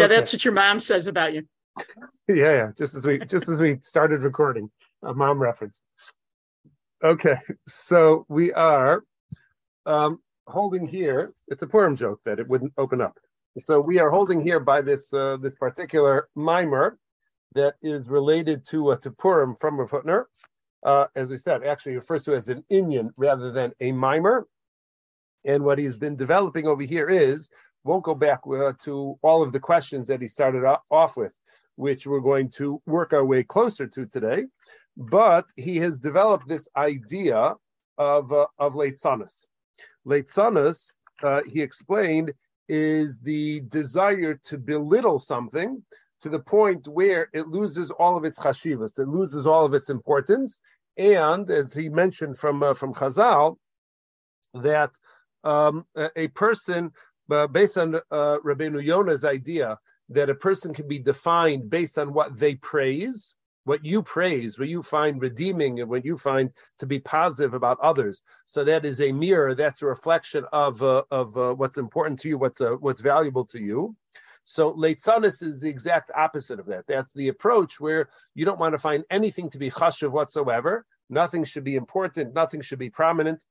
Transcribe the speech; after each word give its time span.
Yeah, 0.00 0.06
okay. 0.06 0.16
that's 0.16 0.32
what 0.32 0.44
your 0.44 0.54
mom 0.54 0.80
says 0.80 1.06
about 1.06 1.32
you. 1.34 1.42
yeah, 2.28 2.34
yeah. 2.34 2.70
Just 2.76 2.94
as 2.94 3.06
we 3.06 3.18
just 3.18 3.48
as 3.48 3.58
we 3.58 3.78
started 3.82 4.22
recording, 4.22 4.70
a 5.02 5.14
mom 5.14 5.38
reference. 5.38 5.80
Okay, 7.02 7.36
so 7.66 8.26
we 8.28 8.52
are 8.52 9.02
um, 9.86 10.20
holding 10.46 10.86
here. 10.86 11.32
It's 11.48 11.62
a 11.62 11.66
Purim 11.66 11.96
joke 11.96 12.20
that 12.24 12.38
it 12.38 12.48
wouldn't 12.48 12.72
open 12.76 13.00
up. 13.00 13.18
So 13.58 13.80
we 13.80 13.98
are 13.98 14.10
holding 14.10 14.40
here 14.40 14.60
by 14.60 14.82
this 14.82 15.12
uh, 15.12 15.36
this 15.40 15.54
particular 15.54 16.28
mimer 16.34 16.98
that 17.54 17.74
is 17.82 18.08
related 18.08 18.64
to 18.66 18.92
uh, 18.92 18.96
to 18.96 19.10
Purim 19.10 19.56
from 19.60 19.80
a 19.80 19.86
Hutner. 19.86 20.24
Uh, 20.84 21.06
as 21.14 21.30
we 21.30 21.36
said, 21.36 21.62
actually 21.62 21.94
refers 21.94 22.24
to 22.24 22.34
as 22.34 22.48
an 22.48 22.64
Indian 22.70 23.12
rather 23.16 23.52
than 23.52 23.72
a 23.80 23.92
mimer. 23.92 24.46
And 25.44 25.64
what 25.64 25.78
he's 25.78 25.96
been 25.96 26.16
developing 26.16 26.66
over 26.66 26.82
here 26.82 27.08
is 27.08 27.50
won't 27.84 28.04
go 28.04 28.14
back 28.14 28.40
uh, 28.46 28.72
to 28.84 29.18
all 29.22 29.42
of 29.42 29.52
the 29.52 29.60
questions 29.60 30.06
that 30.08 30.20
he 30.20 30.28
started 30.28 30.64
off 30.90 31.16
with, 31.16 31.32
which 31.76 32.06
we're 32.06 32.20
going 32.20 32.50
to 32.50 32.80
work 32.86 33.12
our 33.12 33.24
way 33.24 33.42
closer 33.42 33.86
to 33.86 34.06
today. 34.06 34.44
But 34.96 35.46
he 35.56 35.78
has 35.78 35.98
developed 35.98 36.48
this 36.48 36.68
idea 36.76 37.54
of 37.96 38.32
uh, 38.32 38.46
of 38.58 38.74
Leitzanis. 38.74 39.46
Leitzanis, 40.06 40.92
uh, 41.22 41.42
he 41.46 41.62
explained, 41.62 42.32
is 42.68 43.18
the 43.18 43.60
desire 43.60 44.34
to 44.44 44.58
belittle 44.58 45.18
something 45.18 45.82
to 46.20 46.28
the 46.28 46.38
point 46.38 46.86
where 46.86 47.28
it 47.32 47.48
loses 47.48 47.90
all 47.90 48.16
of 48.16 48.24
its 48.24 48.38
chashivas, 48.38 48.98
it 48.98 49.08
loses 49.08 49.46
all 49.46 49.64
of 49.64 49.74
its 49.74 49.88
importance, 49.88 50.60
and 50.96 51.50
as 51.50 51.72
he 51.72 51.88
mentioned 51.88 52.38
from 52.38 52.62
uh, 52.62 52.74
from 52.74 52.92
Chazal, 52.92 53.56
that 54.54 54.90
um, 55.44 55.86
a, 55.96 56.10
a, 56.16 56.28
person 56.28 56.92
uh, 57.32 57.46
based 57.46 57.78
on 57.78 57.96
uh, 57.96 58.38
Rabbeinu 58.44 58.82
Yonah's 58.82 59.24
idea 59.24 59.78
that 60.10 60.30
a 60.30 60.34
person 60.34 60.74
can 60.74 60.88
be 60.88 60.98
defined 60.98 61.70
based 61.70 61.98
on 61.98 62.12
what 62.12 62.36
they 62.36 62.56
praise, 62.56 63.36
what 63.64 63.84
you 63.84 64.02
praise, 64.02 64.58
what 64.58 64.68
you 64.68 64.82
find 64.82 65.20
redeeming, 65.20 65.80
and 65.80 65.88
what 65.88 66.04
you 66.04 66.18
find 66.18 66.50
to 66.78 66.86
be 66.86 66.98
positive 66.98 67.54
about 67.54 67.78
others. 67.80 68.22
So 68.44 68.64
that 68.64 68.84
is 68.84 69.00
a 69.00 69.12
mirror. 69.12 69.54
That's 69.54 69.82
a 69.82 69.86
reflection 69.86 70.44
of 70.52 70.82
uh, 70.82 71.02
of 71.10 71.36
uh, 71.36 71.54
what's 71.54 71.78
important 71.78 72.18
to 72.20 72.28
you, 72.28 72.38
what's 72.38 72.60
uh, 72.60 72.76
what's 72.80 73.00
valuable 73.00 73.44
to 73.46 73.60
you. 73.60 73.96
So 74.44 74.72
leitzanis 74.72 75.42
is 75.42 75.60
the 75.60 75.68
exact 75.68 76.10
opposite 76.16 76.58
of 76.58 76.66
that. 76.66 76.86
That's 76.88 77.12
the 77.12 77.28
approach 77.28 77.78
where 77.78 78.08
you 78.34 78.44
don't 78.44 78.58
want 78.58 78.72
to 78.72 78.78
find 78.78 79.04
anything 79.10 79.50
to 79.50 79.58
be 79.58 79.70
chashuv 79.70 80.10
whatsoever. 80.10 80.86
Nothing 81.08 81.44
should 81.44 81.64
be 81.64 81.76
important. 81.76 82.34
Nothing 82.34 82.60
should 82.60 82.78
be 82.78 82.90
prominent. 82.90 83.44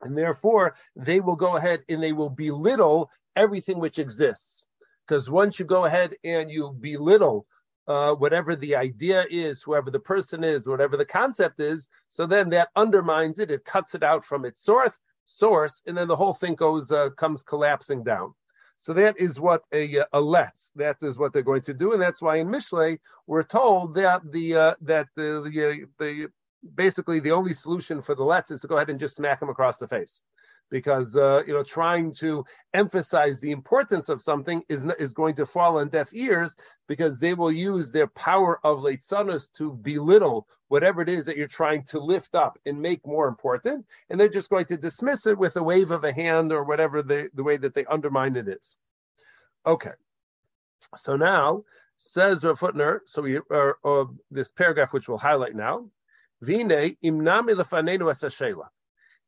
And 0.00 0.16
therefore, 0.16 0.74
they 0.96 1.20
will 1.20 1.36
go 1.36 1.56
ahead 1.56 1.82
and 1.88 2.02
they 2.02 2.12
will 2.12 2.30
belittle 2.30 3.10
everything 3.36 3.78
which 3.78 3.98
exists. 3.98 4.66
Because 5.06 5.30
once 5.30 5.58
you 5.58 5.64
go 5.64 5.84
ahead 5.84 6.14
and 6.24 6.50
you 6.50 6.72
belittle 6.80 7.46
uh, 7.88 8.12
whatever 8.14 8.54
the 8.54 8.76
idea 8.76 9.26
is, 9.30 9.62
whoever 9.62 9.90
the 9.90 10.00
person 10.00 10.44
is, 10.44 10.68
whatever 10.68 10.96
the 10.96 11.04
concept 11.04 11.60
is, 11.60 11.88
so 12.08 12.26
then 12.26 12.50
that 12.50 12.68
undermines 12.76 13.38
it. 13.38 13.50
It 13.50 13.64
cuts 13.64 13.94
it 13.94 14.02
out 14.02 14.24
from 14.24 14.44
its 14.44 14.62
source, 14.62 14.96
source, 15.24 15.82
and 15.86 15.96
then 15.96 16.08
the 16.08 16.16
whole 16.16 16.34
thing 16.34 16.54
goes 16.54 16.92
uh, 16.92 17.10
comes 17.10 17.42
collapsing 17.42 18.04
down. 18.04 18.34
So 18.76 18.94
that 18.94 19.20
is 19.20 19.38
what 19.38 19.62
a, 19.72 19.98
a 19.98 20.20
letz. 20.20 20.70
That 20.76 20.96
is 21.02 21.18
what 21.18 21.32
they're 21.32 21.42
going 21.42 21.62
to 21.62 21.74
do, 21.74 21.92
and 21.92 22.02
that's 22.02 22.22
why 22.22 22.36
in 22.36 22.48
Mishlei 22.48 22.98
we're 23.26 23.42
told 23.42 23.94
that 23.94 24.22
the 24.30 24.56
uh, 24.56 24.74
that 24.82 25.08
the 25.14 25.42
the, 25.42 25.68
uh, 25.68 25.86
the 25.98 26.28
basically 26.74 27.20
the 27.20 27.32
only 27.32 27.52
solution 27.52 28.00
for 28.00 28.14
the 28.14 28.22
letz 28.22 28.50
is 28.50 28.60
to 28.60 28.68
go 28.68 28.76
ahead 28.76 28.90
and 28.90 29.00
just 29.00 29.16
smack 29.16 29.40
them 29.40 29.48
across 29.48 29.78
the 29.78 29.88
face 29.88 30.22
because 30.70 31.16
uh, 31.16 31.42
you 31.46 31.52
know 31.52 31.62
trying 31.62 32.12
to 32.12 32.44
emphasize 32.72 33.40
the 33.40 33.50
importance 33.50 34.08
of 34.08 34.20
something 34.20 34.62
is 34.68 34.86
is 34.98 35.12
going 35.12 35.34
to 35.36 35.46
fall 35.46 35.78
on 35.78 35.88
deaf 35.88 36.08
ears 36.12 36.56
because 36.88 37.20
they 37.20 37.34
will 37.34 37.52
use 37.52 37.92
their 37.92 38.06
power 38.06 38.58
of 38.64 38.80
leitzanos 38.80 39.52
to 39.52 39.72
belittle 39.72 40.46
whatever 40.68 41.02
it 41.02 41.08
is 41.10 41.26
that 41.26 41.36
you're 41.36 41.46
trying 41.46 41.84
to 41.84 42.00
lift 42.00 42.34
up 42.34 42.58
and 42.64 42.80
make 42.80 43.06
more 43.06 43.28
important, 43.28 43.84
and 44.08 44.18
they're 44.18 44.26
just 44.26 44.48
going 44.48 44.64
to 44.64 44.78
dismiss 44.78 45.26
it 45.26 45.36
with 45.36 45.54
a 45.56 45.62
wave 45.62 45.90
of 45.90 46.02
a 46.02 46.12
hand 46.12 46.50
or 46.50 46.64
whatever 46.64 47.02
the, 47.02 47.28
the 47.34 47.42
way 47.42 47.58
that 47.58 47.74
they 47.74 47.84
undermine 47.84 48.34
it 48.36 48.48
is. 48.48 48.78
Okay, 49.66 49.90
so 50.96 51.14
now 51.16 51.62
says 51.98 52.42
Rav 52.42 52.58
Hutner, 52.58 53.00
so 53.04 53.20
we 53.20 53.38
are 53.50 53.76
uh, 53.84 54.06
this 54.30 54.50
paragraph 54.50 54.94
which 54.94 55.10
we'll 55.10 55.18
highlight 55.18 55.54
now. 55.54 55.90
Vine 56.42 56.96
imnami 57.04 57.54
lefanenu 57.54 58.10
esashela. 58.10 58.66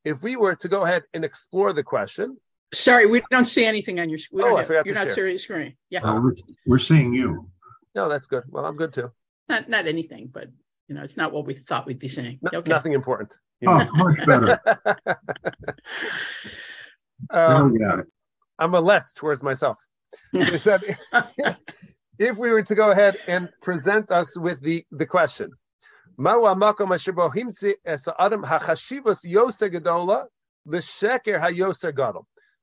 If 0.04 0.22
we 0.22 0.36
were 0.36 0.54
to 0.56 0.68
go 0.68 0.82
ahead 0.82 1.04
and 1.14 1.24
explore 1.24 1.72
the 1.72 1.82
question. 1.82 2.36
Sorry, 2.74 3.06
we 3.06 3.22
don't 3.30 3.44
see 3.44 3.64
anything 3.64 4.00
on 4.00 4.08
your 4.08 4.18
screen. 4.18 4.44
Oh, 4.44 4.56
I 4.56 4.64
forgot 4.64 4.84
You're 4.84 4.96
to 4.96 5.04
not 5.04 5.14
share. 5.14 5.28
your 5.28 5.38
screen. 5.38 5.76
Yeah. 5.90 6.02
Uh, 6.02 6.20
we're, 6.20 6.34
we're 6.66 6.78
seeing 6.78 7.14
you. 7.14 7.48
No, 7.94 8.08
that's 8.08 8.26
good. 8.26 8.42
Well, 8.48 8.64
I'm 8.64 8.76
good 8.76 8.92
too. 8.92 9.12
Not 9.48 9.68
not 9.68 9.86
anything, 9.86 10.28
but 10.32 10.48
you 10.88 10.94
know, 10.94 11.02
it's 11.02 11.16
not 11.16 11.32
what 11.32 11.46
we 11.46 11.54
thought 11.54 11.86
we'd 11.86 11.98
be 11.98 12.08
seeing. 12.08 12.38
No, 12.42 12.58
okay. 12.58 12.70
Nothing 12.70 12.92
important. 12.92 13.38
You 13.60 13.68
know? 13.68 13.88
Oh, 13.88 14.04
much 14.04 14.26
better. 14.26 14.60
um, 17.30 17.78
got 17.78 18.00
it. 18.00 18.06
I'm 18.58 18.74
a 18.74 18.82
letz 18.82 19.14
towards 19.14 19.42
myself. 19.42 19.78
said, 20.58 20.82
if 22.18 22.36
we 22.36 22.50
were 22.50 22.62
to 22.62 22.74
go 22.74 22.90
ahead 22.90 23.16
and 23.26 23.48
present 23.62 24.10
us 24.10 24.38
with 24.38 24.60
the, 24.60 24.84
the 24.90 25.06
question, 25.06 25.52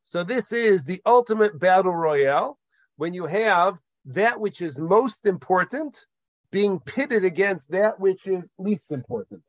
so 0.04 0.24
this 0.24 0.52
is 0.52 0.84
the 0.84 1.02
ultimate 1.06 1.60
battle 1.60 1.94
royale 1.94 2.58
when 2.98 3.14
you 3.14 3.26
have 3.26 3.80
that 4.06 4.40
which 4.40 4.62
is 4.62 4.80
most 4.80 5.26
important 5.26 6.06
being 6.52 6.80
pitted 6.80 7.24
against 7.24 7.72
that 7.72 8.00
which 8.00 8.28
is 8.28 8.44
least 8.58 8.92
important. 8.92 9.42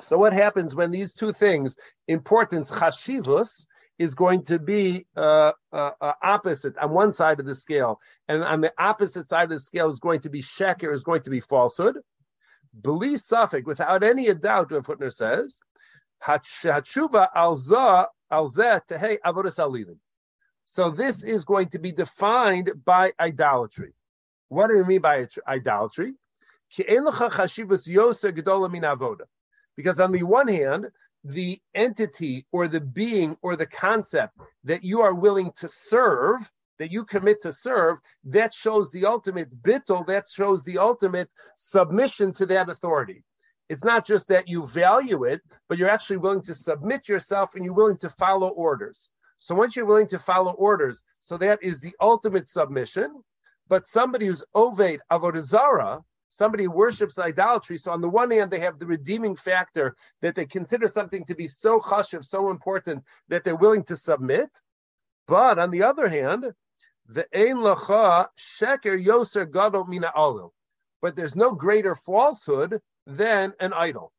So 0.00 0.18
what 0.18 0.32
happens 0.32 0.74
when 0.74 0.90
these 0.90 1.14
two 1.14 1.32
things, 1.32 1.76
importance, 2.06 2.70
chashivus, 2.70 3.64
is 3.98 4.14
going 4.14 4.44
to 4.44 4.58
be 4.58 5.06
uh, 5.16 5.52
uh, 5.72 5.90
uh, 6.00 6.12
opposite 6.22 6.76
on 6.78 6.90
one 6.90 7.12
side 7.12 7.40
of 7.40 7.46
the 7.46 7.54
scale, 7.54 7.98
and 8.28 8.44
on 8.44 8.60
the 8.60 8.72
opposite 8.78 9.28
side 9.28 9.44
of 9.44 9.50
the 9.50 9.58
scale 9.58 9.88
is 9.88 9.98
going 9.98 10.20
to 10.20 10.30
be 10.30 10.40
sheker, 10.40 10.92
is 10.92 11.02
going 11.02 11.22
to 11.22 11.30
be 11.30 11.40
falsehood. 11.40 11.98
Believe 12.80 13.20
suffix, 13.20 13.66
without 13.66 14.02
any 14.02 14.32
doubt, 14.34 14.70
what 14.70 14.84
Hutner 14.84 15.12
says, 15.12 15.60
hatshuva 16.22 17.28
alza 17.34 18.06
alzeh 18.30 19.18
avodas 19.24 19.58
alilin. 19.58 19.98
So 20.64 20.90
this 20.90 21.24
is 21.24 21.44
going 21.44 21.68
to 21.70 21.78
be 21.78 21.92
defined 21.92 22.70
by 22.84 23.12
idolatry. 23.18 23.94
What 24.48 24.68
do 24.68 24.76
we 24.76 24.84
mean 24.84 25.00
by 25.00 25.26
idolatry? 25.46 26.14
Because 29.76 30.00
on 30.00 30.12
the 30.12 30.22
one 30.22 30.48
hand, 30.48 30.90
the 31.24 31.60
entity 31.74 32.46
or 32.52 32.68
the 32.68 32.80
being 32.80 33.36
or 33.42 33.56
the 33.56 33.66
concept 33.66 34.38
that 34.64 34.84
you 34.84 35.00
are 35.00 35.14
willing 35.14 35.52
to 35.56 35.68
serve, 35.68 36.50
that 36.78 36.90
you 36.90 37.04
commit 37.04 37.42
to 37.42 37.52
serve, 37.52 37.98
that 38.24 38.54
shows 38.54 38.90
the 38.90 39.06
ultimate 39.06 39.62
bittul, 39.62 40.06
that 40.06 40.26
shows 40.28 40.64
the 40.64 40.78
ultimate 40.78 41.28
submission 41.56 42.32
to 42.32 42.46
that 42.46 42.68
authority. 42.68 43.24
It's 43.68 43.84
not 43.84 44.06
just 44.06 44.28
that 44.28 44.48
you 44.48 44.66
value 44.66 45.24
it, 45.24 45.42
but 45.68 45.76
you're 45.76 45.90
actually 45.90 46.16
willing 46.16 46.42
to 46.42 46.54
submit 46.54 47.08
yourself 47.08 47.54
and 47.54 47.64
you're 47.64 47.74
willing 47.74 47.98
to 47.98 48.08
follow 48.08 48.48
orders. 48.48 49.10
So 49.40 49.54
once 49.54 49.76
you're 49.76 49.86
willing 49.86 50.08
to 50.08 50.18
follow 50.18 50.52
orders, 50.52 51.04
so 51.18 51.36
that 51.38 51.62
is 51.62 51.80
the 51.80 51.94
ultimate 52.00 52.48
submission. 52.48 53.22
But 53.68 53.86
somebody 53.86 54.26
who's 54.26 54.44
Oved 54.54 54.98
Avodah 55.12 55.42
Zarah, 55.42 56.02
somebody 56.30 56.64
who 56.64 56.70
worships 56.70 57.18
idolatry. 57.18 57.78
So 57.78 57.92
on 57.92 58.00
the 58.00 58.08
one 58.08 58.30
hand, 58.30 58.50
they 58.50 58.60
have 58.60 58.78
the 58.78 58.86
redeeming 58.86 59.36
factor 59.36 59.94
that 60.22 60.34
they 60.34 60.46
consider 60.46 60.88
something 60.88 61.24
to 61.26 61.34
be 61.34 61.48
so 61.48 61.78
chashiv, 61.78 62.24
so 62.24 62.50
important 62.50 63.04
that 63.28 63.44
they're 63.44 63.56
willing 63.56 63.84
to 63.84 63.96
submit. 63.96 64.48
But 65.26 65.58
on 65.58 65.70
the 65.70 65.82
other 65.82 66.08
hand, 66.08 66.52
the 67.08 67.26
ein 67.34 67.56
lacha 67.56 68.26
sheker 68.38 69.02
yoser 69.02 69.50
gadol 69.50 69.84
mina 69.86 70.12
alu. 70.14 70.50
But 71.00 71.16
there's 71.16 71.36
no 71.36 71.52
greater 71.52 71.94
falsehood 71.94 72.80
than 73.06 73.54
an 73.60 73.72
idol. 73.72 74.12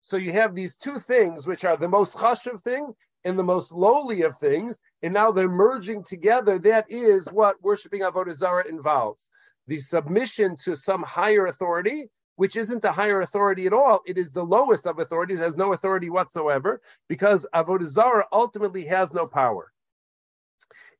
So 0.00 0.16
you 0.16 0.32
have 0.32 0.54
these 0.54 0.76
two 0.76 0.98
things, 0.98 1.46
which 1.46 1.64
are 1.64 1.76
the 1.76 1.88
most 1.88 2.16
chashiv 2.16 2.62
thing 2.62 2.94
and 3.24 3.38
the 3.38 3.42
most 3.42 3.72
lowly 3.72 4.22
of 4.22 4.38
things, 4.38 4.80
and 5.02 5.12
now 5.12 5.32
they're 5.32 5.48
merging 5.48 6.04
together. 6.04 6.58
That 6.60 6.86
is 6.88 7.26
what 7.26 7.60
worshiping 7.62 8.02
Avodah 8.02 8.34
Zarah 8.34 8.68
involves. 8.68 9.30
The 9.66 9.78
submission 9.78 10.56
to 10.64 10.76
some 10.76 11.02
higher 11.02 11.46
authority, 11.48 12.08
which 12.36 12.56
isn't 12.56 12.82
the 12.82 12.92
higher 12.92 13.20
authority 13.20 13.66
at 13.66 13.72
all. 13.72 14.00
It 14.06 14.16
is 14.16 14.30
the 14.30 14.44
lowest 14.44 14.86
of 14.86 15.00
authorities, 15.00 15.40
has 15.40 15.56
no 15.56 15.72
authority 15.72 16.08
whatsoever, 16.08 16.80
because 17.08 17.44
Avodah 17.52 17.88
Zarah 17.88 18.26
ultimately 18.32 18.84
has 18.86 19.12
no 19.12 19.26
power. 19.26 19.72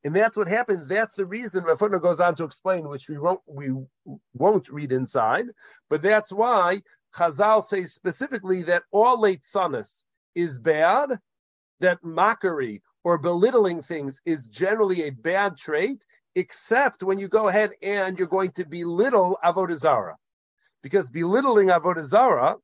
And 0.03 0.15
that's 0.15 0.37
what 0.37 0.47
happens. 0.47 0.87
That's 0.87 1.15
the 1.15 1.25
reason 1.25 1.63
Rav 1.63 1.79
goes 2.01 2.19
on 2.19 2.35
to 2.35 2.43
explain, 2.43 2.87
which 2.87 3.09
we 3.09 3.17
won't 3.17 3.41
we 3.45 3.73
won't 4.33 4.69
read 4.69 4.91
inside, 4.91 5.47
but 5.89 6.01
that's 6.01 6.31
why 6.31 6.81
Chazal 7.15 7.63
says 7.63 7.93
specifically 7.93 8.63
that 8.63 8.83
all 8.91 9.17
leitzanis 9.17 10.03
is 10.35 10.59
bad, 10.59 11.19
that 11.79 12.03
mockery 12.03 12.83
or 13.03 13.17
belittling 13.17 13.81
things 13.81 14.21
is 14.25 14.47
generally 14.49 15.03
a 15.03 15.09
bad 15.09 15.57
trait, 15.57 16.05
except 16.35 17.03
when 17.03 17.17
you 17.17 17.27
go 17.27 17.47
ahead 17.47 17.71
and 17.81 18.17
you're 18.17 18.27
going 18.27 18.51
to 18.51 18.65
belittle 18.65 19.37
avodah 19.43 19.75
zara, 19.75 20.15
because 20.83 21.09
belittling 21.09 21.69
avodah 21.69 22.03
zara. 22.03 22.55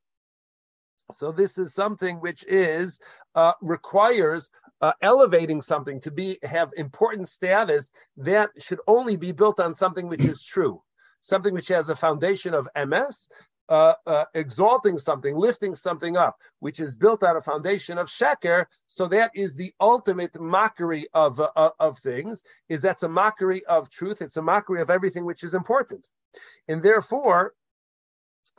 So 1.11 1.31
this 1.31 1.57
is 1.57 1.73
something 1.73 2.21
which 2.21 2.45
is 2.47 2.99
uh, 3.35 3.53
requires 3.61 4.49
uh, 4.83 4.91
elevating 5.01 5.61
something 5.61 6.01
to 6.01 6.11
be 6.11 6.37
have 6.43 6.73
important 6.75 7.25
status 7.29 7.93
that 8.17 8.49
should 8.59 8.81
only 8.85 9.15
be 9.15 9.31
built 9.31 9.61
on 9.61 9.73
something 9.73 10.09
which 10.09 10.25
is 10.25 10.43
true, 10.43 10.83
something 11.21 11.53
which 11.53 11.69
has 11.69 11.87
a 11.87 11.95
foundation 11.95 12.53
of 12.53 12.67
ms, 12.75 13.29
uh, 13.69 13.93
uh, 14.05 14.25
exalting 14.33 14.97
something, 14.97 15.37
lifting 15.37 15.73
something 15.73 16.17
up, 16.17 16.35
which 16.59 16.81
is 16.81 16.97
built 16.97 17.23
on 17.23 17.37
a 17.37 17.41
foundation 17.41 17.97
of 17.97 18.09
sheker. 18.09 18.65
So 18.87 19.07
that 19.07 19.31
is 19.33 19.55
the 19.55 19.73
ultimate 19.79 20.37
mockery 20.37 21.07
of 21.13 21.39
uh, 21.39 21.69
of 21.79 21.99
things. 21.99 22.43
Is 22.67 22.81
that's 22.81 23.03
a 23.03 23.09
mockery 23.09 23.63
of 23.65 23.89
truth. 23.89 24.21
It's 24.21 24.35
a 24.35 24.41
mockery 24.41 24.81
of 24.81 24.89
everything 24.89 25.23
which 25.23 25.45
is 25.45 25.53
important, 25.53 26.09
and 26.67 26.83
therefore. 26.83 27.53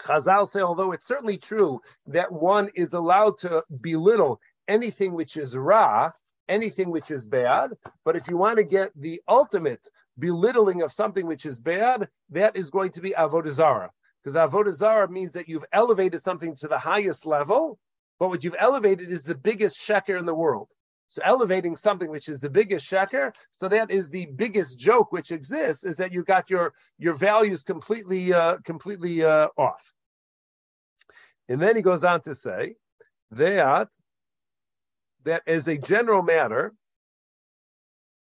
Chazal 0.00 0.48
say, 0.48 0.60
although 0.60 0.90
it's 0.90 1.06
certainly 1.06 1.38
true 1.38 1.80
that 2.08 2.32
one 2.32 2.68
is 2.74 2.94
allowed 2.94 3.38
to 3.38 3.62
belittle 3.80 4.40
anything 4.68 5.12
which 5.12 5.36
is 5.36 5.56
ra, 5.56 6.10
anything 6.48 6.90
which 6.90 7.10
is 7.10 7.26
bad, 7.26 7.70
but 8.04 8.16
if 8.16 8.28
you 8.28 8.36
want 8.36 8.56
to 8.56 8.64
get 8.64 8.90
the 8.96 9.20
ultimate 9.28 9.88
belittling 10.18 10.82
of 10.82 10.92
something 10.92 11.26
which 11.26 11.46
is 11.46 11.58
bad, 11.58 12.08
that 12.30 12.56
is 12.56 12.70
going 12.70 12.92
to 12.92 13.00
be 13.00 13.10
avodah 13.10 13.50
zarah 13.50 13.90
because 14.24 14.36
avodah 14.36 14.72
zarah 14.72 15.08
means 15.08 15.32
that 15.34 15.48
you've 15.48 15.64
elevated 15.72 16.22
something 16.22 16.54
to 16.56 16.68
the 16.68 16.78
highest 16.78 17.26
level, 17.26 17.78
but 18.18 18.28
what 18.28 18.42
you've 18.42 18.56
elevated 18.58 19.10
is 19.10 19.22
the 19.22 19.34
biggest 19.34 19.76
sheker 19.76 20.18
in 20.18 20.24
the 20.24 20.34
world. 20.34 20.68
So 21.08 21.20
elevating 21.24 21.76
something 21.76 22.10
which 22.10 22.28
is 22.28 22.40
the 22.40 22.48
biggest 22.48 22.90
sheker, 22.90 23.34
so 23.52 23.68
that 23.68 23.90
is 23.90 24.08
the 24.08 24.26
biggest 24.26 24.78
joke 24.78 25.12
which 25.12 25.30
exists, 25.30 25.84
is 25.84 25.96
that 25.98 26.12
you 26.12 26.24
got 26.24 26.48
your 26.50 26.72
your 26.98 27.12
values 27.12 27.62
completely 27.62 28.32
uh, 28.32 28.56
completely 28.64 29.22
uh, 29.22 29.48
off. 29.58 29.92
And 31.48 31.60
then 31.60 31.76
he 31.76 31.82
goes 31.82 32.04
on 32.04 32.22
to 32.22 32.34
say 32.34 32.76
that 33.32 33.88
that 35.24 35.42
as 35.46 35.68
a 35.68 35.78
general 35.78 36.22
matter, 36.22 36.72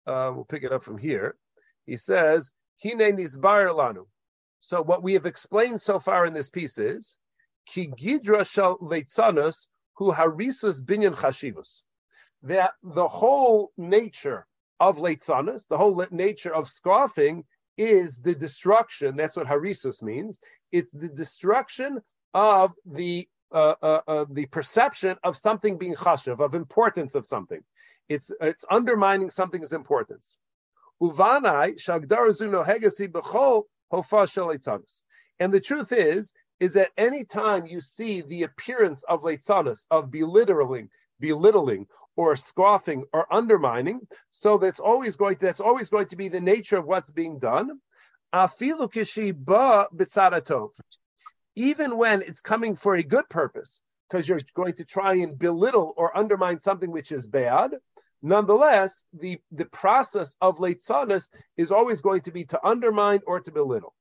uh, 0.07 0.33
we'll 0.35 0.45
pick 0.45 0.63
it 0.63 0.73
up 0.73 0.83
from 0.83 0.99
here. 0.99 1.37
He 1.85 1.97
says, 1.97 2.53
"Hine 2.83 3.17
nisbar 3.17 3.69
lanu." 3.75 4.07
So 4.61 4.83
what 4.83 5.03
we 5.03 5.15
have 5.15 5.27
explained 5.27 5.81
so 5.81 5.99
far 5.99 6.27
in 6.27 6.33
this 6.33 6.51
piece 6.51 6.79
is 6.79 7.17
ki 7.67 7.89
gidra 7.89 8.49
shal 8.49 8.79
leitzanus 8.79 9.69
hu 9.95 10.13
harisus 10.13 10.81
binyan 10.81 11.15
chashivus. 11.15 11.83
That 12.43 12.75
the 12.83 13.09
whole 13.09 13.73
nature 13.77 14.47
of 14.79 14.99
leitzanus, 14.99 15.67
the 15.69 15.79
whole 15.79 16.07
nature 16.11 16.55
of 16.55 16.69
scoffing, 16.69 17.45
is 17.77 18.21
the 18.21 18.35
destruction. 18.35 19.17
That's 19.17 19.37
what 19.37 19.47
harisus 19.47 20.03
means. 20.03 20.39
It's 20.73 20.91
the 20.91 21.09
destruction 21.09 22.01
of 22.35 22.73
the 22.85 23.29
uh, 23.53 23.75
uh, 23.83 24.01
uh, 24.09 24.25
the 24.31 24.47
perception 24.47 25.17
of 25.23 25.37
something 25.37 25.79
being 25.79 25.95
chashiv, 25.95 26.41
of 26.41 26.55
importance 26.55 27.15
of 27.15 27.27
something. 27.27 27.63
It's 28.09 28.33
it's 28.41 28.65
undermining 28.71 29.31
something's 29.31 29.73
importance. 29.73 30.39
And 35.39 35.53
the 35.53 35.61
truth 35.61 35.93
is, 35.93 36.33
is 36.59 36.73
that 36.75 36.91
any 36.97 37.25
time 37.25 37.67
you 37.67 37.81
see 37.81 38.23
the 38.23 38.45
appearance 38.45 39.03
of 39.05 39.23
leitzanis, 39.23 39.87
of 39.91 40.11
belittling, 40.11 40.89
belittling, 41.21 41.87
or 42.17 42.35
scoffing 42.37 43.05
or 43.13 43.33
undermining, 43.33 44.01
so 44.31 44.57
that's 44.59 44.81
always 44.81 45.17
going 45.17 45.37
to, 45.37 45.47
that's 45.47 45.61
always 45.61 45.91
going 45.91 46.07
to 46.07 46.17
be 46.17 46.29
the 46.29 46.41
nature 46.41 46.79
of 46.79 46.87
what's 46.87 47.13
being 47.13 47.39
done. 47.39 47.81
Even 51.57 51.97
when 51.97 52.23
it's 52.23 52.41
coming 52.41 52.77
for 52.77 52.95
a 52.95 53.03
good 53.03 53.29
purpose, 53.29 53.83
because 54.09 54.29
you're 54.29 54.39
going 54.55 54.75
to 54.75 54.85
try 54.85 55.15
and 55.15 55.39
belittle 55.39 55.93
or 55.97 56.17
undermine 56.17 56.59
something 56.59 56.91
which 56.93 57.11
is 57.11 57.27
bad, 57.27 57.73
Nonetheless, 58.23 59.05
the, 59.13 59.39
the 59.53 59.67
process 59.67 60.37
of 60.41 60.59
leitzanis 60.59 61.29
is 61.57 61.71
always 61.71 62.01
going 62.01 62.23
to 62.23 62.33
be 62.33 62.45
to 62.47 62.67
undermine 62.67 63.21
or 63.27 63.41
to 63.41 63.53
belittle. 63.53 63.95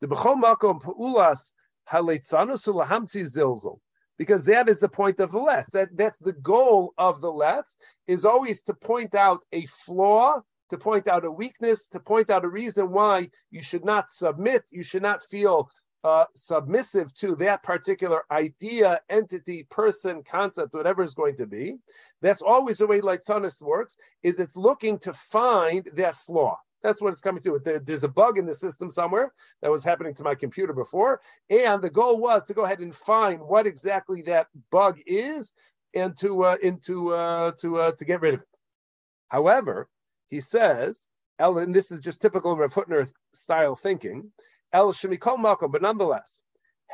The 0.00 0.08
b'chol 0.08 0.42
makom 0.42 0.80
pa'ulas 0.80 1.52
haleitzanos 1.88 2.66
ulahamtzi 2.66 3.22
zilzul. 3.22 3.78
Because 4.18 4.44
that 4.46 4.68
is 4.68 4.80
the 4.80 4.88
point 4.88 5.20
of 5.20 5.32
the 5.32 5.38
letz. 5.38 5.70
That, 5.70 5.96
that's 5.96 6.18
the 6.18 6.32
goal 6.32 6.92
of 6.98 7.20
the 7.20 7.32
letz, 7.32 7.76
is 8.06 8.24
always 8.24 8.62
to 8.64 8.74
point 8.74 9.14
out 9.14 9.44
a 9.52 9.66
flaw, 9.66 10.40
to 10.70 10.78
point 10.78 11.06
out 11.08 11.24
a 11.24 11.30
weakness, 11.30 11.88
to 11.88 12.00
point 12.00 12.30
out 12.30 12.44
a 12.44 12.48
reason 12.48 12.90
why 12.90 13.30
you 13.50 13.62
should 13.62 13.84
not 13.84 14.10
submit, 14.10 14.64
you 14.70 14.82
should 14.82 15.02
not 15.02 15.22
feel 15.24 15.70
uh, 16.04 16.24
submissive 16.34 17.12
to 17.14 17.36
that 17.36 17.62
particular 17.62 18.24
idea, 18.30 19.00
entity, 19.08 19.64
person, 19.70 20.22
concept, 20.22 20.74
whatever 20.74 21.02
is 21.02 21.14
going 21.14 21.36
to 21.36 21.46
be. 21.46 21.76
That's 22.20 22.42
always 22.42 22.78
the 22.78 22.86
way 22.86 23.00
Leitzanis 23.00 23.62
works, 23.62 23.96
is 24.22 24.40
it's 24.40 24.56
looking 24.56 24.98
to 25.00 25.12
find 25.12 25.88
that 25.94 26.16
flaw. 26.16 26.58
That's 26.82 27.00
what 27.00 27.12
it's 27.12 27.22
coming 27.22 27.42
to. 27.44 27.60
There, 27.64 27.78
there's 27.78 28.04
a 28.04 28.08
bug 28.08 28.38
in 28.38 28.46
the 28.46 28.54
system 28.54 28.90
somewhere 28.90 29.32
that 29.60 29.70
was 29.70 29.84
happening 29.84 30.14
to 30.14 30.24
my 30.24 30.34
computer 30.34 30.72
before. 30.72 31.20
And 31.48 31.80
the 31.80 31.90
goal 31.90 32.18
was 32.18 32.46
to 32.46 32.54
go 32.54 32.64
ahead 32.64 32.80
and 32.80 32.94
find 32.94 33.40
what 33.40 33.66
exactly 33.66 34.22
that 34.22 34.48
bug 34.70 34.98
is 35.06 35.52
and 35.94 36.16
to 36.18 36.44
uh, 36.44 36.56
into 36.62 37.14
uh, 37.14 37.52
to 37.60 37.78
uh, 37.78 37.92
to 37.92 38.04
get 38.04 38.20
rid 38.20 38.34
of 38.34 38.40
it. 38.40 38.46
However, 39.28 39.88
he 40.28 40.40
says, 40.40 41.06
Ellen, 41.38 41.72
this 41.72 41.90
is 41.90 42.00
just 42.00 42.20
typical 42.20 42.56
Rav 42.56 42.72
Hutner 42.72 43.08
style 43.32 43.76
thinking. 43.76 44.32
El 44.72 44.92
Shemikol 44.92 45.38
Makom, 45.38 45.70
but 45.70 45.82
nonetheless, 45.82 46.40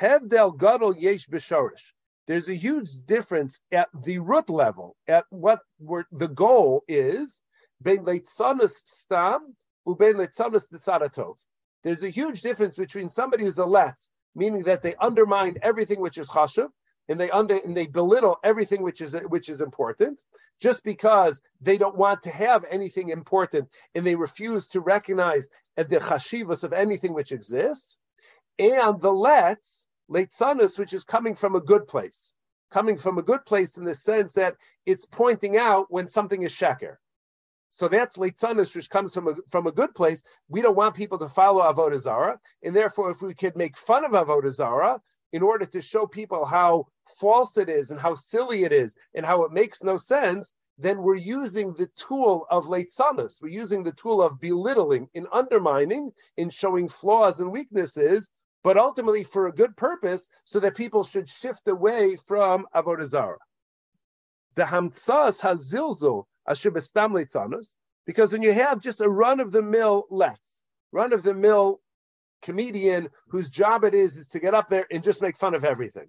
Hevdel 0.01 0.57
Gadol 0.59 0.97
Yesh 0.97 1.27
Bishorish. 1.29 1.93
There's 2.27 2.49
a 2.49 2.55
huge 2.55 2.91
difference 3.07 3.59
at 3.73 3.89
the 4.05 4.19
root 4.19 4.51
level, 4.51 4.97
at 5.07 5.25
what 5.31 5.61
the 5.79 6.29
goal 6.29 6.85
is, 6.89 7.41
Bein 7.83 8.05
Leitzanas 8.05 8.83
Stam, 8.85 9.57
Ubein 9.87 10.15
Leitzanas 10.15 10.67
Tzaratov. 10.73 11.37
There's 11.85 12.03
a 12.03 12.11
huge 12.11 12.43
difference 12.43 12.75
between 12.75 13.09
somebody 13.09 13.45
who's 13.45 13.59
a 13.59 13.65
letz, 13.65 14.11
meaning 14.35 14.65
that 14.65 14.83
they 14.83 14.95
undermine 14.97 15.57
everything 15.63 16.01
which 16.01 16.19
is 16.19 16.29
chashuv, 16.29 16.69
and 17.09 17.19
they 17.19 17.31
under 17.31 17.57
and 17.57 17.77
they 17.77 17.87
belittle 17.87 18.39
everything 18.45 18.83
which 18.83 19.01
is 19.01 19.17
which 19.29 19.49
is 19.49 19.63
important 19.63 20.21
just 20.61 20.85
because 20.85 21.41
they 21.61 21.79
don't 21.79 21.97
want 21.97 22.23
to 22.23 22.31
have 22.31 22.65
anything 22.71 23.11
important 23.11 23.69
and 23.95 24.07
they 24.07 24.15
refuse 24.15 24.69
to 24.69 24.81
recognize 24.81 25.49
the 25.77 25.85
chashivas 25.85 26.65
of 26.65 26.73
anything 26.73 27.15
which 27.15 27.33
exists 27.33 27.99
and 28.59 29.01
the 29.01 29.11
letz 29.11 29.87
leitzanis 30.11 30.79
which 30.79 30.93
is 30.93 31.05
coming 31.05 31.35
from 31.35 31.55
a 31.55 31.61
good 31.61 31.87
place 31.87 32.35
coming 32.71 32.99
from 32.99 33.19
a 33.19 33.23
good 33.23 33.45
place 33.47 33.77
in 33.77 33.85
the 33.85 33.95
sense 33.95 34.33
that 34.33 34.57
it's 34.87 35.07
pointing 35.07 35.57
out 35.57 35.87
when 35.91 36.09
something 36.09 36.43
is 36.43 36.53
sheker 36.53 36.97
so 37.71 37.89
that's 37.89 38.17
leitzanis, 38.17 38.75
which 38.75 38.91
comes 38.91 39.13
from 39.15 39.29
a, 39.29 39.35
from 39.49 39.67
a 39.67 39.73
good 39.73 39.95
place. 39.95 40.23
We 40.49 40.63
don't 40.63 40.77
want 40.77 40.95
people 40.95 41.19
to 41.19 41.29
follow 41.29 41.63
avodah 41.63 41.99
zara, 41.99 42.41
and 42.63 42.75
therefore, 42.75 43.11
if 43.11 43.21
we 43.21 43.35
could 43.35 43.57
make 43.57 43.77
fun 43.77 44.05
of 44.05 44.13
avodah 44.13 44.51
zara, 44.51 45.01
in 45.33 45.43
order 45.43 45.67
to 45.67 45.83
show 45.83 46.07
people 46.07 46.45
how 46.45 46.87
false 47.19 47.57
it 47.57 47.69
is 47.69 47.91
and 47.91 48.01
how 48.01 48.15
silly 48.15 48.65
it 48.65 48.73
is 48.73 48.95
and 49.15 49.25
how 49.25 49.43
it 49.45 49.53
makes 49.53 49.83
no 49.83 49.97
sense, 49.97 50.53
then 50.79 51.03
we're 51.03 51.17
using 51.17 51.73
the 51.73 51.89
tool 51.97 52.47
of 52.51 52.67
leitzanas. 52.67 53.43
We're 53.43 53.49
using 53.49 53.83
the 53.83 53.93
tool 53.93 54.23
of 54.23 54.41
belittling, 54.41 55.09
in 55.15 55.27
undermining, 55.33 56.13
in 56.37 56.51
showing 56.51 56.89
flaws 56.89 57.41
and 57.41 57.51
weaknesses, 57.51 58.29
but 58.63 58.79
ultimately 58.79 59.25
for 59.25 59.47
a 59.47 59.53
good 59.53 59.77
purpose, 59.77 60.29
so 60.45 60.61
that 60.61 60.77
people 60.77 61.03
should 61.03 61.29
shift 61.29 61.67
away 61.69 62.17
from 62.17 62.67
avodah 62.75 63.07
zarah. 63.07 63.39
The 64.55 64.65
hamtsas 64.65 65.41
hazilzul 65.41 66.25
ashubestam 66.49 67.13
leitzanas, 67.13 67.75
because 68.07 68.33
when 68.33 68.43
you 68.43 68.53
have 68.53 68.81
just 68.81 69.01
a 69.01 69.09
run 69.09 69.41
of 69.41 69.53
the 69.53 69.63
mill 69.63 70.07
less, 70.11 70.63
run 70.93 71.13
of 71.13 71.23
the 71.23 71.35
mill 71.35 71.81
comedian 72.43 73.09
whose 73.29 73.49
job 73.49 73.85
it 73.85 73.95
is 73.95 74.17
is 74.17 74.29
to 74.29 74.41
get 74.41 74.55
up 74.55 74.69
there 74.69 74.87
and 74.91 75.03
just 75.03 75.23
make 75.23 75.37
fun 75.37 75.55
of 75.55 75.65
everything. 75.65 76.09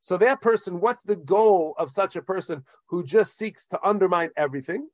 So 0.00 0.18
that 0.18 0.42
person, 0.42 0.80
what's 0.80 1.02
the 1.02 1.16
goal 1.16 1.74
of 1.78 1.90
such 1.90 2.16
a 2.16 2.22
person 2.22 2.64
who 2.88 3.04
just 3.04 3.38
seeks 3.38 3.66
to 3.68 3.80
undermine 3.82 4.30
everything? 4.36 4.88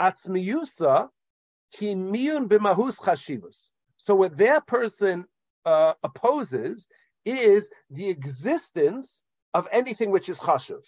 Atzmiyusa 0.00 1.08
kimiyun 1.76 2.48
b'mahus 2.48 2.98
chashivus. 3.00 3.68
So 3.98 4.14
what 4.14 4.38
that 4.38 4.66
person 4.66 5.26
uh, 5.66 5.92
opposes 6.02 6.88
is 7.26 7.70
the 7.90 8.08
existence 8.08 9.22
of 9.52 9.68
anything 9.70 10.10
which 10.10 10.28
is 10.28 10.40
chashiv. 10.40 10.84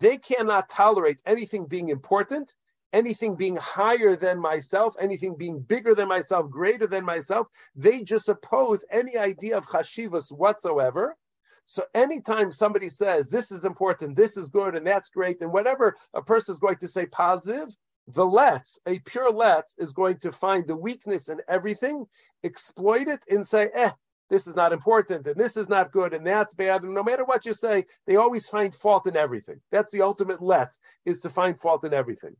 They 0.00 0.18
cannot 0.18 0.68
tolerate 0.68 1.18
anything 1.24 1.66
being 1.66 1.88
important 1.88 2.54
anything 3.00 3.32
being 3.36 3.56
higher 3.56 4.16
than 4.16 4.38
myself, 4.52 4.90
anything 5.06 5.34
being 5.36 5.58
bigger 5.60 5.94
than 5.94 6.08
myself, 6.08 6.50
greater 6.50 6.86
than 6.86 7.04
myself. 7.04 7.46
They 7.84 7.96
just 8.02 8.28
oppose 8.34 8.84
any 8.90 9.14
idea 9.30 9.58
of 9.58 9.66
chashivas 9.66 10.32
whatsoever. 10.42 11.04
So 11.66 11.82
anytime 11.94 12.50
somebody 12.52 12.90
says 12.90 13.22
this 13.28 13.50
is 13.56 13.64
important, 13.64 14.16
this 14.16 14.36
is 14.36 14.48
good, 14.48 14.72
and 14.76 14.86
that's 14.86 15.10
great, 15.10 15.40
and 15.42 15.52
whatever 15.52 15.86
a 16.14 16.22
person 16.22 16.54
is 16.54 16.60
going 16.66 16.80
to 16.84 16.88
say 16.88 17.06
positive, 17.06 17.68
The 18.08 18.22
letz, 18.22 18.78
a 18.86 19.00
pure 19.00 19.32
letz, 19.32 19.74
is 19.78 19.92
going 19.92 20.18
to 20.18 20.30
find 20.32 20.66
the 20.66 20.76
weakness 20.76 21.28
in 21.28 21.40
everything, 21.48 22.06
exploit 22.44 23.08
it, 23.08 23.22
and 23.28 23.46
say, 23.46 23.68
eh, 23.74 23.90
this 24.30 24.46
is 24.46 24.54
not 24.54 24.72
important, 24.72 25.26
and 25.26 25.36
this 25.36 25.56
is 25.56 25.68
not 25.68 25.92
good, 25.92 26.14
and 26.14 26.24
that's 26.24 26.54
bad. 26.54 26.84
And 26.84 26.94
no 26.94 27.02
matter 27.02 27.24
what 27.24 27.46
you 27.46 27.52
say, 27.52 27.86
they 28.06 28.16
always 28.16 28.48
find 28.48 28.72
fault 28.74 29.08
in 29.08 29.16
everything. 29.16 29.60
That's 29.72 29.90
the 29.90 30.02
ultimate 30.02 30.40
letz, 30.40 30.78
is 31.04 31.20
to 31.22 31.30
find 31.30 31.60
fault 31.60 31.84
in 31.84 31.92
everything. 31.92 32.36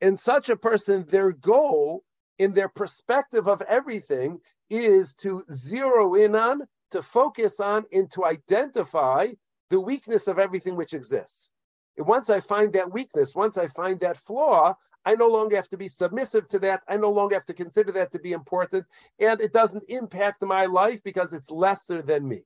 In 0.00 0.16
such 0.16 0.50
a 0.50 0.56
person, 0.56 1.04
their 1.08 1.32
goal 1.32 2.04
in 2.38 2.52
their 2.52 2.68
perspective 2.68 3.48
of 3.48 3.62
everything 3.62 4.38
is 4.70 5.14
to 5.14 5.44
zero 5.50 6.14
in 6.14 6.36
on, 6.36 6.62
to 6.90 7.02
focus 7.02 7.60
on, 7.60 7.84
and 7.92 8.10
to 8.12 8.24
identify 8.24 9.28
the 9.70 9.80
weakness 9.80 10.28
of 10.28 10.38
everything 10.38 10.76
which 10.76 10.94
exists. 10.94 11.50
And 11.96 12.06
once 12.06 12.30
I 12.30 12.40
find 12.40 12.74
that 12.74 12.92
weakness, 12.92 13.34
once 13.34 13.56
I 13.56 13.68
find 13.68 13.98
that 14.00 14.18
flaw, 14.18 14.76
I 15.04 15.14
no 15.14 15.28
longer 15.28 15.56
have 15.56 15.68
to 15.70 15.76
be 15.76 15.88
submissive 15.88 16.46
to 16.48 16.58
that. 16.60 16.82
I 16.88 16.96
no 16.98 17.10
longer 17.10 17.36
have 17.36 17.46
to 17.46 17.54
consider 17.54 17.92
that 17.92 18.12
to 18.12 18.18
be 18.18 18.32
important. 18.32 18.86
And 19.18 19.40
it 19.40 19.52
doesn't 19.52 19.84
impact 19.88 20.42
my 20.42 20.66
life 20.66 21.02
because 21.02 21.32
it's 21.32 21.50
lesser 21.50 22.02
than 22.02 22.28
me. 22.28 22.42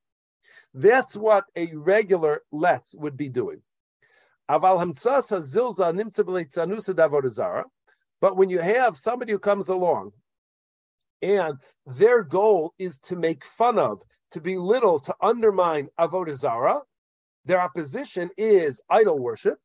That's 0.73 1.17
what 1.17 1.45
a 1.57 1.75
regular 1.75 2.43
letz 2.53 2.95
would 2.95 3.17
be 3.17 3.29
doing. 3.29 3.63
But 4.51 4.77
when 8.37 8.49
you 8.49 8.59
have 8.59 8.97
somebody 8.97 9.33
who 9.33 9.39
comes 9.39 9.69
along 9.69 10.13
and 11.23 11.59
their 11.87 12.25
goal 12.25 12.75
is 12.77 12.99
to 12.99 13.15
make 13.15 13.45
fun 13.45 13.79
of, 13.79 14.03
to 14.33 14.41
belittle, 14.41 14.99
to 14.99 15.15
undermine 15.21 15.89
Avodah 16.01 16.35
Zarah, 16.35 16.81
their 17.45 17.61
opposition 17.61 18.31
is 18.37 18.83
idol 18.91 19.21
worship. 19.21 19.61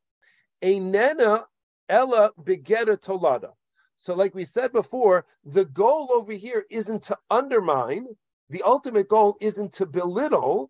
Einena 0.63 1.45
ella 1.89 2.31
begeta 2.39 2.95
tolada. 2.95 3.53
So, 3.95 4.13
like 4.13 4.35
we 4.35 4.45
said 4.45 4.71
before, 4.71 5.25
the 5.45 5.65
goal 5.65 6.09
over 6.13 6.33
here 6.33 6.63
isn't 6.69 7.03
to 7.03 7.17
undermine. 7.31 8.05
The 8.49 8.61
ultimate 8.61 9.07
goal 9.07 9.35
isn't 9.41 9.73
to 9.73 9.87
belittle 9.87 10.69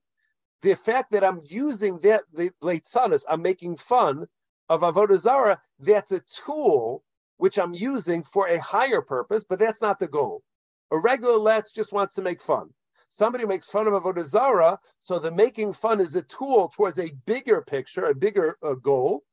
the 0.65 0.75
fact 0.75 1.11
that 1.11 1.23
I'm 1.23 1.41
using 1.43 1.99
that 1.99 2.23
the 2.33 2.49
sonas, 2.59 3.23
I'm 3.29 3.43
making 3.43 3.77
fun 3.77 4.25
of 4.67 4.81
avodah 4.81 5.19
zarah. 5.19 5.61
That's 5.77 6.11
a 6.11 6.23
tool 6.43 7.03
which 7.37 7.59
I'm 7.59 7.75
using 7.75 8.23
for 8.23 8.47
a 8.47 8.59
higher 8.59 9.01
purpose, 9.01 9.43
but 9.43 9.59
that's 9.59 9.79
not 9.79 9.99
the 9.99 10.07
goal. 10.07 10.41
A 10.89 10.97
regular 10.97 11.37
letz 11.37 11.71
just 11.71 11.93
wants 11.93 12.15
to 12.15 12.23
make 12.23 12.41
fun. 12.41 12.69
Somebody 13.09 13.45
makes 13.45 13.69
fun 13.69 13.85
of 13.85 13.93
avodah 13.93 14.25
zarah, 14.25 14.79
so 14.99 15.19
the 15.19 15.29
making 15.29 15.73
fun 15.73 16.01
is 16.01 16.15
a 16.15 16.23
tool 16.23 16.73
towards 16.75 16.97
a 16.97 17.13
bigger 17.27 17.61
picture, 17.61 18.05
a 18.05 18.15
bigger 18.15 18.57
uh, 18.63 18.73
goal. 18.73 19.23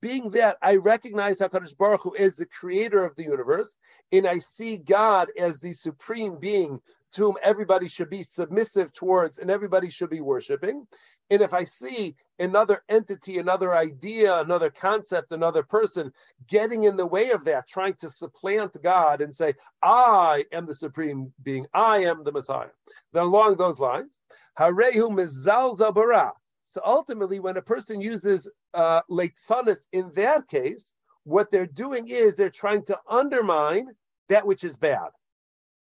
Being 0.00 0.30
that 0.30 0.56
I 0.60 0.76
recognize 0.76 1.38
Hakadosh 1.38 1.76
Baruch 1.78 2.02
Hu 2.02 2.16
as 2.16 2.36
the 2.36 2.46
creator 2.46 3.04
of 3.04 3.14
the 3.14 3.22
universe, 3.22 3.78
and 4.10 4.26
I 4.26 4.38
see 4.38 4.76
God 4.78 5.28
as 5.38 5.60
the 5.60 5.72
supreme 5.72 6.40
being 6.40 6.80
to 7.14 7.22
whom 7.22 7.36
everybody 7.42 7.88
should 7.88 8.10
be 8.10 8.22
submissive 8.22 8.92
towards 8.92 9.38
and 9.38 9.50
everybody 9.50 9.88
should 9.88 10.10
be 10.10 10.20
worshiping. 10.20 10.86
And 11.30 11.40
if 11.40 11.54
I 11.54 11.64
see 11.64 12.16
another 12.38 12.82
entity, 12.88 13.38
another 13.38 13.74
idea, 13.74 14.40
another 14.40 14.68
concept, 14.68 15.32
another 15.32 15.62
person 15.62 16.12
getting 16.48 16.84
in 16.84 16.96
the 16.96 17.06
way 17.06 17.30
of 17.30 17.44
that, 17.44 17.66
trying 17.68 17.94
to 17.94 18.10
supplant 18.10 18.76
God 18.82 19.20
and 19.20 19.34
say, 19.34 19.54
I 19.82 20.44
am 20.52 20.66
the 20.66 20.74
supreme 20.74 21.32
being, 21.42 21.66
I 21.72 21.98
am 21.98 22.24
the 22.24 22.32
Messiah. 22.32 22.68
Then 23.12 23.22
along 23.22 23.56
those 23.56 23.80
lines, 23.80 24.20
Harehu 24.58 25.10
mizalza 25.10 25.94
bara. 25.94 26.32
So 26.62 26.80
ultimately, 26.84 27.38
when 27.38 27.56
a 27.56 27.62
person 27.62 28.00
uses 28.00 28.48
uh, 28.74 29.02
leitzanis 29.10 29.86
in 29.92 30.10
that 30.14 30.48
case, 30.48 30.94
what 31.22 31.50
they're 31.50 31.66
doing 31.66 32.08
is 32.08 32.34
they're 32.34 32.50
trying 32.50 32.84
to 32.86 32.98
undermine 33.08 33.86
that 34.28 34.46
which 34.46 34.64
is 34.64 34.76
bad. 34.76 35.08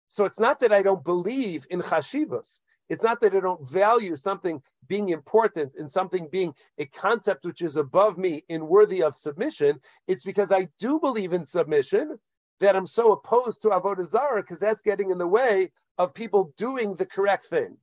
So 0.07 0.25
it's 0.25 0.39
not 0.39 0.59
that 0.59 0.71
I 0.71 0.81
don't 0.81 1.03
believe 1.03 1.65
in 1.69 1.81
chashivas. 1.81 2.61
It's 2.89 3.03
not 3.03 3.19
that 3.21 3.35
I 3.35 3.39
don't 3.39 3.67
value 3.67 4.15
something 4.15 4.61
being 4.87 5.09
important 5.09 5.73
and 5.77 5.91
something 5.91 6.27
being 6.31 6.53
a 6.77 6.85
concept 6.85 7.45
which 7.45 7.61
is 7.61 7.77
above 7.77 8.17
me 8.17 8.43
and 8.49 8.67
worthy 8.67 9.01
of 9.01 9.15
submission. 9.15 9.79
It's 10.07 10.23
because 10.23 10.51
I 10.51 10.69
do 10.79 10.99
believe 10.99 11.33
in 11.33 11.45
submission 11.45 12.19
that 12.59 12.75
I'm 12.75 12.87
so 12.87 13.11
opposed 13.11 13.61
to 13.63 13.69
avodah 13.69 14.05
zarah 14.05 14.41
because 14.41 14.59
that's 14.59 14.81
getting 14.81 15.09
in 15.09 15.17
the 15.17 15.27
way 15.27 15.71
of 15.97 16.13
people 16.13 16.53
doing 16.57 16.95
the 16.95 17.05
correct 17.05 17.45
thing. 17.45 17.77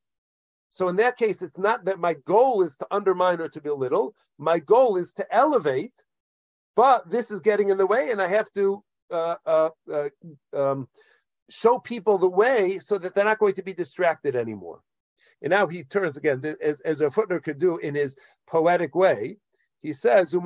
So 0.71 0.89
in 0.89 0.97
that 0.97 1.19
case, 1.19 1.43
it's 1.43 1.59
not 1.59 1.85
that 1.85 1.99
my 1.99 2.15
goal 2.15 2.63
is 2.63 2.77
to 2.79 2.87
undermine 2.91 3.41
or 3.41 3.49
to 3.49 3.61
belittle. 3.61 4.15
My 4.39 4.59
goal 4.59 4.97
is 4.97 5.13
to 5.15 5.35
elevate, 5.35 5.93
but 6.77 7.11
this 7.11 7.31
is 7.31 7.41
getting 7.41 7.69
in 7.69 7.77
the 7.77 7.87
way, 7.87 8.11
and 8.11 8.23
I 8.23 8.29
have 8.29 8.51
to 8.55 8.83
uh, 9.11 9.37
uh, 9.45 9.71
uh, 9.93 10.09
um, 10.55 10.89
show 11.51 11.79
people 11.79 12.19
the 12.19 12.29
way 12.29 12.79
so 12.79 12.99
that 12.99 13.15
they're 13.15 13.25
not 13.25 13.39
going 13.39 13.55
to 13.55 13.63
be 13.63 13.75
distracted 13.75 14.37
anymore. 14.37 14.81
And 15.43 15.51
now 15.51 15.67
he 15.67 15.85
turns 15.85 16.17
again, 16.17 16.57
as, 16.63 16.81
as 16.81 17.03
Rav 17.03 17.15
Hutner 17.15 17.43
could 17.43 17.59
do 17.59 17.79
in 17.79 17.95
his 17.95 18.17
poetic 18.47 18.95
way. 18.95 19.39
He 19.83 19.93
says, 19.93 20.33
If 20.33 20.41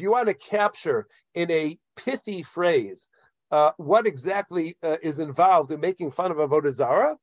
you 0.00 0.10
want 0.10 0.28
to 0.28 0.34
capture 0.34 1.06
in 1.34 1.50
a 1.50 1.78
pithy 1.96 2.42
phrase 2.42 3.08
uh, 3.50 3.72
what 3.76 4.06
exactly 4.06 4.78
uh, 4.82 4.96
is 5.02 5.18
involved 5.18 5.72
in 5.72 5.80
making 5.80 6.10
fun 6.10 6.30
of 6.30 6.38
Avodah 6.38 6.72
Zarah, 6.72 7.16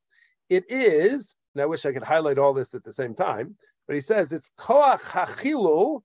it 0.48 0.70
is, 0.70 1.34
and 1.54 1.62
I 1.62 1.66
wish 1.66 1.84
I 1.84 1.92
could 1.92 2.04
highlight 2.04 2.38
all 2.38 2.54
this 2.54 2.74
at 2.74 2.84
the 2.84 2.92
same 2.92 3.14
time, 3.14 3.56
but 3.88 3.94
he 3.94 4.00
says 4.00 4.32
it's 4.32 4.52
koach 4.56 5.00
hachilu 5.00 6.02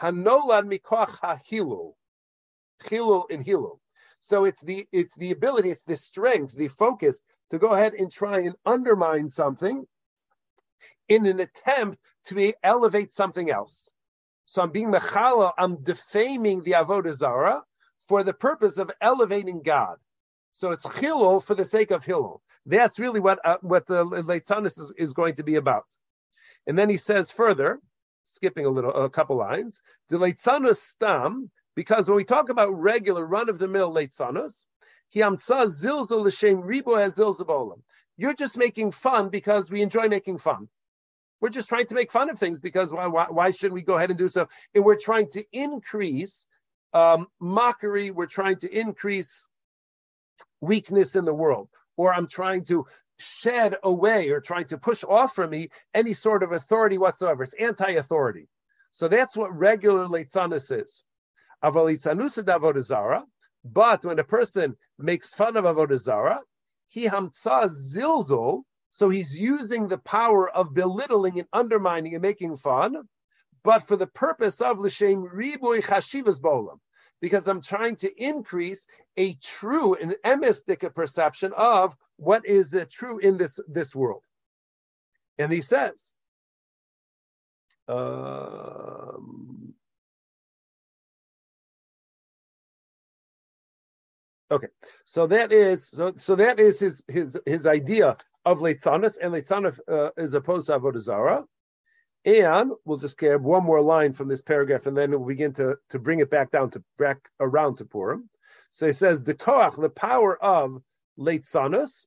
hanolad 0.00 0.70
mikoach 0.70 1.18
hahilu 1.20 1.94
chilul 2.82 3.24
and 3.30 3.44
hilul. 3.44 3.78
So 4.20 4.44
it's 4.44 4.62
the 4.62 4.86
it's 4.92 5.14
the 5.16 5.32
ability, 5.32 5.70
it's 5.70 5.84
the 5.84 5.96
strength, 5.96 6.54
the 6.54 6.68
focus 6.68 7.22
to 7.50 7.58
go 7.58 7.68
ahead 7.68 7.94
and 7.94 8.10
try 8.10 8.40
and 8.40 8.54
undermine 8.64 9.28
something 9.28 9.86
in 11.08 11.26
an 11.26 11.40
attempt 11.40 11.98
to 12.26 12.52
elevate 12.62 13.12
something 13.12 13.50
else. 13.50 13.90
So 14.46 14.62
I'm 14.62 14.70
being 14.70 14.90
mechala, 14.90 15.52
I'm 15.58 15.82
defaming 15.82 16.62
the 16.62 16.72
avodah 16.72 17.12
zara 17.12 17.62
for 18.08 18.22
the 18.22 18.32
purpose 18.32 18.78
of 18.78 18.90
elevating 19.00 19.62
God. 19.62 19.96
So 20.52 20.70
it's 20.70 20.86
chilul 20.86 21.42
for 21.42 21.54
the 21.54 21.64
sake 21.64 21.90
of 21.90 22.04
hilul. 22.04 22.40
That's 22.66 22.98
really 22.98 23.20
what 23.20 23.44
uh, 23.44 23.58
what 23.60 23.86
the 23.86 24.04
leitzanis 24.04 24.78
is, 24.78 24.92
is 24.96 25.12
going 25.12 25.34
to 25.36 25.42
be 25.42 25.56
about. 25.56 25.84
And 26.66 26.78
then 26.78 26.88
he 26.88 26.96
says 26.96 27.30
further, 27.30 27.78
skipping 28.24 28.64
a 28.64 28.70
little, 28.70 28.92
a 28.92 29.10
couple 29.10 29.36
lines, 29.36 29.82
the 30.08 30.16
leitzanis 30.16 30.76
stam 30.76 31.50
because 31.74 32.08
when 32.08 32.16
we 32.16 32.24
talk 32.24 32.48
about 32.48 32.78
regular 32.78 33.24
run 33.26 33.48
of 33.48 33.58
the 33.58 33.68
mill 33.68 33.92
leitzanas, 33.92 34.66
you're 38.16 38.34
just 38.34 38.58
making 38.58 38.90
fun 38.92 39.28
because 39.28 39.70
we 39.70 39.82
enjoy 39.82 40.08
making 40.08 40.38
fun. 40.38 40.68
We're 41.40 41.48
just 41.50 41.68
trying 41.68 41.86
to 41.86 41.94
make 41.94 42.10
fun 42.10 42.30
of 42.30 42.38
things 42.38 42.60
because 42.60 42.92
why, 42.92 43.06
why, 43.06 43.26
why 43.28 43.50
should 43.50 43.72
we 43.72 43.82
go 43.82 43.96
ahead 43.96 44.10
and 44.10 44.18
do 44.18 44.28
so? 44.28 44.48
And 44.74 44.84
we're 44.84 44.96
trying 44.98 45.28
to 45.30 45.44
increase 45.52 46.46
um, 46.92 47.26
mockery. 47.40 48.10
We're 48.10 48.26
trying 48.26 48.56
to 48.60 48.72
increase 48.72 49.46
weakness 50.60 51.16
in 51.16 51.24
the 51.24 51.34
world. 51.34 51.68
Or 51.96 52.14
I'm 52.14 52.28
trying 52.28 52.64
to 52.66 52.86
shed 53.18 53.76
away 53.82 54.30
or 54.30 54.40
trying 54.40 54.66
to 54.68 54.78
push 54.78 55.04
off 55.04 55.34
from 55.34 55.50
me 55.50 55.68
any 55.92 56.14
sort 56.14 56.42
of 56.42 56.52
authority 56.52 56.98
whatsoever. 56.98 57.44
It's 57.44 57.54
anti-authority. 57.54 58.48
So 58.92 59.08
that's 59.08 59.36
what 59.36 59.56
regular 59.56 60.06
leitzanis 60.06 60.80
is. 60.80 61.04
But 63.64 64.04
when 64.04 64.18
a 64.18 64.24
person 64.24 64.76
makes 64.98 65.34
fun 65.34 65.56
of 65.56 65.64
avodah 65.64 65.98
zara, 65.98 66.40
he 66.88 67.04
hamtza 67.04 67.68
zilzol, 67.70 68.62
so 68.90 69.08
he's 69.08 69.36
using 69.36 69.88
the 69.88 69.98
power 69.98 70.48
of 70.48 70.74
belittling 70.74 71.38
and 71.38 71.48
undermining 71.52 72.14
and 72.14 72.22
making 72.22 72.56
fun, 72.56 73.08
but 73.64 73.88
for 73.88 73.96
the 73.96 74.06
purpose 74.06 74.60
of 74.60 74.78
l'shem 74.78 75.24
riboy 75.24 75.82
chashivas 75.82 76.40
bolam, 76.40 76.78
because 77.20 77.48
I'm 77.48 77.62
trying 77.62 77.96
to 77.96 78.22
increase 78.22 78.86
a 79.16 79.34
true 79.34 79.94
and 79.94 80.14
emistic 80.24 80.94
perception 80.94 81.52
of 81.56 81.96
what 82.16 82.46
is 82.46 82.74
uh, 82.74 82.84
true 82.90 83.18
in 83.18 83.38
this 83.38 83.58
this 83.66 83.94
world. 83.94 84.22
And 85.38 85.50
he 85.50 85.62
says. 85.62 86.12
Um, 87.88 88.93
Okay, 94.50 94.68
so 95.04 95.26
that 95.26 95.52
is 95.52 95.88
so 95.88 96.12
so 96.16 96.36
that 96.36 96.60
is 96.60 96.78
his 96.78 97.02
his 97.08 97.38
his 97.46 97.66
idea 97.66 98.16
of 98.44 98.58
leitzanis, 98.58 99.18
and 99.20 99.32
leitzanis 99.32 99.80
uh, 99.88 100.10
is 100.16 100.34
opposed 100.34 100.66
to 100.66 100.78
avodah 100.78 101.00
zara. 101.00 101.44
And 102.26 102.72
we'll 102.84 102.98
just 102.98 103.18
grab 103.18 103.42
one 103.42 103.64
more 103.64 103.82
line 103.82 104.12
from 104.12 104.28
this 104.28 104.42
paragraph, 104.42 104.86
and 104.86 104.96
then 104.96 105.10
we'll 105.10 105.26
begin 105.26 105.54
to 105.54 105.76
to 105.90 105.98
bring 105.98 106.20
it 106.20 106.30
back 106.30 106.50
down 106.50 106.70
to 106.70 106.82
back 106.98 107.28
around 107.40 107.76
to 107.76 107.84
Purim. 107.84 108.28
So 108.72 108.86
he 108.86 108.92
says 108.92 109.22
the 109.22 109.34
koach, 109.34 109.80
the 109.80 109.88
power 109.88 110.36
of 110.42 110.82
leitzanis, 111.18 112.06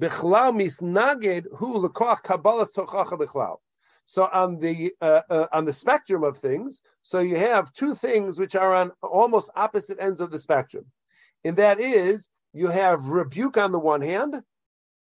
Bichlal 0.00 0.54
misnaged 0.54 1.46
hu 1.56 1.88
lekoach 1.88 2.22
kabbalas 2.22 2.72
tochacha 2.72 3.18
bichlal. 3.18 3.56
So 4.06 4.24
on 4.24 4.58
the 4.60 4.94
uh, 5.00 5.22
uh, 5.28 5.46
on 5.52 5.64
the 5.64 5.72
spectrum 5.72 6.22
of 6.22 6.38
things, 6.38 6.82
so 7.02 7.18
you 7.18 7.36
have 7.36 7.72
two 7.72 7.94
things 7.96 8.38
which 8.38 8.54
are 8.54 8.72
on 8.72 8.92
almost 9.02 9.50
opposite 9.56 9.98
ends 10.00 10.20
of 10.20 10.30
the 10.30 10.38
spectrum, 10.38 10.86
and 11.48 11.56
that 11.56 11.80
is 11.80 12.28
you 12.52 12.66
have 12.66 13.06
rebuke 13.06 13.56
on 13.56 13.72
the 13.72 13.78
one 13.78 14.02
hand, 14.02 14.42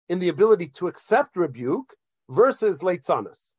in 0.07 0.19
the 0.19 0.29
ability 0.29 0.69
to 0.75 0.87
accept 0.87 1.35
rebuke, 1.35 1.93
versus 2.29 2.79
leitzanas. 2.79 3.55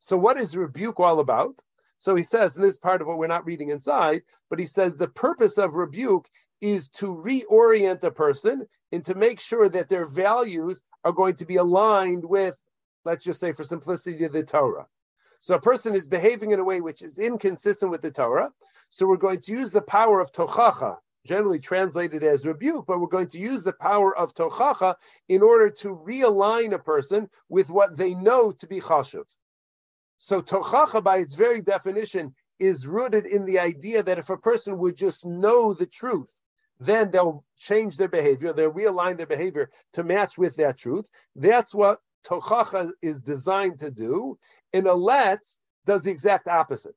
So 0.00 0.18
what 0.18 0.38
is 0.38 0.54
rebuke 0.54 1.00
all 1.00 1.20
about? 1.20 1.58
So 1.96 2.14
he 2.14 2.22
says, 2.22 2.54
and 2.54 2.62
this 2.62 2.74
is 2.74 2.80
part 2.80 3.00
of 3.00 3.06
what 3.06 3.16
we're 3.16 3.28
not 3.28 3.46
reading 3.46 3.70
inside, 3.70 4.24
but 4.50 4.58
he 4.58 4.66
says 4.66 4.94
the 4.94 5.08
purpose 5.08 5.56
of 5.56 5.76
rebuke 5.76 6.28
is 6.60 6.88
to 6.88 7.06
reorient 7.06 8.04
a 8.04 8.10
person 8.10 8.66
and 8.92 9.02
to 9.06 9.14
make 9.14 9.40
sure 9.40 9.66
that 9.66 9.88
their 9.88 10.04
values 10.04 10.82
are 11.04 11.12
going 11.12 11.36
to 11.36 11.46
be 11.46 11.56
aligned 11.56 12.26
with, 12.26 12.58
let's 13.06 13.24
just 13.24 13.40
say 13.40 13.52
for 13.52 13.64
simplicity, 13.64 14.28
the 14.28 14.42
Torah. 14.42 14.86
So 15.40 15.54
a 15.54 15.60
person 15.62 15.94
is 15.94 16.06
behaving 16.06 16.50
in 16.50 16.60
a 16.60 16.64
way 16.64 16.82
which 16.82 17.00
is 17.00 17.18
inconsistent 17.18 17.90
with 17.90 18.02
the 18.02 18.10
Torah. 18.10 18.50
So 18.90 19.06
we're 19.06 19.16
going 19.16 19.40
to 19.40 19.52
use 19.52 19.70
the 19.70 19.80
power 19.80 20.20
of 20.20 20.30
tochacha, 20.30 20.98
generally 21.26 21.58
translated 21.58 22.22
as 22.22 22.46
rebuke, 22.46 22.86
but 22.86 23.00
we're 23.00 23.06
going 23.06 23.28
to 23.28 23.38
use 23.38 23.64
the 23.64 23.72
power 23.72 24.16
of 24.16 24.34
tochacha 24.34 24.94
in 25.28 25.42
order 25.42 25.68
to 25.70 25.88
realign 26.06 26.72
a 26.74 26.78
person 26.78 27.28
with 27.48 27.70
what 27.70 27.96
they 27.96 28.14
know 28.14 28.52
to 28.52 28.66
be 28.66 28.80
chashuv. 28.80 29.24
So 30.18 30.42
tochacha, 30.42 31.02
by 31.02 31.18
its 31.18 31.34
very 31.34 31.60
definition, 31.60 32.34
is 32.58 32.86
rooted 32.86 33.26
in 33.26 33.44
the 33.44 33.58
idea 33.58 34.02
that 34.02 34.18
if 34.18 34.30
a 34.30 34.36
person 34.36 34.78
would 34.78 34.96
just 34.96 35.24
know 35.24 35.74
the 35.74 35.86
truth, 35.86 36.32
then 36.80 37.10
they'll 37.10 37.44
change 37.56 37.96
their 37.96 38.08
behavior, 38.08 38.52
they'll 38.52 38.72
realign 38.72 39.16
their 39.16 39.26
behavior 39.26 39.70
to 39.92 40.04
match 40.04 40.38
with 40.38 40.56
that 40.56 40.78
truth. 40.78 41.08
That's 41.36 41.74
what 41.74 42.00
tochacha 42.24 42.90
is 43.02 43.20
designed 43.20 43.80
to 43.80 43.90
do. 43.90 44.38
And 44.72 44.86
a 44.86 44.94
letz 44.94 45.58
does 45.86 46.04
the 46.04 46.10
exact 46.10 46.48
opposite. 46.48 46.94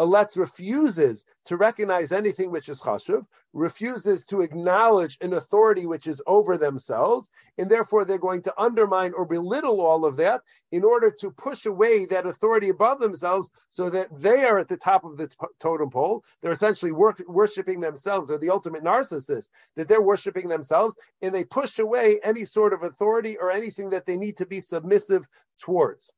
A 0.00 0.04
letz 0.04 0.36
refuses 0.36 1.24
to 1.44 1.56
recognize 1.56 2.10
anything 2.10 2.50
which 2.50 2.68
is 2.68 2.80
chashuv, 2.80 3.24
refuses 3.52 4.24
to 4.24 4.40
acknowledge 4.40 5.16
an 5.20 5.34
authority 5.34 5.86
which 5.86 6.08
is 6.08 6.20
over 6.26 6.58
themselves, 6.58 7.30
and 7.58 7.70
therefore 7.70 8.04
they're 8.04 8.18
going 8.18 8.42
to 8.42 8.60
undermine 8.60 9.12
or 9.12 9.24
belittle 9.24 9.80
all 9.80 10.04
of 10.04 10.16
that 10.16 10.42
in 10.72 10.82
order 10.82 11.12
to 11.12 11.30
push 11.30 11.66
away 11.66 12.06
that 12.06 12.26
authority 12.26 12.70
above 12.70 12.98
themselves 12.98 13.48
so 13.70 13.88
that 13.88 14.08
they 14.20 14.44
are 14.44 14.58
at 14.58 14.66
the 14.66 14.76
top 14.76 15.04
of 15.04 15.16
the 15.16 15.30
totem 15.60 15.90
pole. 15.90 16.24
They're 16.42 16.50
essentially 16.50 16.90
work, 16.90 17.22
worshiping 17.28 17.78
themselves, 17.78 18.32
or 18.32 18.38
the 18.38 18.50
ultimate 18.50 18.82
narcissist, 18.82 19.50
that 19.76 19.86
they're 19.86 20.02
worshiping 20.02 20.48
themselves, 20.48 20.96
and 21.22 21.32
they 21.32 21.44
push 21.44 21.78
away 21.78 22.18
any 22.24 22.44
sort 22.44 22.72
of 22.72 22.82
authority 22.82 23.36
or 23.36 23.52
anything 23.52 23.90
that 23.90 24.06
they 24.06 24.16
need 24.16 24.38
to 24.38 24.46
be 24.46 24.60
submissive 24.60 25.24
towards. 25.60 26.12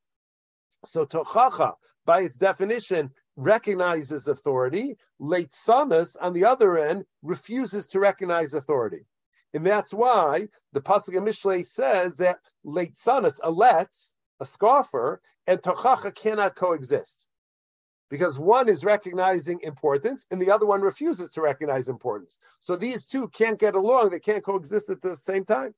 So 0.87 1.04
tochacha, 1.04 1.75
by 2.06 2.23
its 2.23 2.37
definition, 2.37 3.11
recognizes 3.37 4.28
authority. 4.28 4.97
Leitzanas, 5.21 6.16
on 6.21 6.33
the 6.33 6.45
other 6.45 6.78
end, 6.78 7.05
refuses 7.23 7.87
to 7.88 8.00
recognize 8.00 8.55
authority. 8.55 9.07
And 9.55 9.64
that's 9.64 9.95
why 9.95 10.49
the 10.73 10.81
Pasuk 10.81 11.16
of 11.16 11.25
Mishlei 11.25 11.66
says 11.66 12.16
that 12.16 12.40
Leitzanas, 12.64 13.40
a 13.43 13.50
letz, 13.50 14.14
a 14.40 14.45
scoffer, 14.45 15.21
and 15.47 15.61
Tochacha 15.61 16.14
cannot 16.14 16.57
coexist. 16.57 17.26
Because 18.09 18.38
one 18.38 18.69
is 18.69 18.85
recognizing 18.85 19.61
importance 19.62 20.26
and 20.31 20.40
the 20.40 20.50
other 20.50 20.66
one 20.66 20.81
refuses 20.81 21.31
to 21.31 21.40
recognize 21.40 21.88
importance. 21.88 22.38
So 22.61 22.76
these 22.76 23.07
two 23.07 23.28
can't 23.28 23.59
get 23.59 23.75
along, 23.75 24.11
they 24.11 24.21
can't 24.21 24.45
coexist 24.45 24.90
at 24.90 25.02
the 25.02 25.16
same 25.16 25.45
time. 25.45 25.75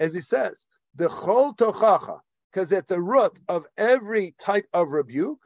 As 0.00 0.14
he 0.14 0.20
says, 0.20 0.66
the 0.94 1.08
chol 1.08 1.56
tochacha, 1.56 2.20
because 2.52 2.72
at 2.72 2.88
the 2.88 3.00
root 3.00 3.38
of 3.48 3.66
every 3.76 4.34
type 4.40 4.66
of 4.72 4.88
rebuke, 4.88 5.38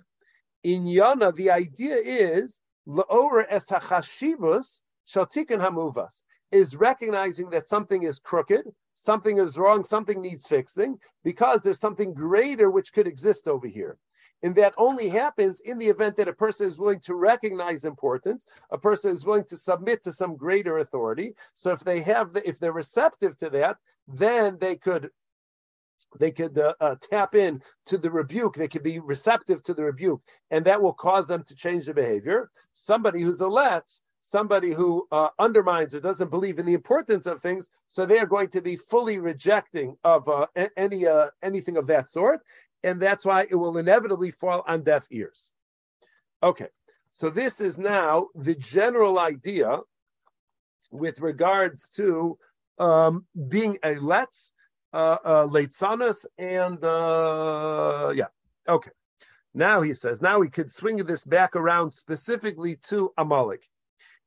in 0.62 0.84
Yana, 0.84 1.34
the 1.34 1.50
idea 1.50 1.96
is 1.96 2.60
laora 2.86 3.46
es 3.48 3.70
hachashivus 3.70 4.80
shatikin 5.06 5.60
hamuvas 5.60 6.24
is 6.50 6.76
recognizing 6.76 7.50
that 7.50 7.66
something 7.66 8.02
is 8.02 8.18
crooked, 8.18 8.62
something 8.94 9.38
is 9.38 9.56
wrong, 9.56 9.84
something 9.84 10.20
needs 10.20 10.46
fixing, 10.46 10.98
because 11.24 11.62
there's 11.62 11.80
something 11.80 12.12
greater 12.12 12.70
which 12.70 12.92
could 12.92 13.06
exist 13.06 13.48
over 13.48 13.66
here. 13.66 13.96
And 14.42 14.54
that 14.56 14.74
only 14.76 15.08
happens 15.08 15.60
in 15.60 15.78
the 15.78 15.86
event 15.86 16.16
that 16.16 16.28
a 16.28 16.32
person 16.32 16.66
is 16.66 16.78
willing 16.78 17.00
to 17.00 17.14
recognize 17.14 17.84
importance, 17.84 18.44
a 18.70 18.78
person 18.78 19.12
is 19.12 19.24
willing 19.24 19.44
to 19.44 19.56
submit 19.56 20.02
to 20.04 20.12
some 20.12 20.36
greater 20.36 20.78
authority. 20.78 21.34
So 21.54 21.70
if 21.70 21.80
they 21.80 22.02
have, 22.02 22.32
the, 22.32 22.46
if 22.46 22.58
they're 22.58 22.72
receptive 22.72 23.38
to 23.38 23.50
that, 23.50 23.76
then 24.08 24.58
they 24.58 24.76
could 24.76 25.10
they 26.18 26.30
could 26.30 26.58
uh, 26.58 26.74
uh, 26.80 26.96
tap 27.00 27.34
in 27.34 27.62
to 27.86 27.98
the 27.98 28.10
rebuke. 28.10 28.56
They 28.56 28.68
could 28.68 28.82
be 28.82 28.98
receptive 28.98 29.62
to 29.64 29.74
the 29.74 29.84
rebuke, 29.84 30.22
and 30.50 30.64
that 30.64 30.82
will 30.82 30.92
cause 30.92 31.28
them 31.28 31.44
to 31.44 31.54
change 31.54 31.84
their 31.84 31.94
behavior. 31.94 32.50
Somebody 32.74 33.22
who's 33.22 33.40
a 33.40 33.46
letz, 33.46 34.00
somebody 34.20 34.72
who 34.72 35.06
uh, 35.10 35.28
undermines 35.38 35.94
or 35.94 36.00
doesn't 36.00 36.30
believe 36.30 36.58
in 36.58 36.66
the 36.66 36.74
importance 36.74 37.26
of 37.26 37.40
things, 37.40 37.68
so 37.88 38.06
they 38.06 38.18
are 38.18 38.26
going 38.26 38.48
to 38.48 38.60
be 38.60 38.76
fully 38.76 39.18
rejecting 39.18 39.96
of 40.04 40.28
uh, 40.28 40.46
any 40.76 41.06
uh, 41.06 41.28
anything 41.42 41.76
of 41.76 41.86
that 41.88 42.08
sort, 42.08 42.40
and 42.82 43.00
that's 43.00 43.24
why 43.24 43.46
it 43.48 43.54
will 43.54 43.78
inevitably 43.78 44.30
fall 44.30 44.62
on 44.66 44.82
deaf 44.82 45.06
ears. 45.10 45.50
Okay, 46.42 46.68
so 47.10 47.30
this 47.30 47.60
is 47.60 47.78
now 47.78 48.28
the 48.34 48.54
general 48.54 49.18
idea 49.18 49.80
with 50.90 51.20
regards 51.20 51.88
to 51.90 52.38
um, 52.78 53.24
being 53.48 53.78
a 53.84 53.94
letz 53.94 54.52
uh, 54.92 55.16
uh, 55.24 55.46
Leitzanas 55.46 56.26
and 56.38 56.82
uh, 56.84 58.12
yeah, 58.14 58.26
okay. 58.68 58.90
Now 59.54 59.82
he 59.82 59.92
says, 59.92 60.22
now 60.22 60.38
we 60.38 60.48
could 60.48 60.72
swing 60.72 60.96
this 60.98 61.26
back 61.26 61.56
around 61.56 61.92
specifically 61.92 62.76
to 62.88 63.12
Amalek. 63.18 63.62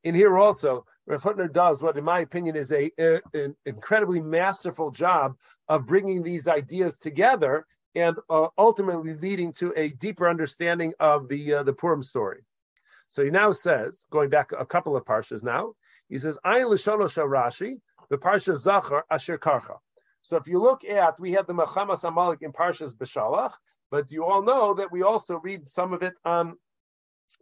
In 0.04 0.14
here 0.14 0.38
also, 0.38 0.86
Rav 1.08 1.24
Hutner 1.24 1.52
does 1.52 1.82
what, 1.82 1.98
in 1.98 2.04
my 2.04 2.20
opinion, 2.20 2.56
is 2.56 2.72
a, 2.72 2.92
a, 3.00 3.22
an 3.34 3.56
incredibly 3.66 4.22
masterful 4.22 4.92
job 4.92 5.36
of 5.68 5.88
bringing 5.88 6.22
these 6.22 6.48
ideas 6.48 6.98
together 6.98 7.66
and 7.96 8.18
uh, 8.30 8.48
ultimately 8.58 9.16
leading 9.16 9.52
to 9.54 9.74
a 9.76 9.90
deeper 9.90 10.30
understanding 10.30 10.94
of 11.00 11.28
the 11.28 11.56
uh, 11.56 11.64
the 11.64 11.74
Purim 11.74 12.04
story. 12.04 12.42
So 13.08 13.24
he 13.24 13.32
now 13.32 13.52
says, 13.52 14.06
going 14.12 14.30
back 14.30 14.52
a 14.52 14.66
couple 14.66 14.96
of 14.96 15.06
parshas 15.06 15.44
now, 15.44 15.74
he 16.10 16.18
says, 16.18 16.38
"Ayin 16.46 16.70
l'shono 16.70 17.08
Rashi, 17.08 17.80
the 18.10 18.18
parsha 18.18 18.54
Zachor 18.56 19.04
asher 19.10 19.38
karcha." 19.38 19.78
So 20.26 20.38
if 20.38 20.48
you 20.48 20.58
look 20.58 20.84
at, 20.84 21.20
we 21.20 21.34
have 21.34 21.46
the 21.46 21.54
Mechamas 21.54 22.04
Amalek 22.04 22.42
in 22.42 22.52
Parshas 22.52 22.96
Beshalach, 22.96 23.52
but 23.92 24.12
you 24.12 24.26
all 24.26 24.42
know 24.42 24.74
that 24.74 24.92
we 24.92 25.04
also 25.04 25.38
read 25.38 25.68
some 25.68 25.94
of 25.94 26.02
it 26.02 26.16
on, 26.26 26.58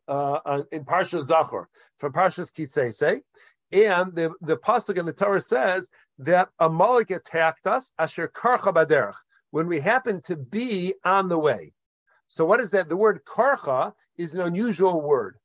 uh, 0.10 0.64
in 0.70 0.84
Parshas 0.84 1.30
Zachor, 1.30 1.68
from 2.00 2.12
Parshas 2.12 2.54
Ki 2.54 2.66
Seitzei. 2.66 3.22
And 3.72 4.14
the, 4.14 4.34
the 4.42 4.58
Pasuk 4.58 4.98
in 4.98 5.06
the 5.06 5.14
Torah 5.14 5.40
says 5.40 5.90
that 6.20 6.50
Amalek 6.60 7.12
attacked 7.12 7.68
us, 7.68 7.94
Asher 7.98 8.28
Karcha 8.28 8.74
Baderach, 8.74 9.16
when 9.52 9.68
we 9.68 9.80
happened 9.80 10.26
to 10.26 10.36
be 10.36 10.94
on 11.06 11.30
the 11.30 11.40
way. 11.40 11.72
So 12.28 12.44
what 12.44 12.60
is 12.60 12.72
that? 12.72 12.90
The 12.90 12.98
word 12.98 13.22
Karcha 13.24 13.94
is 14.18 14.36
an 14.36 14.42
unusual 14.42 15.00
word. 15.00 15.38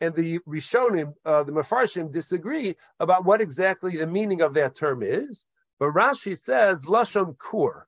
And 0.00 0.12
the 0.12 0.40
Rishonim, 0.40 1.14
uh, 1.24 1.44
the 1.44 1.52
Mefarshim, 1.52 2.10
disagree 2.10 2.74
about 2.98 3.24
what 3.24 3.40
exactly 3.40 3.96
the 3.96 4.08
meaning 4.08 4.40
of 4.40 4.54
that 4.54 4.74
term 4.74 5.04
is. 5.04 5.44
But 5.80 5.94
Rashi 5.94 6.38
says 6.38 6.84
lashon 6.84 7.38
kur, 7.38 7.86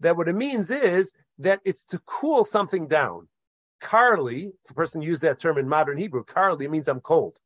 that 0.00 0.18
what 0.18 0.28
it 0.28 0.34
means 0.34 0.70
is 0.70 1.14
that 1.38 1.60
it's 1.64 1.86
to 1.86 1.98
cool 2.04 2.44
something 2.44 2.88
down. 2.88 3.26
kar 3.80 4.20
li, 4.20 4.52
if 4.64 4.70
a 4.70 4.74
person 4.74 5.00
used 5.00 5.22
that 5.22 5.40
term 5.40 5.56
in 5.56 5.66
modern 5.66 5.96
Hebrew, 5.96 6.24
kar 6.24 6.54
li 6.54 6.68
means 6.68 6.88
I'm 6.88 7.00
cold. 7.00 7.38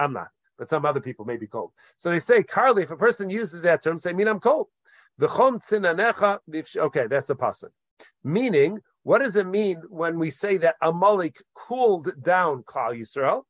I'm 0.00 0.14
not, 0.14 0.30
but 0.58 0.70
some 0.70 0.86
other 0.86 1.00
people 1.00 1.26
may 1.26 1.36
be 1.36 1.46
cold. 1.46 1.72
So 1.98 2.10
they 2.10 2.18
say 2.18 2.42
kar 2.42 2.72
li. 2.72 2.84
If 2.84 2.90
a 2.90 2.96
person 2.96 3.28
uses 3.28 3.60
that 3.62 3.82
term, 3.82 3.98
say 3.98 4.14
mean 4.14 4.26
I'm 4.26 4.40
cold. 4.40 4.68
Okay, 5.20 5.46
that's 7.06 7.30
a 7.30 7.34
pasuk. 7.34 7.70
Meaning, 8.24 8.80
what 9.02 9.18
does 9.18 9.36
it 9.36 9.46
mean 9.46 9.82
when 9.88 10.18
we 10.18 10.30
say 10.30 10.56
that 10.58 10.76
Amalek 10.80 11.42
cooled 11.54 12.10
down 12.22 12.62
Klal 12.62 12.98
Yisrael? 12.98 13.42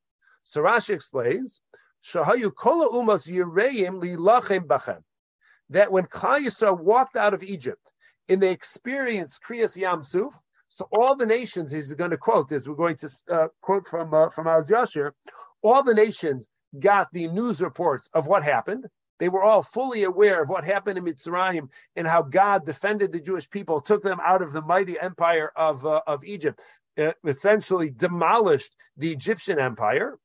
So 0.42 0.62
Rashi 0.62 0.90
explains, 0.90 1.60
Shahayu 2.04 2.52
kola 2.54 2.88
umas 2.90 3.28
yireim 3.28 4.00
li 4.00 4.16
lachem 4.16 4.66
bachem 4.66 5.02
that 5.70 5.90
when 5.92 6.06
Klal 6.06 6.78
walked 6.80 7.16
out 7.16 7.34
of 7.34 7.42
Egypt 7.42 7.92
and 8.28 8.42
they 8.42 8.52
experienced 8.52 9.40
Kriyas 9.46 9.76
Yamsuf, 9.76 10.32
so 10.68 10.88
all 10.92 11.14
the 11.14 11.26
nations, 11.26 11.70
he's 11.70 11.94
going 11.94 12.10
to 12.10 12.16
quote, 12.16 12.50
as 12.52 12.68
we're 12.68 12.74
going 12.74 12.96
to 12.96 13.10
uh, 13.30 13.48
quote 13.60 13.86
from 13.86 14.12
uh, 14.12 14.30
from 14.30 14.48
Az 14.48 14.68
Yashir, 14.68 15.12
all 15.62 15.82
the 15.82 15.94
nations 15.94 16.46
got 16.78 17.08
the 17.12 17.28
news 17.28 17.62
reports 17.62 18.10
of 18.12 18.26
what 18.26 18.42
happened. 18.42 18.86
They 19.18 19.28
were 19.28 19.42
all 19.42 19.62
fully 19.62 20.04
aware 20.04 20.42
of 20.42 20.48
what 20.48 20.64
happened 20.64 20.98
in 20.98 21.04
Mitzrayim 21.04 21.68
and 21.94 22.06
how 22.06 22.22
God 22.22 22.66
defended 22.66 23.12
the 23.12 23.20
Jewish 23.20 23.48
people, 23.48 23.80
took 23.80 24.02
them 24.02 24.18
out 24.22 24.42
of 24.42 24.52
the 24.52 24.60
mighty 24.60 24.98
empire 25.00 25.50
of, 25.56 25.86
uh, 25.86 26.02
of 26.06 26.22
Egypt, 26.24 26.60
essentially 27.24 27.90
demolished 27.90 28.74
the 28.96 29.10
Egyptian 29.12 29.58
empire. 29.58 30.18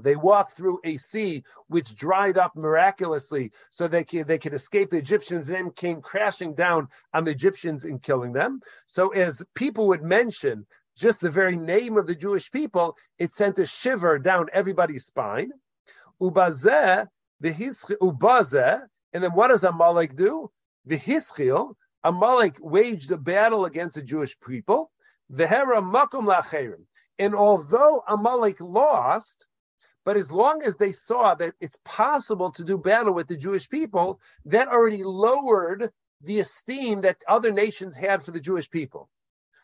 They 0.00 0.16
walked 0.16 0.52
through 0.56 0.80
a 0.84 0.96
sea 0.96 1.44
which 1.68 1.96
dried 1.96 2.38
up 2.38 2.54
miraculously 2.56 3.52
so 3.70 3.88
they 3.88 4.04
could, 4.04 4.26
they 4.26 4.38
could 4.38 4.54
escape 4.54 4.90
the 4.90 4.98
Egyptians, 4.98 5.48
and 5.48 5.56
then 5.56 5.70
came 5.72 6.02
crashing 6.02 6.54
down 6.54 6.88
on 7.14 7.24
the 7.24 7.30
Egyptians 7.30 7.84
and 7.84 8.02
killing 8.02 8.32
them. 8.32 8.60
So, 8.86 9.08
as 9.10 9.42
people 9.54 9.88
would 9.88 10.02
mention 10.02 10.66
just 10.96 11.20
the 11.20 11.30
very 11.30 11.56
name 11.56 11.96
of 11.96 12.06
the 12.06 12.14
Jewish 12.14 12.50
people, 12.50 12.96
it 13.18 13.32
sent 13.32 13.58
a 13.58 13.66
shiver 13.66 14.18
down 14.18 14.48
everybody's 14.52 15.06
spine. 15.06 15.50
Ubazeh, 16.20 17.06
the 17.40 17.52
Ubazeh, 17.52 18.82
and 19.12 19.24
then 19.24 19.32
what 19.32 19.48
does 19.48 19.64
Amalek 19.64 20.14
do? 20.14 20.50
The 20.84 20.98
Hischil, 20.98 21.74
Amalek 22.04 22.56
waged 22.60 23.12
a 23.12 23.16
battle 23.16 23.64
against 23.64 23.96
the 23.96 24.02
Jewish 24.02 24.38
people. 24.40 24.90
The 25.28 25.46
Hera 25.46 25.80
Makum 25.80 26.26
Lacherim. 26.26 26.86
And 27.18 27.34
although 27.34 28.02
Amalek 28.08 28.60
lost, 28.60 29.46
but 30.10 30.16
as 30.16 30.32
long 30.32 30.60
as 30.64 30.74
they 30.74 30.90
saw 30.90 31.36
that 31.36 31.54
it's 31.60 31.78
possible 31.84 32.50
to 32.50 32.64
do 32.64 32.76
battle 32.76 33.14
with 33.14 33.28
the 33.28 33.36
Jewish 33.36 33.68
people, 33.68 34.18
that 34.44 34.66
already 34.66 35.04
lowered 35.04 35.92
the 36.20 36.40
esteem 36.40 37.02
that 37.02 37.22
other 37.28 37.52
nations 37.52 37.96
had 37.96 38.20
for 38.20 38.32
the 38.32 38.40
Jewish 38.40 38.68
people. 38.68 39.08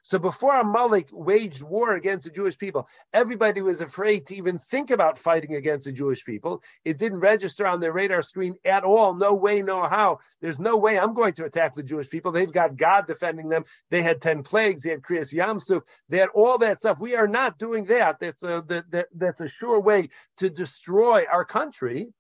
So 0.07 0.21
before 0.21 0.55
Amalek 0.55 1.09
waged 1.11 1.65
war 1.65 1.97
against 1.97 2.27
the 2.27 2.31
Jewish 2.31 2.57
people, 2.57 2.89
everybody 3.13 3.61
was 3.61 3.81
afraid 3.81 4.25
to 4.27 4.37
even 4.37 4.57
think 4.57 4.93
about 4.93 5.19
fighting 5.19 5.57
against 5.57 5.87
the 5.87 5.91
Jewish 5.91 6.25
people. 6.25 6.63
It 6.85 6.97
didn't 6.97 7.19
register 7.19 7.67
on 7.67 7.81
their 7.81 7.91
radar 7.91 8.23
screen 8.23 8.55
at 8.65 8.85
all. 8.85 9.15
No 9.15 9.35
way, 9.35 9.63
no 9.63 9.83
how. 9.83 10.21
There's 10.41 10.61
no 10.61 10.77
way 10.77 10.97
I'm 10.97 11.13
going 11.13 11.33
to 11.35 11.45
attack 11.45 11.75
the 11.75 11.83
Jewish 11.83 12.09
people. 12.09 12.31
They've 12.31 12.53
got 12.53 12.77
God 12.77 13.09
defending 13.09 13.49
them. 13.49 13.65
They 13.91 14.01
had 14.01 14.23
10 14.23 14.45
plagues. 14.45 14.85
They 14.85 14.91
had 14.91 15.03
Kriyas 15.03 15.35
Yamsuf. 15.35 15.83
They 16.09 16.19
had 16.19 16.29
all 16.37 16.57
that 16.59 16.79
stuff. 16.79 17.01
We 17.01 17.17
are 17.17 17.27
not 17.27 17.59
doing 17.59 17.87
that. 17.87 18.21
That's 18.21 18.45
a, 18.45 18.63
that, 18.69 19.09
that's 19.13 19.41
a 19.41 19.49
sure 19.49 19.81
way 19.81 20.11
to 20.37 20.49
destroy 20.49 21.25
our 21.29 21.45
country 21.45 22.11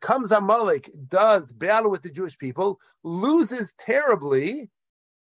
comes 0.00 0.30
Amalek, 0.30 0.90
does 1.08 1.50
battle 1.50 1.90
with 1.90 2.02
the 2.02 2.10
Jewish 2.10 2.38
people, 2.38 2.78
loses 3.02 3.72
terribly, 3.78 4.68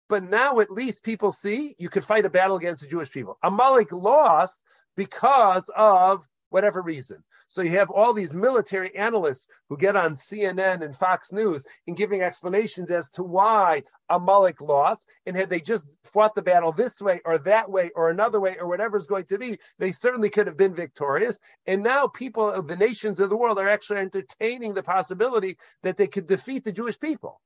but 0.08 0.24
now 0.24 0.60
at 0.60 0.72
least 0.72 1.04
people 1.04 1.32
see 1.32 1.76
you 1.78 1.90
could 1.90 2.06
fight 2.06 2.26
a 2.26 2.30
battle 2.30 2.58
against 2.58 2.82
the 2.82 2.90
Jewish 2.90 3.12
people. 3.12 3.38
Amalek 3.44 3.92
lost 3.92 4.62
because 4.96 5.70
of 5.76 6.26
whatever 6.50 6.82
reason. 6.82 7.24
So 7.48 7.62
you 7.62 7.72
have 7.72 7.92
all 7.92 8.14
these 8.14 8.36
military 8.36 8.96
analysts 8.96 9.48
who 9.70 9.78
get 9.78 9.96
on 9.96 10.14
CNN 10.14 10.84
and 10.84 10.96
Fox 10.96 11.32
News 11.32 11.66
and 11.86 11.98
giving 11.98 12.22
explanations 12.22 12.90
as 12.90 13.10
to 13.12 13.24
why 13.24 13.84
Amalek 14.10 14.62
lost. 14.62 15.08
And 15.26 15.36
had 15.36 15.50
they 15.50 15.60
just 15.60 15.86
fought 16.06 16.34
the 16.34 16.42
battle 16.42 16.72
this 16.72 17.02
way 17.02 17.22
or 17.26 17.38
that 17.40 17.70
way 17.70 17.92
or 17.96 18.10
another 18.10 18.40
way 18.40 18.58
or 18.60 18.68
whatever 18.68 18.98
it's 18.98 19.08
going 19.08 19.26
to 19.26 19.38
be, 19.38 19.60
they 19.80 19.92
certainly 19.92 20.30
could 20.30 20.48
have 20.48 20.58
been 20.58 20.74
victorious. 20.74 21.40
And 21.68 21.84
now 21.84 22.08
people 22.08 22.50
of 22.50 22.68
the 22.68 22.78
nations 22.78 23.20
of 23.20 23.30
the 23.30 23.38
world 23.38 23.60
are 23.60 23.70
actually 23.70 24.00
entertaining 24.00 24.74
the 24.74 24.84
possibility 24.84 25.58
that 25.84 25.98
they 25.98 26.08
could 26.08 26.28
defeat 26.28 26.64
the 26.64 26.72
Jewish 26.72 27.00
people. 27.00 27.42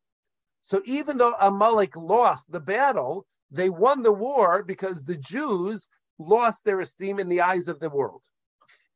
So 0.62 0.82
even 0.86 1.18
though 1.18 1.36
Amalek 1.40 1.96
lost 1.96 2.52
the 2.52 2.60
battle, 2.60 3.26
they 3.52 3.70
won 3.70 4.04
the 4.04 4.12
war 4.12 4.64
because 4.64 5.04
the 5.04 5.16
Jews 5.16 5.88
lost 6.20 6.64
their 6.64 6.80
esteem 6.80 7.20
in 7.20 7.30
the 7.30 7.42
eyes 7.42 7.68
of 7.68 7.80
the 7.80 7.90
world. 7.90 8.24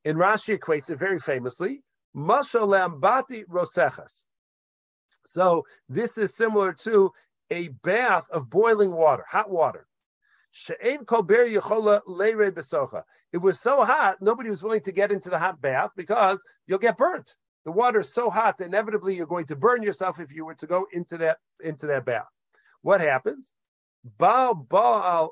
And 0.06 0.17
Rashi 0.17 0.58
equates 0.58 0.89
it 0.89 0.97
very 0.97 1.19
famously, 1.19 1.82
Mashalambati 2.15 3.45
Roseches. 3.47 4.26
So 5.26 5.65
this 5.88 6.17
is 6.17 6.36
similar 6.36 6.73
to 6.73 7.12
a 7.49 7.69
bath 7.69 8.30
of 8.30 8.49
boiling 8.49 8.91
water, 8.91 9.26
hot 9.28 9.49
water. 9.49 9.88
It 10.69 11.02
was 13.41 13.60
so 13.60 13.84
hot, 13.84 14.21
nobody 14.21 14.49
was 14.49 14.62
willing 14.62 14.82
to 14.82 14.91
get 14.91 15.12
into 15.12 15.30
the 15.30 15.39
hot 15.39 15.60
bath 15.62 15.91
because 15.95 16.43
you'll 16.67 16.78
get 16.80 16.97
burnt 16.97 17.34
the 17.65 17.71
water 17.71 18.02
is 18.02 18.13
so 18.13 18.30
hot 18.30 18.58
that 18.58 18.65
inevitably 18.65 19.15
you're 19.15 19.26
going 19.26 19.47
to 19.47 19.56
burn 19.56 19.84
yourself 19.84 20.19
if 20.19 20.32
you 20.32 20.45
were 20.45 20.56
to 20.56 20.67
go 20.67 20.86
into 20.91 21.17
that 21.17 21.38
into 21.62 21.88
that 21.88 22.06
bath. 22.06 22.28
What 22.82 23.02
happens? 23.02 23.54
Baal 24.17 24.54
Baal 24.56 25.32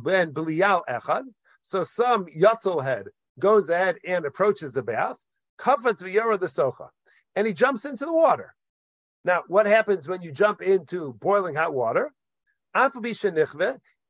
ben 0.00 0.32
Belial 0.32 0.84
Echad. 0.88 1.24
So 1.62 1.82
some 1.82 2.26
Yatzel 2.26 2.82
head 2.82 3.06
goes 3.38 3.68
ahead 3.68 3.96
and 4.06 4.24
approaches 4.24 4.72
the 4.72 4.82
bath, 4.82 5.16
Kafatz 5.58 6.02
v'yara 6.02 6.38
the 6.38 6.46
socha, 6.46 6.88
and 7.34 7.46
he 7.46 7.52
jumps 7.52 7.84
into 7.84 8.06
the 8.06 8.12
water. 8.12 8.54
Now, 9.24 9.42
what 9.48 9.66
happens 9.66 10.08
when 10.08 10.22
you 10.22 10.32
jump 10.32 10.62
into 10.62 11.12
boiling 11.14 11.56
hot 11.56 11.74
water? 11.74 12.12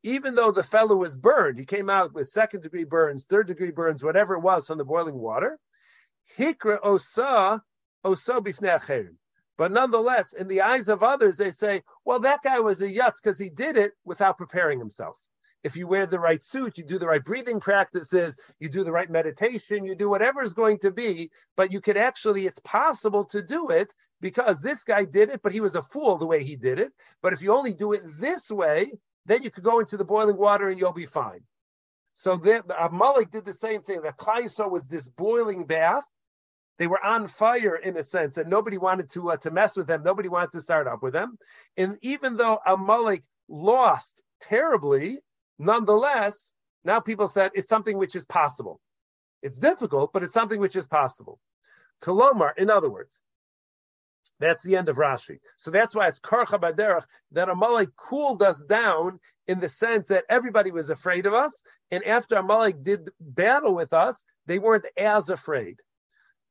Even 0.03 0.35
though 0.35 0.53
the 0.53 0.63
fellow 0.63 0.95
was 0.97 1.17
burned, 1.17 1.59
he 1.59 1.65
came 1.65 1.89
out 1.89 2.13
with 2.13 2.29
second 2.29 2.61
degree 2.61 2.85
burns, 2.85 3.25
third 3.25 3.47
degree 3.47 3.71
burns, 3.71 4.05
whatever 4.05 4.35
it 4.35 4.41
was 4.41 4.67
from 4.67 4.79
the 4.79 4.85
boiling 4.85 5.17
water. 5.17 5.59
Hikra 6.37 6.79
osa 6.83 7.63
osa 8.05 8.41
bifnei 8.41 9.09
But 9.57 9.73
nonetheless, 9.73 10.33
in 10.33 10.49
the 10.49 10.63
eyes 10.63 10.89
of 10.89 11.03
others, 11.03 11.39
they 11.39 11.51
say, 11.51 11.83
well, 12.05 12.21
that 12.21 12.43
guy 12.43 12.61
was 12.61 12.83
a 12.83 12.89
yutz 12.89 13.23
because 13.23 13.39
he 13.39 13.49
did 13.49 13.77
it 13.77 13.93
without 14.05 14.39
preparing 14.39 14.79
himself. 14.79 15.19
If 15.65 15.77
you 15.77 15.89
wear 15.89 16.07
the 16.07 16.21
right 16.21 16.45
suit, 16.45 16.79
you 16.79 16.85
do 16.85 16.99
the 16.99 17.07
right 17.07 17.25
breathing 17.25 17.59
practices, 17.59 18.39
you 18.61 18.69
do 18.69 18.85
the 18.85 18.93
right 18.93 19.11
meditation, 19.11 19.85
you 19.85 19.97
do 19.97 20.09
whatever 20.09 20.43
is 20.43 20.53
going 20.53 20.79
to 20.81 20.93
be, 20.93 21.31
but 21.57 21.73
you 21.73 21.81
could 21.81 21.97
actually, 21.97 22.47
it's 22.47 22.61
possible 22.61 23.25
to 23.25 23.43
do 23.43 23.71
it 23.71 23.93
because 24.21 24.63
this 24.63 24.85
guy 24.85 25.05
did 25.05 25.31
it, 25.31 25.41
but 25.43 25.53
he 25.53 25.61
was 25.61 25.75
a 25.75 25.83
fool 25.83 26.19
the 26.19 26.27
way 26.27 26.45
he 26.45 26.55
did 26.55 26.79
it. 26.79 26.93
But 27.23 27.33
if 27.33 27.43
you 27.43 27.53
only 27.53 27.75
do 27.75 27.95
it 27.95 28.03
this 28.21 28.51
way, 28.51 28.93
then 29.25 29.43
you 29.43 29.51
could 29.51 29.65
go 29.65 29.81
into 29.81 29.97
the 29.97 30.05
boiling 30.05 30.37
water 30.37 30.69
and 30.69 30.79
you'll 30.79 30.93
be 30.93 31.07
fine. 31.07 31.41
So 32.15 32.37
the, 32.37 32.65
Amalek 32.79 33.31
did 33.31 33.45
the 33.45 33.53
same 33.53 33.83
thing. 33.83 34.03
The 34.03 34.13
Klaiso 34.13 34.71
was 34.71 34.85
this 34.85 35.09
boiling 35.09 35.67
bath, 35.67 36.05
they 36.79 36.87
were 36.87 37.03
on 37.03 37.27
fire 37.27 37.77
in 37.77 37.97
a 37.97 38.03
sense, 38.03 38.37
and 38.37 38.51
nobody 38.51 38.79
wanted 38.79 39.11
to 39.11 39.31
uh, 39.31 39.37
to 39.39 39.51
mess 39.51 39.77
with 39.77 39.87
them. 39.87 40.03
Nobody 40.03 40.29
wanted 40.29 40.53
to 40.53 40.61
start 40.61 40.87
up 40.87 41.03
with 41.03 41.13
them. 41.13 41.39
And 41.77 41.97
even 42.03 42.37
though 42.37 42.59
Amalek 42.67 43.23
lost 43.49 44.23
terribly, 44.41 45.21
nonetheless, 45.59 46.53
now 46.85 47.01
people 47.01 47.29
said 47.29 47.53
it's 47.55 47.69
something 47.69 47.97
which 47.97 48.15
is 48.15 48.27
possible. 48.27 48.81
It's 49.43 49.59
difficult, 49.59 50.13
but 50.13 50.23
it's 50.23 50.35
something 50.35 50.61
which 50.61 50.77
is 50.77 50.87
possible. 50.87 51.39
Kolomar, 52.03 52.53
in 52.57 52.71
other 52.71 52.91
words, 52.91 53.21
that's 54.39 54.63
the 54.63 54.77
end 54.77 54.89
of 54.89 54.97
Rashi. 54.97 55.39
So 55.57 55.71
that's 55.71 55.95
why 55.95 56.09
it's 56.09 56.21
Karcha 56.21 56.61
Baderach 56.61 57.05
that 57.33 57.49
Amalek 57.49 57.97
cooled 57.97 58.43
us 58.43 58.63
down 58.63 59.19
in 59.47 59.61
the 59.61 59.69
sense 59.69 60.09
that 60.09 60.25
everybody 60.29 60.71
was 60.71 60.91
afraid 60.91 61.27
of 61.27 61.33
us. 61.33 61.63
And 61.91 62.05
after 62.05 62.37
Amalek 62.37 62.83
did 62.83 63.11
battle 63.21 63.75
with 63.75 63.93
us, 63.93 64.25
they 64.47 64.59
weren't 64.59 64.87
as 64.97 65.31
afraid. 65.31 65.81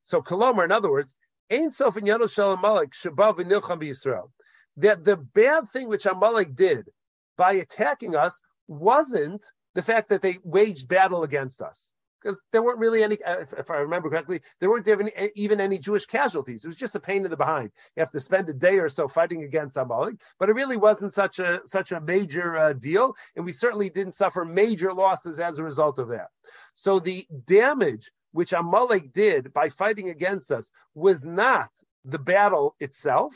So 0.06 0.22
Kolomar, 0.22 0.64
in 0.64 0.70
other 0.70 0.90
words, 0.90 1.16
Ein 1.52 1.72
Sof 1.72 1.96
in 1.96 2.04
Yanushal 2.04 2.56
Amalek 2.56 2.92
Shabav 2.92 3.38
Nilcham 3.40 3.82
Yisrael. 3.82 4.30
That 4.76 5.04
the 5.04 5.16
bad 5.16 5.68
thing 5.70 5.88
which 5.88 6.06
Amalek 6.06 6.54
did 6.54 6.88
by 7.36 7.54
attacking 7.54 8.14
us 8.14 8.40
wasn't 8.68 9.44
the 9.74 9.82
fact 9.82 10.10
that 10.10 10.22
they 10.22 10.38
waged 10.44 10.86
battle 10.86 11.24
against 11.24 11.60
us. 11.60 11.90
Because 12.22 12.40
there 12.52 12.62
weren't 12.62 12.78
really 12.78 13.02
any, 13.02 13.18
if, 13.26 13.52
if, 13.52 13.68
I 13.68 13.78
remember 13.78 14.08
correctly, 14.08 14.42
there 14.60 14.70
weren't 14.70 14.86
even, 14.86 15.10
even 15.34 15.60
any 15.60 15.78
Jewish 15.78 16.06
casualties. 16.06 16.64
It 16.64 16.68
was 16.68 16.76
just 16.76 16.94
a 16.94 17.00
pain 17.00 17.24
in 17.24 17.30
the 17.32 17.36
behind. 17.36 17.72
You 17.96 18.00
have 18.00 18.12
to 18.12 18.20
spend 18.20 18.48
a 18.48 18.54
day 18.54 18.78
or 18.78 18.88
so 18.88 19.08
fighting 19.08 19.42
against 19.42 19.76
Amalek, 19.76 20.16
but 20.38 20.48
it 20.48 20.54
really 20.54 20.76
wasn't 20.76 21.14
such 21.14 21.40
a 21.40 21.62
such 21.66 21.90
a 21.90 22.00
major 22.00 22.56
uh, 22.56 22.72
deal, 22.72 23.14
and 23.34 23.44
we 23.44 23.52
certainly 23.52 23.90
didn't 23.90 24.14
suffer 24.14 24.44
major 24.44 24.92
losses 24.92 25.40
as 25.40 25.58
a 25.58 25.64
result 25.64 25.98
of 25.98 26.08
that. 26.08 26.28
So 26.74 27.00
the 27.00 27.26
damage 27.44 28.10
which 28.36 28.52
Amalek 28.52 29.14
did 29.14 29.54
by 29.54 29.70
fighting 29.70 30.10
against 30.10 30.52
us 30.52 30.70
was 30.94 31.24
not 31.24 31.70
the 32.04 32.18
battle 32.18 32.76
itself, 32.78 33.34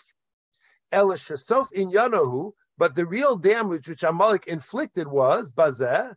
Elishasof 0.92 1.72
in 1.72 1.90
Yanohu, 1.90 2.52
but 2.76 2.94
the 2.94 3.06
real 3.06 3.36
damage 3.36 3.88
which 3.88 4.02
Amalek 4.02 4.46
inflicted 4.46 5.08
was 5.08 5.52
Bazeh, 5.52 6.14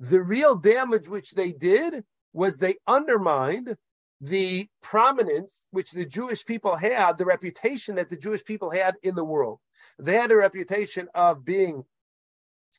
the 0.00 0.22
real 0.24 0.56
damage 0.56 1.08
which 1.08 1.30
they 1.30 1.52
did 1.52 2.04
was 2.32 2.58
they 2.58 2.74
undermined 2.88 3.76
the 4.20 4.68
prominence 4.80 5.66
which 5.70 5.92
the 5.92 6.04
Jewish 6.04 6.44
people 6.44 6.74
had, 6.74 7.16
the 7.16 7.26
reputation 7.26 7.94
that 7.94 8.08
the 8.08 8.16
Jewish 8.16 8.44
people 8.44 8.70
had 8.70 8.96
in 9.04 9.14
the 9.14 9.24
world. 9.24 9.60
They 10.00 10.14
had 10.14 10.32
a 10.32 10.36
reputation 10.36 11.08
of 11.14 11.44
being 11.44 11.84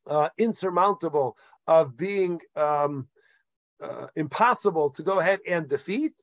uh, 0.08 0.30
insurmountable, 0.38 1.38
of 1.68 1.96
being 1.96 2.42
um, 2.56 3.08
uh, 3.82 4.08
impossible 4.16 4.90
to 4.92 5.04
go 5.04 5.20
ahead 5.20 5.40
and 5.48 5.68
defeat. 5.68 6.14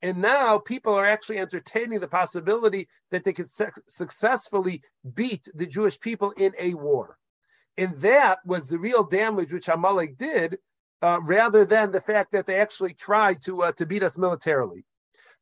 And 0.00 0.18
now 0.18 0.58
people 0.58 0.94
are 0.94 1.06
actually 1.06 1.38
entertaining 1.38 2.00
the 2.00 2.08
possibility 2.08 2.88
that 3.10 3.24
they 3.24 3.32
could 3.32 3.50
su- 3.50 3.66
successfully 3.88 4.82
beat 5.14 5.48
the 5.54 5.66
Jewish 5.66 5.98
people 5.98 6.30
in 6.32 6.52
a 6.58 6.74
war. 6.74 7.16
And 7.76 7.96
that 8.00 8.38
was 8.44 8.66
the 8.66 8.78
real 8.78 9.04
damage 9.04 9.52
which 9.52 9.68
Amalek 9.68 10.16
did, 10.16 10.58
uh, 11.02 11.20
rather 11.22 11.64
than 11.64 11.90
the 11.90 12.00
fact 12.00 12.32
that 12.32 12.46
they 12.46 12.56
actually 12.56 12.94
tried 12.94 13.42
to 13.42 13.62
uh, 13.62 13.72
to 13.72 13.86
beat 13.86 14.02
us 14.02 14.18
militarily. 14.18 14.84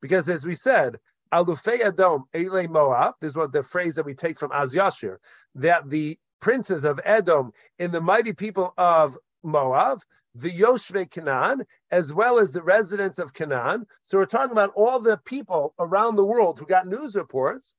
Because 0.03 0.29
as 0.29 0.45
we 0.45 0.55
said, 0.55 0.99
Alufei 1.33 1.81
Adom 1.81 2.25
Ele 2.35 2.69
Moab, 2.69 3.15
this 3.21 3.31
is 3.31 3.37
what 3.37 3.53
the 3.53 3.63
phrase 3.63 3.97
that 3.97 4.07
we 4.07 4.15
take 4.15 4.39
from 4.39 4.53
Az 4.53 4.75
Yashir, 4.75 5.17
that 5.57 5.89
the 5.89 6.19
princes 6.41 6.85
of 6.85 7.01
Edom 7.05 7.53
and 7.79 7.93
the 7.93 8.01
mighty 8.01 8.33
people 8.33 8.73
of 8.77 9.19
Moab, 9.43 10.03
the 10.35 10.51
Yoshve 10.51 11.11
Canaan, 11.11 11.65
as 11.91 12.13
well 12.13 12.39
as 12.39 12.53
the 12.53 12.63
residents 12.63 13.19
of 13.19 13.33
Canaan. 13.33 13.87
So 14.03 14.19
we're 14.19 14.27
talking 14.27 14.53
about 14.53 14.73
all 14.75 15.01
the 15.01 15.17
people 15.17 15.75
around 15.79 16.17
the 16.17 16.25
world 16.25 16.59
who 16.59 16.67
got 16.67 16.87
news 16.87 17.17
reports. 17.17 17.75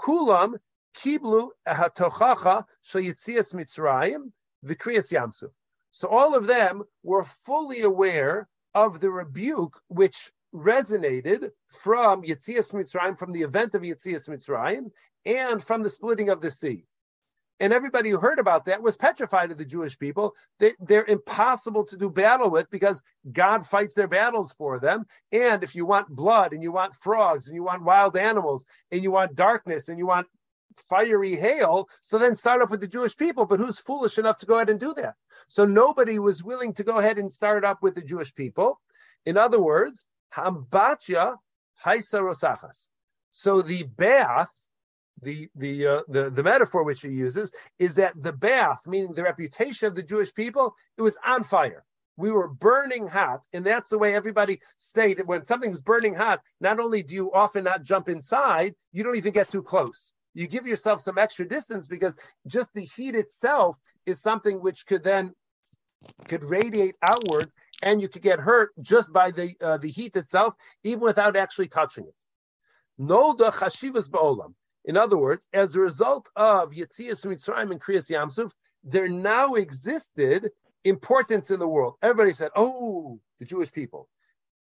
Kulam 0.00 0.54
kiblu 0.96 1.48
hatochacha 1.66 2.64
shayitzias 2.84 3.54
Mitzrayim 3.54 4.32
v'kriyas 4.64 5.12
Yamsuf. 5.12 5.50
So 5.92 6.08
all 6.08 6.34
of 6.34 6.46
them 6.46 6.82
were 7.02 7.24
fully 7.24 7.80
aware 7.80 8.48
of 8.74 9.00
the 9.00 9.10
rebuke 9.10 9.80
which 9.88 10.30
resonated 10.54 11.50
from 11.82 12.22
Yitzias 12.22 12.72
Mitzrayim, 12.72 13.18
from 13.18 13.32
the 13.32 13.42
event 13.42 13.74
of 13.74 13.82
Yitzias 13.82 14.28
Mitzrayim, 14.28 14.90
and 15.24 15.62
from 15.62 15.82
the 15.82 15.90
splitting 15.90 16.28
of 16.28 16.40
the 16.40 16.50
sea. 16.50 16.84
And 17.58 17.72
everybody 17.72 18.10
who 18.10 18.18
heard 18.18 18.38
about 18.38 18.66
that 18.66 18.82
was 18.82 18.96
petrified 18.96 19.50
of 19.50 19.58
the 19.58 19.64
Jewish 19.64 19.98
people. 19.98 20.34
They, 20.58 20.74
they're 20.78 21.06
impossible 21.06 21.84
to 21.86 21.96
do 21.96 22.10
battle 22.10 22.50
with 22.50 22.70
because 22.70 23.02
God 23.32 23.66
fights 23.66 23.94
their 23.94 24.08
battles 24.08 24.52
for 24.58 24.78
them. 24.78 25.06
And 25.32 25.64
if 25.64 25.74
you 25.74 25.86
want 25.86 26.08
blood 26.08 26.52
and 26.52 26.62
you 26.62 26.70
want 26.70 26.94
frogs 26.94 27.46
and 27.46 27.54
you 27.54 27.62
want 27.62 27.82
wild 27.82 28.16
animals 28.16 28.66
and 28.92 29.02
you 29.02 29.10
want 29.10 29.34
darkness 29.34 29.88
and 29.88 29.98
you 29.98 30.06
want 30.06 30.26
fiery 30.88 31.34
hail, 31.34 31.88
so 32.02 32.18
then 32.18 32.34
start 32.34 32.60
up 32.60 32.70
with 32.70 32.80
the 32.80 32.86
Jewish 32.86 33.16
people. 33.16 33.46
But 33.46 33.60
who's 33.60 33.78
foolish 33.78 34.18
enough 34.18 34.38
to 34.38 34.46
go 34.46 34.56
ahead 34.56 34.68
and 34.70 34.78
do 34.78 34.92
that? 34.94 35.14
So 35.48 35.64
nobody 35.64 36.18
was 36.18 36.44
willing 36.44 36.74
to 36.74 36.84
go 36.84 36.98
ahead 36.98 37.18
and 37.18 37.32
start 37.32 37.64
up 37.64 37.82
with 37.82 37.94
the 37.94 38.02
Jewish 38.02 38.34
people. 38.34 38.80
In 39.24 39.38
other 39.38 39.60
words, 39.60 40.04
Hambatya 40.34 41.36
Haisa 41.84 42.20
Rosachas. 42.20 42.88
So 43.30 43.62
the 43.62 43.84
bath, 43.84 44.52
the 45.22 45.48
the, 45.56 45.86
uh, 45.86 46.00
the 46.08 46.30
the 46.30 46.42
metaphor 46.42 46.82
which 46.84 47.00
he 47.02 47.08
uses 47.08 47.50
is 47.78 47.94
that 47.96 48.12
the 48.20 48.32
bath, 48.32 48.80
meaning 48.86 49.14
the 49.14 49.22
reputation 49.22 49.88
of 49.88 49.94
the 49.94 50.02
Jewish 50.02 50.32
people, 50.34 50.74
it 50.96 51.02
was 51.02 51.16
on 51.24 51.42
fire. 51.42 51.84
We 52.18 52.30
were 52.30 52.48
burning 52.48 53.06
hot, 53.06 53.46
and 53.52 53.64
that's 53.64 53.90
the 53.90 53.98
way 53.98 54.14
everybody 54.14 54.60
stayed. 54.78 55.20
When 55.26 55.44
something's 55.44 55.82
burning 55.82 56.14
hot, 56.14 56.40
not 56.60 56.80
only 56.80 57.02
do 57.02 57.14
you 57.14 57.32
often 57.32 57.64
not 57.64 57.82
jump 57.82 58.08
inside, 58.08 58.74
you 58.92 59.04
don't 59.04 59.16
even 59.16 59.32
get 59.32 59.50
too 59.50 59.62
close. 59.62 60.12
You 60.32 60.46
give 60.46 60.66
yourself 60.66 61.00
some 61.00 61.18
extra 61.18 61.46
distance 61.46 61.86
because 61.86 62.16
just 62.46 62.72
the 62.74 62.84
heat 62.84 63.14
itself 63.14 63.78
is 64.06 64.20
something 64.20 64.60
which 64.60 64.86
could 64.86 65.02
then 65.02 65.32
could 66.28 66.44
radiate 66.44 66.94
outwards, 67.02 67.54
and 67.82 68.00
you 68.00 68.08
could 68.08 68.22
get 68.22 68.38
hurt 68.38 68.70
just 68.80 69.12
by 69.12 69.30
the 69.30 69.54
uh, 69.60 69.78
the 69.78 69.90
heat 69.90 70.16
itself, 70.16 70.54
even 70.84 71.00
without 71.00 71.36
actually 71.36 71.68
touching 71.68 72.04
it. 72.04 72.14
No 72.98 73.34
the 73.34 73.50
chashivas 73.50 74.08
ba'olam. 74.10 74.54
In 74.86 74.96
other 74.96 75.18
words, 75.18 75.46
as 75.52 75.74
a 75.74 75.80
result 75.80 76.28
of 76.36 76.70
Yetzias 76.70 77.26
Mitzrayim 77.26 77.72
and 77.72 77.80
Kriyas 77.80 78.08
Yamsuf, 78.08 78.52
there 78.84 79.08
now 79.08 79.54
existed 79.54 80.50
importance 80.84 81.50
in 81.50 81.58
the 81.58 81.66
world. 81.66 81.94
Everybody 82.02 82.32
said, 82.32 82.52
"Oh, 82.54 83.20
the 83.40 83.44
Jewish 83.44 83.72
people." 83.72 84.08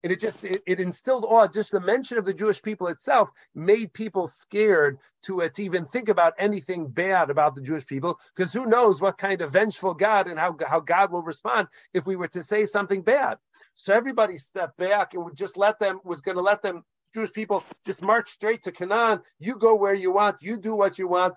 And 0.03 0.11
it 0.11 0.19
just 0.19 0.43
it, 0.45 0.61
it, 0.65 0.79
instilled 0.79 1.25
awe. 1.25 1.47
Just 1.47 1.71
the 1.71 1.79
mention 1.79 2.17
of 2.17 2.25
the 2.25 2.33
Jewish 2.33 2.61
people 2.61 2.87
itself 2.87 3.29
made 3.53 3.93
people 3.93 4.27
scared 4.27 4.97
to, 5.23 5.43
uh, 5.43 5.49
to 5.49 5.63
even 5.63 5.85
think 5.85 6.09
about 6.09 6.33
anything 6.39 6.87
bad 6.87 7.29
about 7.29 7.53
the 7.53 7.61
Jewish 7.61 7.85
people, 7.85 8.19
because 8.35 8.51
who 8.51 8.65
knows 8.65 8.99
what 8.99 9.19
kind 9.19 9.41
of 9.41 9.51
vengeful 9.51 9.93
God 9.93 10.27
and 10.27 10.39
how, 10.39 10.55
how 10.65 10.79
God 10.79 11.11
will 11.11 11.21
respond 11.21 11.67
if 11.93 12.05
we 12.05 12.15
were 12.15 12.29
to 12.29 12.41
say 12.41 12.65
something 12.65 13.03
bad. 13.03 13.37
So 13.75 13.93
everybody 13.93 14.37
stepped 14.39 14.77
back 14.77 15.13
and 15.13 15.23
would 15.23 15.37
just 15.37 15.57
let 15.57 15.79
them 15.79 15.99
was 16.03 16.21
going 16.21 16.37
to 16.37 16.43
let 16.43 16.63
them 16.63 16.83
Jewish 17.13 17.33
people 17.33 17.63
just 17.85 18.01
march 18.01 18.31
straight 18.31 18.63
to 18.63 18.71
Canaan. 18.71 19.21
You 19.39 19.57
go 19.57 19.75
where 19.75 19.93
you 19.93 20.11
want. 20.11 20.37
You 20.41 20.57
do 20.57 20.75
what 20.75 20.97
you 20.97 21.07
want. 21.07 21.35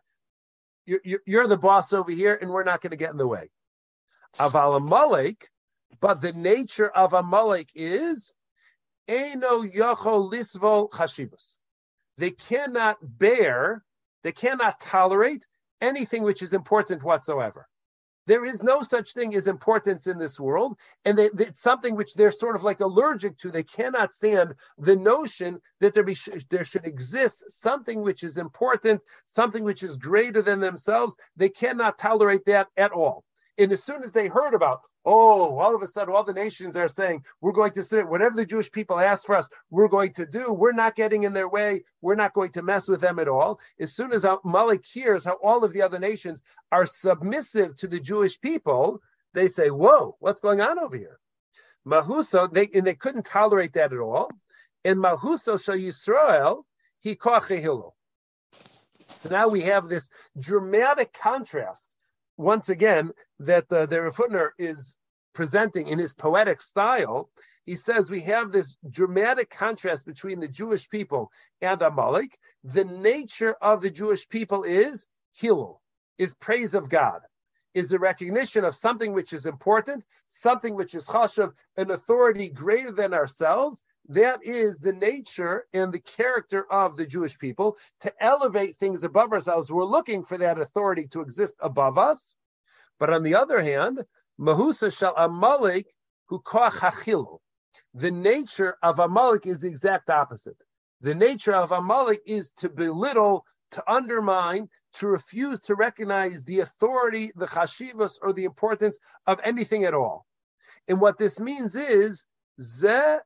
You're, 0.87 1.01
you're 1.27 1.49
the 1.49 1.57
boss 1.57 1.93
over 1.93 2.11
here, 2.11 2.39
and 2.41 2.51
we're 2.51 2.65
not 2.65 2.81
going 2.81 2.91
to 2.91 2.97
get 2.97 3.11
in 3.11 3.17
the 3.17 3.27
way. 3.27 3.51
Aval 4.39 4.77
Amalek, 4.77 5.49
but 6.01 6.21
the 6.21 6.33
nature 6.33 6.89
of 6.89 7.13
Amalek 7.13 7.71
is 7.75 8.35
Eno 9.09 9.63
yocho 9.63 10.31
lisvo 10.31 10.89
chashivas. 10.91 11.57
They 12.19 12.31
cannot 12.31 12.97
bear, 13.03 13.85
they 14.23 14.33
cannot 14.33 14.81
tolerate 14.81 15.47
anything 15.81 16.23
which 16.23 16.43
is 16.43 16.53
important 16.53 17.03
whatsoever. 17.03 17.67
There 18.27 18.45
is 18.45 18.63
no 18.63 18.83
such 18.83 19.13
thing 19.13 19.35
as 19.35 19.49
importance 19.49 20.07
in 20.07 20.19
this 20.19 20.41
world, 20.41 20.79
and 21.05 21.19
they, 21.19 21.31
it's 21.39 21.61
something 21.61 21.95
which 21.95 22.15
they're 22.15 22.31
sort 22.31 22.57
of 22.57 22.65
like 22.65 22.81
allergic 22.81 23.37
to. 23.39 23.51
They 23.51 23.63
cannot 23.63 24.15
stand 24.15 24.55
the 24.79 24.97
notion 24.97 25.61
that 25.81 25.93
there 25.93 26.05
be 26.05 26.17
there 26.49 26.65
should 26.65 26.87
exist 26.87 27.45
something 27.49 28.01
which 28.01 28.23
is 28.23 28.39
important, 28.39 29.03
something 29.27 29.63
which 29.63 29.83
is 29.83 29.99
greater 29.99 30.41
than 30.41 30.61
themselves. 30.61 31.17
They 31.37 31.51
cannot 31.51 31.99
tolerate 31.99 32.47
that 32.47 32.69
at 32.77 32.93
all. 32.93 33.25
And 33.59 33.73
as 33.73 33.85
soon 33.85 34.03
as 34.03 34.13
they 34.13 34.29
heard 34.29 34.55
about, 34.55 34.81
oh, 35.05 35.59
all 35.59 35.75
of 35.75 35.83
a 35.83 35.87
sudden, 35.87 36.15
all 36.15 36.25
the 36.25 36.33
nations 36.33 36.77
are 36.77 36.89
saying, 36.89 37.25
we're 37.41 37.53
going 37.53 37.73
to 37.73 37.83
sit, 37.83 38.09
whatever 38.09 38.37
the 38.37 38.47
Jewish 38.47 38.71
people 38.71 38.99
ask 38.99 39.27
for 39.27 39.37
us, 39.37 39.49
we're 39.71 39.89
going 39.89 40.13
to 40.15 40.27
do. 40.27 40.53
We're 40.53 40.73
not 40.73 40.97
getting 40.97 41.25
in 41.25 41.33
their 41.33 41.49
way. 41.49 41.85
We're 42.01 42.15
not 42.15 42.35
going 42.35 42.53
to 42.53 42.63
mess 42.63 42.89
with 42.89 43.01
them 43.01 43.19
at 43.19 43.29
all. 43.29 43.61
As 43.79 43.95
soon 43.95 44.13
as 44.13 44.27
Malik 44.45 44.85
hears 44.85 45.25
how 45.25 45.39
all 45.43 45.65
of 45.65 45.73
the 45.73 45.83
other 45.83 45.99
nations 45.99 46.43
are 46.73 46.87
submissive 46.87 47.77
to 47.77 47.87
the 47.87 48.01
Jewish 48.01 48.41
people, 48.41 49.01
they 49.35 49.49
say, 49.49 49.69
whoa, 49.69 50.17
what's 50.21 50.41
going 50.41 50.61
on 50.61 50.79
over 50.79 50.97
here? 50.97 51.19
Mahuso, 51.87 52.51
they, 52.53 52.69
and 52.73 52.87
they 52.87 52.95
couldn't 52.95 53.27
tolerate 53.27 53.75
that 53.75 53.93
at 53.93 53.99
all. 53.99 54.31
And 54.85 54.99
Mahuso 54.99 55.63
shall 55.63 55.77
Yisrael, 55.77 56.63
he 57.01 57.15
kochehilo. 57.17 57.93
So 59.15 59.29
now 59.29 59.49
we 59.49 59.63
have 59.63 59.89
this 59.89 60.11
dramatic 60.39 61.13
contrast 61.13 61.94
once 62.37 62.69
again 62.69 63.13
that 63.39 63.71
uh, 63.73 63.87
the 63.87 64.03
Rav 64.03 64.17
Hutner 64.17 64.51
is 64.59 64.97
presenting 65.35 65.89
in 65.89 65.99
his 65.99 66.15
poetic 66.15 66.61
style. 66.61 67.31
He 67.67 67.77
says 67.77 68.11
we 68.11 68.21
have 68.23 68.53
this 68.53 68.77
dramatic 68.91 69.51
contrast 69.51 70.07
between 70.07 70.41
the 70.41 70.49
Jewish 70.49 70.89
people 70.89 71.31
and 71.61 71.81
Amalek. 71.83 72.39
The 72.63 72.85
nature 72.85 73.55
of 73.61 73.81
the 73.81 73.91
Jewish 73.91 74.29
people 74.29 74.65
is 74.65 75.07
Hillel, 75.33 75.81
is 76.19 76.35
praise 76.35 76.75
of 76.75 76.89
God, 76.89 77.21
is 77.75 77.93
a 77.93 77.99
recognition 77.99 78.65
of 78.65 78.77
something 78.77 79.13
which 79.13 79.33
is 79.33 79.47
important, 79.47 80.05
something 80.29 80.75
which 80.75 80.95
is 80.95 81.07
chashav, 81.07 81.53
an 81.77 81.91
authority 81.91 82.49
greater 82.49 82.93
than 82.93 83.15
ourselves. 83.15 83.85
That 84.09 84.45
is 84.45 84.79
the 84.79 84.93
nature 84.93 85.67
and 85.73 85.93
the 85.93 86.01
character 86.01 86.71
of 86.71 86.97
the 86.97 87.07
Jewish 87.07 87.39
people 87.39 87.79
to 88.01 88.13
elevate 88.21 88.79
things 88.79 89.03
above 89.03 89.33
ourselves. 89.33 89.73
We're 89.73 89.85
looking 89.85 90.25
for 90.25 90.37
that 90.39 90.59
authority 90.59 91.07
to 91.09 91.21
exist 91.21 91.57
above 91.61 91.97
us. 91.97 92.35
But 92.99 93.11
on 93.11 93.23
the 93.23 93.35
other 93.35 93.63
hand, 93.63 94.05
Mahusa 94.39 94.97
shall 94.97 95.15
Amalek 95.17 95.87
who 96.27 96.41
hachilu. 96.41 97.39
The 97.95 98.11
nature 98.11 98.77
of 98.83 98.99
Amalek 98.99 99.47
is 99.47 99.63
the 99.63 99.69
exact 99.69 100.11
opposite. 100.11 100.63
The 101.01 101.15
nature 101.15 101.55
of 101.55 101.73
Amalek 101.73 102.21
is 102.27 102.51
to 102.59 102.69
belittle, 102.69 103.45
to 103.73 103.91
undermine, 103.91 104.69
to 104.95 105.09
refuse 105.09 105.61
to 105.63 105.75
recognize 105.75 106.45
the 106.45 106.61
authority, 106.61 107.33
the 107.37 107.47
chashivas, 107.47 108.19
or 108.23 108.33
the 108.33 108.45
importance 108.45 108.99
of 109.27 109.41
anything 109.43 109.85
at 109.85 109.95
all. 109.95 110.27
And 110.89 111.01
what 111.01 111.19
this 111.19 111.41
means 111.41 111.75
is 111.75 112.25
That 112.57 113.25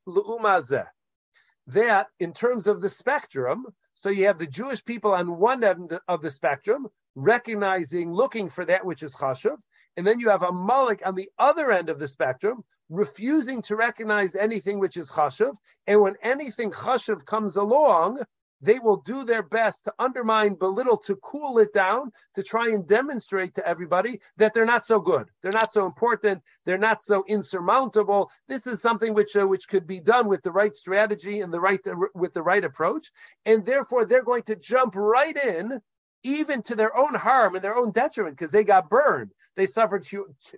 in 2.19 2.33
terms 2.33 2.67
of 2.67 2.81
the 2.81 2.88
spectrum, 2.88 3.67
so 3.95 4.09
you 4.09 4.27
have 4.27 4.38
the 4.38 4.47
Jewish 4.47 4.85
people 4.85 5.12
on 5.12 5.38
one 5.38 5.62
end 5.64 5.99
of 6.09 6.23
the 6.23 6.31
spectrum, 6.31 6.88
recognizing, 7.14 8.12
looking 8.12 8.49
for 8.49 8.64
that 8.64 8.87
which 8.87 9.03
is 9.03 9.14
chashuv, 9.14 9.59
and 9.97 10.07
then 10.07 10.21
you 10.21 10.31
have 10.31 10.43
Amalek 10.43 11.03
on 11.05 11.14
the 11.14 11.31
other 11.38 11.73
end 11.73 11.91
of 11.91 11.99
the 11.99 12.09
spectrum, 12.09 12.64
refusing 12.88 13.61
to 13.62 13.77
recognize 13.77 14.35
anything 14.35 14.79
which 14.79 14.97
is 14.97 15.11
chashuv, 15.11 15.57
and 15.87 16.01
when 16.01 16.17
anything 16.23 16.71
chashuv 16.71 17.27
comes 17.27 17.57
along, 17.57 18.23
they 18.61 18.79
will 18.79 18.97
do 18.97 19.25
their 19.25 19.42
best 19.42 19.85
to 19.85 19.94
undermine, 19.99 20.55
belittle, 20.55 20.97
to 20.97 21.16
cool 21.16 21.59
it 21.59 21.73
down, 21.73 22.12
to 22.35 22.42
try 22.42 22.68
and 22.68 22.87
demonstrate 22.87 23.55
to 23.55 23.66
everybody 23.66 24.21
that 24.37 24.53
they're 24.53 24.66
not 24.66 24.85
so 24.85 24.99
good, 24.99 25.29
they're 25.42 25.53
not 25.53 25.73
so 25.73 25.87
important, 25.87 26.42
they're 26.64 26.79
not 26.79 27.03
so 27.03 27.25
insurmountable. 27.29 28.31
This 28.49 28.66
is 28.66 28.81
something 28.81 29.14
which 29.14 29.37
uh, 29.37 29.47
which 29.47 29.68
could 29.68 29.87
be 29.87 30.01
done 30.01 30.29
with 30.29 30.42
the 30.42 30.53
right 30.53 30.75
strategy 30.75 31.40
and 31.40 31.53
the 31.53 31.61
right 31.61 31.81
uh, 31.87 31.94
with 32.14 32.35
the 32.35 32.42
right 32.42 32.64
approach, 32.64 33.11
and 33.47 33.64
therefore 33.64 34.05
they're 34.05 34.23
going 34.23 34.44
to 34.44 34.57
jump 34.57 34.94
right 34.97 35.37
in, 35.37 35.81
even 36.25 36.62
to 36.62 36.75
their 36.75 36.97
own 36.97 37.14
harm 37.14 37.55
and 37.55 37.62
their 37.62 37.77
own 37.77 37.92
detriment, 37.92 38.37
because 38.37 38.51
they 38.51 38.64
got 38.64 38.90
burned. 38.90 39.33
They 39.57 39.66
suffered 39.66 40.07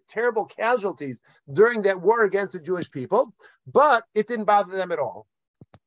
terrible 0.08 0.44
casualties 0.44 1.20
during 1.52 1.82
that 1.82 2.00
war 2.00 2.24
against 2.24 2.52
the 2.52 2.60
Jewish 2.60 2.90
people, 2.90 3.32
but 3.66 4.04
it 4.14 4.28
didn't 4.28 4.44
bother 4.44 4.76
them 4.76 4.92
at 4.92 4.98
all 4.98 5.26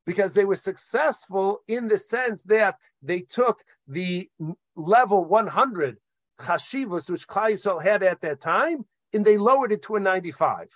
because 0.06 0.34
they 0.34 0.46
were 0.46 0.56
successful 0.56 1.62
in 1.68 1.88
the 1.88 1.98
sense 1.98 2.44
that 2.44 2.78
they 3.02 3.22
took 3.22 3.64
the 3.88 4.30
level 4.76 5.26
100 5.26 5.98
chashivas, 6.40 7.10
which 7.10 7.28
Klal 7.28 7.54
Yisrael 7.54 7.82
had 7.82 8.04
at 8.04 8.22
that 8.22 8.42
time, 8.42 8.86
and 9.14 9.24
they 9.24 9.38
lowered 9.38 9.72
it 9.72 9.84
to 9.84 9.96
a 9.96 10.00
95. 10.00 10.70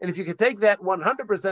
And 0.00 0.10
if 0.10 0.18
you 0.18 0.24
could 0.24 0.38
take 0.38 0.60
that 0.60 0.80
100% 0.80 1.00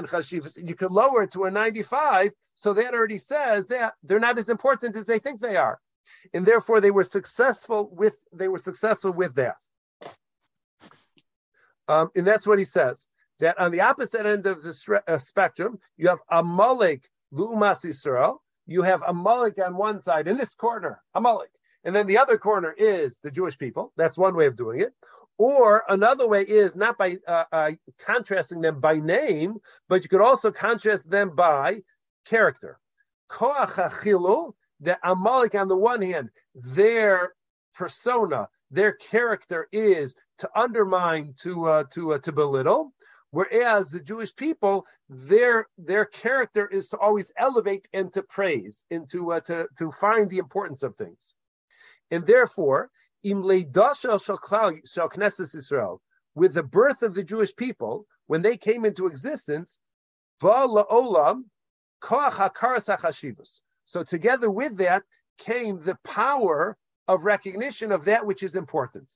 chashivas 0.06 0.68
you 0.68 0.74
could 0.74 0.90
lower 0.90 1.22
it 1.22 1.32
to 1.32 1.44
a 1.44 1.50
95, 1.50 2.32
so 2.54 2.74
that 2.74 2.94
already 2.94 3.18
says 3.18 3.68
that 3.68 3.94
they're 4.02 4.20
not 4.20 4.38
as 4.38 4.48
important 4.48 4.96
as 4.96 5.06
they 5.06 5.18
think 5.18 5.40
they 5.40 5.56
are. 5.56 5.80
And 6.34 6.44
therefore 6.44 6.80
they 6.80 6.90
were 6.90 7.04
successful 7.04 7.88
with 7.90 8.16
they 8.32 8.48
were 8.48 8.58
successful 8.58 9.12
with 9.12 9.34
that. 9.36 9.56
Um, 11.88 12.10
and 12.14 12.26
that's 12.26 12.46
what 12.46 12.58
he 12.58 12.64
says. 12.64 13.06
That 13.40 13.58
on 13.58 13.72
the 13.72 13.80
opposite 13.80 14.26
end 14.26 14.46
of 14.46 14.62
the 14.62 15.02
uh, 15.06 15.18
spectrum, 15.18 15.78
you 15.96 16.08
have 16.08 16.20
a 16.30 16.38
Amalek 16.38 17.08
Lu'umas 17.34 17.84
Yisrael. 17.84 18.38
You 18.66 18.82
have 18.82 19.02
Amalek 19.06 19.58
on 19.64 19.76
one 19.76 20.00
side, 20.00 20.28
in 20.28 20.36
this 20.36 20.54
corner, 20.54 21.02
Amalek. 21.14 21.50
And 21.84 21.94
then 21.94 22.06
the 22.06 22.18
other 22.18 22.38
corner 22.38 22.72
is 22.72 23.18
the 23.22 23.30
Jewish 23.30 23.58
people. 23.58 23.92
That's 23.96 24.16
one 24.16 24.34
way 24.34 24.46
of 24.46 24.56
doing 24.56 24.80
it. 24.80 24.94
Or 25.36 25.82
another 25.88 26.26
way 26.28 26.42
is 26.42 26.76
not 26.76 26.96
by 26.96 27.18
uh, 27.26 27.44
uh, 27.52 27.70
contrasting 27.98 28.60
them 28.60 28.80
by 28.80 28.98
name, 28.98 29.58
but 29.88 30.02
you 30.02 30.08
could 30.08 30.20
also 30.20 30.50
contrast 30.50 31.10
them 31.10 31.34
by 31.34 31.80
character. 32.24 32.78
Koach 33.28 33.72
HaChilu, 33.72 34.52
the 34.80 34.96
Amalek 35.02 35.56
on 35.56 35.68
the 35.68 35.76
one 35.76 36.00
hand, 36.00 36.30
their 36.54 37.34
persona, 37.74 38.48
their 38.70 38.92
character 38.92 39.68
is 39.72 40.14
to 40.38 40.48
undermine, 40.56 41.34
to 41.42 41.66
uh, 41.66 41.84
to 41.92 42.14
uh, 42.14 42.18
to 42.18 42.32
belittle. 42.32 42.92
Whereas 43.34 43.90
the 43.90 43.98
Jewish 43.98 44.32
people, 44.36 44.86
their 45.08 45.66
their 45.76 46.04
character 46.04 46.68
is 46.68 46.88
to 46.90 46.98
always 46.98 47.32
elevate 47.36 47.88
and 47.92 48.12
to 48.12 48.22
praise, 48.22 48.84
and 48.92 49.10
to 49.10 49.32
uh, 49.32 49.40
to 49.48 49.66
to 49.76 49.90
find 49.90 50.30
the 50.30 50.38
importance 50.38 50.84
of 50.84 50.94
things. 50.94 51.34
And 52.12 52.24
therefore, 52.24 52.90
im 53.24 53.42
leidashel 53.42 54.22
shel 54.22 55.08
Israel, 55.56 56.00
with 56.36 56.54
the 56.54 56.62
birth 56.62 57.02
of 57.02 57.14
the 57.14 57.24
Jewish 57.24 57.56
people, 57.56 58.06
when 58.28 58.42
they 58.42 58.56
came 58.56 58.84
into 58.84 59.08
existence, 59.08 59.80
hachashivus. 62.94 63.62
So 63.84 64.04
together 64.04 64.48
with 64.48 64.76
that 64.76 65.02
came 65.38 65.80
the 65.80 65.98
power 66.04 66.76
of 67.08 67.24
recognition 67.24 67.90
of 67.90 68.04
that 68.04 68.24
which 68.24 68.44
is 68.44 68.54
important. 68.54 69.12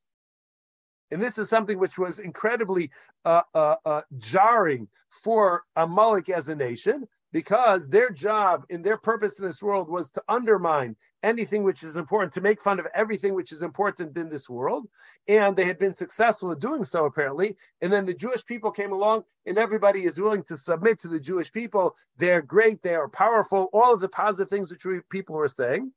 And 1.10 1.22
this 1.22 1.38
is 1.38 1.48
something 1.48 1.78
which 1.78 1.98
was 1.98 2.18
incredibly 2.18 2.90
uh, 3.24 3.42
uh, 3.54 3.76
uh, 3.84 4.02
jarring 4.18 4.88
for 5.08 5.64
Amalek 5.76 6.28
as 6.28 6.48
a 6.48 6.54
nation, 6.54 7.08
because 7.32 7.88
their 7.88 8.10
job 8.10 8.64
and 8.70 8.84
their 8.84 8.96
purpose 8.96 9.38
in 9.38 9.46
this 9.46 9.62
world 9.62 9.88
was 9.88 10.10
to 10.10 10.22
undermine 10.28 10.96
anything 11.22 11.62
which 11.62 11.82
is 11.82 11.96
important, 11.96 12.32
to 12.32 12.40
make 12.40 12.60
fun 12.60 12.78
of 12.78 12.86
everything 12.94 13.34
which 13.34 13.52
is 13.52 13.62
important 13.62 14.16
in 14.16 14.28
this 14.30 14.48
world. 14.48 14.86
And 15.26 15.56
they 15.56 15.64
had 15.64 15.78
been 15.78 15.94
successful 15.94 16.52
in 16.52 16.58
doing 16.58 16.84
so, 16.84 17.04
apparently. 17.06 17.56
And 17.80 17.92
then 17.92 18.06
the 18.06 18.14
Jewish 18.14 18.44
people 18.46 18.70
came 18.70 18.92
along, 18.92 19.24
and 19.44 19.58
everybody 19.58 20.04
is 20.04 20.20
willing 20.20 20.42
to 20.44 20.56
submit 20.56 21.00
to 21.00 21.08
the 21.08 21.20
Jewish 21.20 21.52
people. 21.52 21.96
They're 22.16 22.42
great, 22.42 22.82
they 22.82 22.94
are 22.94 23.08
powerful, 23.08 23.68
all 23.72 23.92
of 23.92 24.00
the 24.00 24.08
positive 24.08 24.48
things 24.48 24.70
which 24.70 24.84
we, 24.84 25.00
people 25.10 25.34
were 25.34 25.48
saying. 25.48 25.92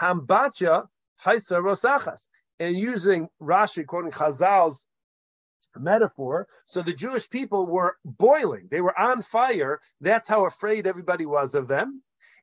Hambacha 0.00 0.88
Haisa 1.24 1.62
Rosachas. 1.62 2.26
And 2.60 2.76
using 2.76 3.28
Rashi, 3.40 3.86
quoting 3.86 4.12
Chazal's 4.12 4.86
metaphor. 5.76 6.46
So 6.66 6.82
the 6.82 6.92
Jewish 6.92 7.28
people 7.28 7.66
were 7.66 7.96
boiling, 8.04 8.68
they 8.70 8.80
were 8.80 8.98
on 8.98 9.22
fire. 9.22 9.80
That's 10.00 10.28
how 10.28 10.46
afraid 10.46 10.86
everybody 10.86 11.26
was 11.26 11.54
of 11.54 11.68
them. 11.68 12.02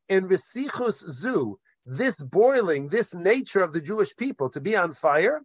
And 0.09 0.29
Resichus 0.29 1.09
Zu, 1.09 1.59
this 1.85 2.21
boiling, 2.21 2.89
this 2.89 3.13
nature 3.13 3.63
of 3.63 3.73
the 3.73 3.81
Jewish 3.81 4.15
people 4.15 4.49
to 4.49 4.59
be 4.59 4.75
on 4.75 4.93
fire, 4.93 5.41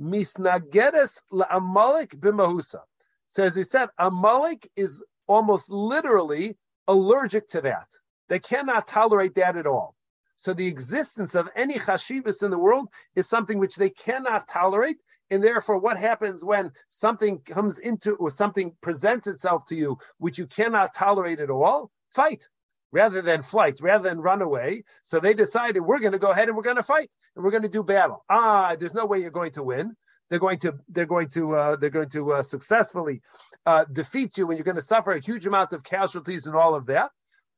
misnageres 0.00 1.20
la'amalek 1.32 2.18
b'mahusa. 2.18 2.80
So 3.28 3.44
as 3.44 3.54
he 3.54 3.62
said, 3.62 3.90
Amalek 3.98 4.68
is 4.74 5.02
almost 5.28 5.70
literally 5.70 6.56
allergic 6.88 7.48
to 7.48 7.60
that. 7.60 7.86
They 8.28 8.40
cannot 8.40 8.88
tolerate 8.88 9.36
that 9.36 9.56
at 9.56 9.66
all. 9.66 9.94
So 10.40 10.54
the 10.54 10.68
existence 10.68 11.34
of 11.34 11.50
any 11.54 11.74
chashivas 11.74 12.42
in 12.42 12.50
the 12.50 12.58
world 12.58 12.88
is 13.14 13.28
something 13.28 13.58
which 13.58 13.76
they 13.76 13.90
cannot 13.90 14.48
tolerate. 14.48 14.96
And 15.30 15.44
therefore, 15.44 15.76
what 15.76 15.98
happens 15.98 16.42
when 16.42 16.72
something 16.88 17.40
comes 17.40 17.78
into 17.78 18.14
or 18.14 18.30
something 18.30 18.74
presents 18.80 19.26
itself 19.26 19.66
to 19.66 19.76
you 19.76 19.98
which 20.16 20.38
you 20.38 20.46
cannot 20.46 20.94
tolerate 20.94 21.40
at 21.40 21.50
all? 21.50 21.90
Fight 22.14 22.48
rather 22.90 23.20
than 23.20 23.42
flight, 23.42 23.80
rather 23.82 24.08
than 24.08 24.18
run 24.18 24.40
away. 24.40 24.84
So 25.02 25.20
they 25.20 25.34
decided 25.34 25.80
we're 25.80 25.98
going 25.98 26.12
to 26.12 26.18
go 26.18 26.30
ahead 26.30 26.48
and 26.48 26.56
we're 26.56 26.62
going 26.62 26.76
to 26.76 26.82
fight 26.82 27.10
and 27.36 27.44
we're 27.44 27.50
going 27.50 27.64
to 27.64 27.68
do 27.68 27.82
battle. 27.82 28.24
Ah, 28.30 28.76
there's 28.80 28.94
no 28.94 29.04
way 29.04 29.20
you're 29.20 29.30
going 29.30 29.52
to 29.52 29.62
win. 29.62 29.94
They're 30.30 30.38
going 30.38 30.60
to 30.60 30.72
they're 30.88 31.04
going 31.04 31.28
to 31.30 31.54
uh, 31.54 31.76
they're 31.76 31.90
going 31.90 32.08
to 32.10 32.32
uh, 32.32 32.42
successfully 32.42 33.20
uh, 33.66 33.84
defeat 33.92 34.38
you, 34.38 34.48
and 34.48 34.56
you're 34.56 34.64
going 34.64 34.76
to 34.76 34.82
suffer 34.82 35.12
a 35.12 35.20
huge 35.20 35.46
amount 35.46 35.74
of 35.74 35.84
casualties 35.84 36.46
and 36.46 36.56
all 36.56 36.74
of 36.74 36.86
that. 36.86 37.10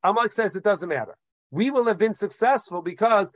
Amalek 0.03 0.33
says 0.33 0.57
it 0.57 0.65
doesn't 0.65 0.89
matter. 0.89 1.15
We 1.53 1.69
will 1.69 1.85
have 1.85 1.99
been 1.99 2.15
successful 2.15 2.81
because 2.81 3.31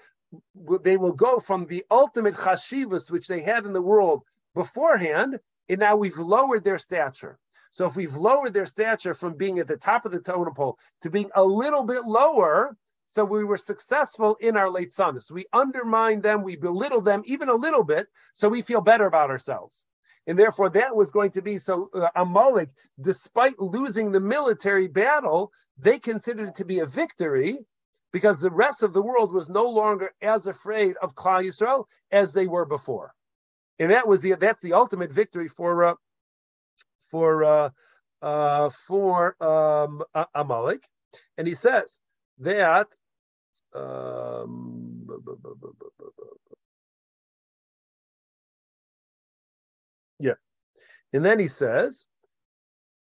they 0.81 0.97
will 0.97 1.11
go 1.11 1.37
from 1.37 1.67
the 1.67 1.85
ultimate 1.91 2.33
chashivas 2.33 3.11
which 3.11 3.27
they 3.27 3.41
had 3.41 3.67
in 3.67 3.73
the 3.73 3.81
world 3.81 4.23
beforehand, 4.55 5.39
and 5.69 5.79
now 5.79 5.97
we've 5.97 6.17
lowered 6.17 6.63
their 6.63 6.79
stature. 6.79 7.37
So 7.69 7.85
if 7.85 7.95
we've 7.95 8.15
lowered 8.15 8.55
their 8.55 8.65
stature 8.65 9.13
from 9.13 9.37
being 9.37 9.59
at 9.59 9.67
the 9.67 9.77
top 9.77 10.03
of 10.07 10.11
the 10.11 10.19
totem 10.19 10.55
pole 10.55 10.79
to 11.03 11.11
being 11.11 11.29
a 11.35 11.43
little 11.43 11.83
bit 11.83 12.05
lower, 12.05 12.75
so 13.05 13.23
we 13.23 13.43
were 13.43 13.55
successful 13.55 14.35
in 14.41 14.57
our 14.57 14.65
leitzanis. 14.65 15.29
We 15.29 15.45
undermine 15.53 16.21
them, 16.21 16.41
we 16.41 16.55
belittle 16.55 17.01
them 17.01 17.21
even 17.25 17.49
a 17.49 17.53
little 17.53 17.83
bit, 17.83 18.07
so 18.33 18.49
we 18.49 18.63
feel 18.63 18.81
better 18.81 19.05
about 19.05 19.29
ourselves. 19.29 19.85
And 20.25 20.39
therefore, 20.39 20.71
that 20.71 20.95
was 20.95 21.11
going 21.11 21.31
to 21.31 21.43
be 21.43 21.59
so. 21.59 21.91
Uh, 21.93 22.09
Amalek, 22.15 22.69
despite 22.99 23.59
losing 23.59 24.11
the 24.11 24.19
military 24.19 24.87
battle, 24.87 25.51
they 25.77 25.99
considered 25.99 26.49
it 26.49 26.55
to 26.55 26.65
be 26.65 26.79
a 26.79 26.87
victory 26.87 27.59
because 28.17 28.41
the 28.41 28.49
rest 28.49 28.81
of 28.81 28.93
the 28.93 29.01
world 29.01 29.31
was 29.31 29.47
no 29.47 29.69
longer 29.69 30.09
as 30.23 30.47
afraid 30.47 30.95
of 31.03 31.13
Klal 31.13 31.45
Yisrael 31.45 31.85
as 32.09 32.33
they 32.33 32.47
were 32.47 32.65
before, 32.65 33.13
and 33.77 33.91
that 33.91 34.07
was 34.07 34.21
the 34.21 34.33
that's 34.33 34.63
the 34.63 34.73
ultimate 34.73 35.11
victory 35.11 35.47
for 35.47 35.83
uh, 35.83 35.93
for 37.11 37.43
uh, 37.43 37.69
uh, 38.23 38.71
for 38.87 39.35
um, 39.39 40.01
Amalek, 40.33 40.81
and 41.37 41.47
he 41.47 41.53
says 41.53 41.99
that. 42.39 42.87
Um, 43.75 45.05
yeah, 50.17 50.39
and 51.13 51.23
then 51.23 51.37
he 51.37 51.47
says 51.47 52.07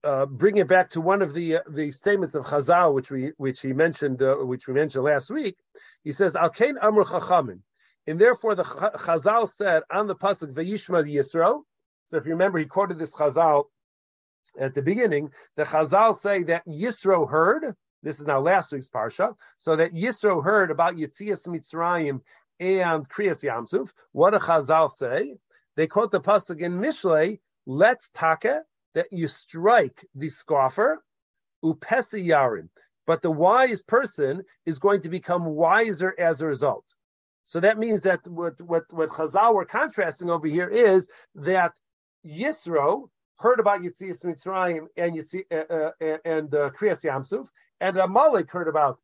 uh, 0.05 0.27
bring 0.27 0.57
it 0.59 0.69
back 0.69 0.91
to 0.91 1.01
one 1.01 1.23
of 1.23 1.35
the 1.35 1.57
uh, 1.57 1.61
the 1.69 1.91
statements 1.91 2.35
of 2.35 2.45
Chazal, 2.45 2.95
which 2.95 3.11
we 3.11 3.33
which 3.37 3.61
he 3.61 3.73
mentioned, 3.73 4.23
uh, 4.23 4.37
which 4.37 4.67
we 4.67 4.75
mentioned 4.75 5.05
last 5.05 5.31
week. 5.31 5.57
He 6.05 6.13
says, 6.13 6.37
"Al 6.37 6.51
kain 6.51 6.77
amr 6.81 7.05
chachamin," 7.05 7.61
and 8.07 8.21
therefore 8.21 8.55
the 8.55 8.65
Chazal 8.65 9.49
said 9.49 9.83
on 9.91 10.07
the 10.07 10.15
pasuk 10.15 10.53
Vayishma 10.53 11.05
Yisro. 11.05 11.63
So 12.07 12.17
if 12.17 12.25
you 12.25 12.33
remember, 12.33 12.59
he 12.59 12.67
quoted 12.67 12.99
this 12.99 13.17
Chazal 13.17 13.65
at 14.59 14.75
the 14.75 14.83
beginning. 14.83 15.31
The 15.57 15.65
Chazal 15.65 16.15
say 16.15 16.45
that 16.45 16.67
Yisro 16.67 17.29
heard. 17.29 17.75
This 18.03 18.21
is 18.21 18.27
now 18.27 18.41
last 18.41 18.73
week's 18.73 18.91
parsha. 18.91 19.35
So 19.59 19.77
that 19.77 19.93
Yisro 19.93 20.45
heard 20.45 20.71
about 20.71 20.95
Yitzias 20.95 21.49
Mitzrayim 21.49 22.21
and 22.61 23.09
Kriyas 23.09 23.45
Yamsuf. 23.45 23.91
What 24.13 24.31
do 24.31 24.39
Chazal 24.39 24.91
say? 24.91 25.37
They 25.75 25.89
quote 25.89 26.13
the 26.13 26.21
pasuk 26.21 26.61
in 26.61 26.79
Mishlei. 26.79 27.41
Letz 27.69 28.13
taka 28.15 28.63
that 28.97 29.13
you 29.13 29.29
strike 29.29 30.07
the 30.15 30.31
scoffer, 30.31 31.05
upesi 31.63 32.27
yarin. 32.27 32.71
But 33.07 33.21
the 33.21 33.31
wise 33.31 33.83
person 33.83 34.43
is 34.65 34.79
going 34.79 35.03
to 35.03 35.11
become 35.11 35.45
wiser 35.45 36.15
as 36.19 36.41
a 36.41 36.47
result. 36.47 36.87
So 37.45 37.61
that 37.61 37.79
means 37.79 38.03
that 38.03 38.27
what 38.27 38.61
what 38.61 38.85
what 38.91 39.11
Chazal 39.11 39.55
were 39.55 39.67
contrasting 39.67 40.31
over 40.31 40.49
here 40.49 40.69
is 40.69 41.09
that 41.35 41.73
Yisro 42.27 43.11
heard 43.39 43.61
about 43.61 43.83
Yitzias 43.83 44.25
Mitzrayim 44.25 44.87
and 44.97 45.15
Yitzi, 45.15 45.43
uh, 45.53 45.93
uh, 46.03 46.19
and 46.25 46.53
uh, 46.55 46.71
Kriyas 46.71 47.05
Yamsuf, 47.05 47.49
and 47.81 47.99
Amalek 47.99 48.51
heard 48.51 48.67
about 48.67 48.99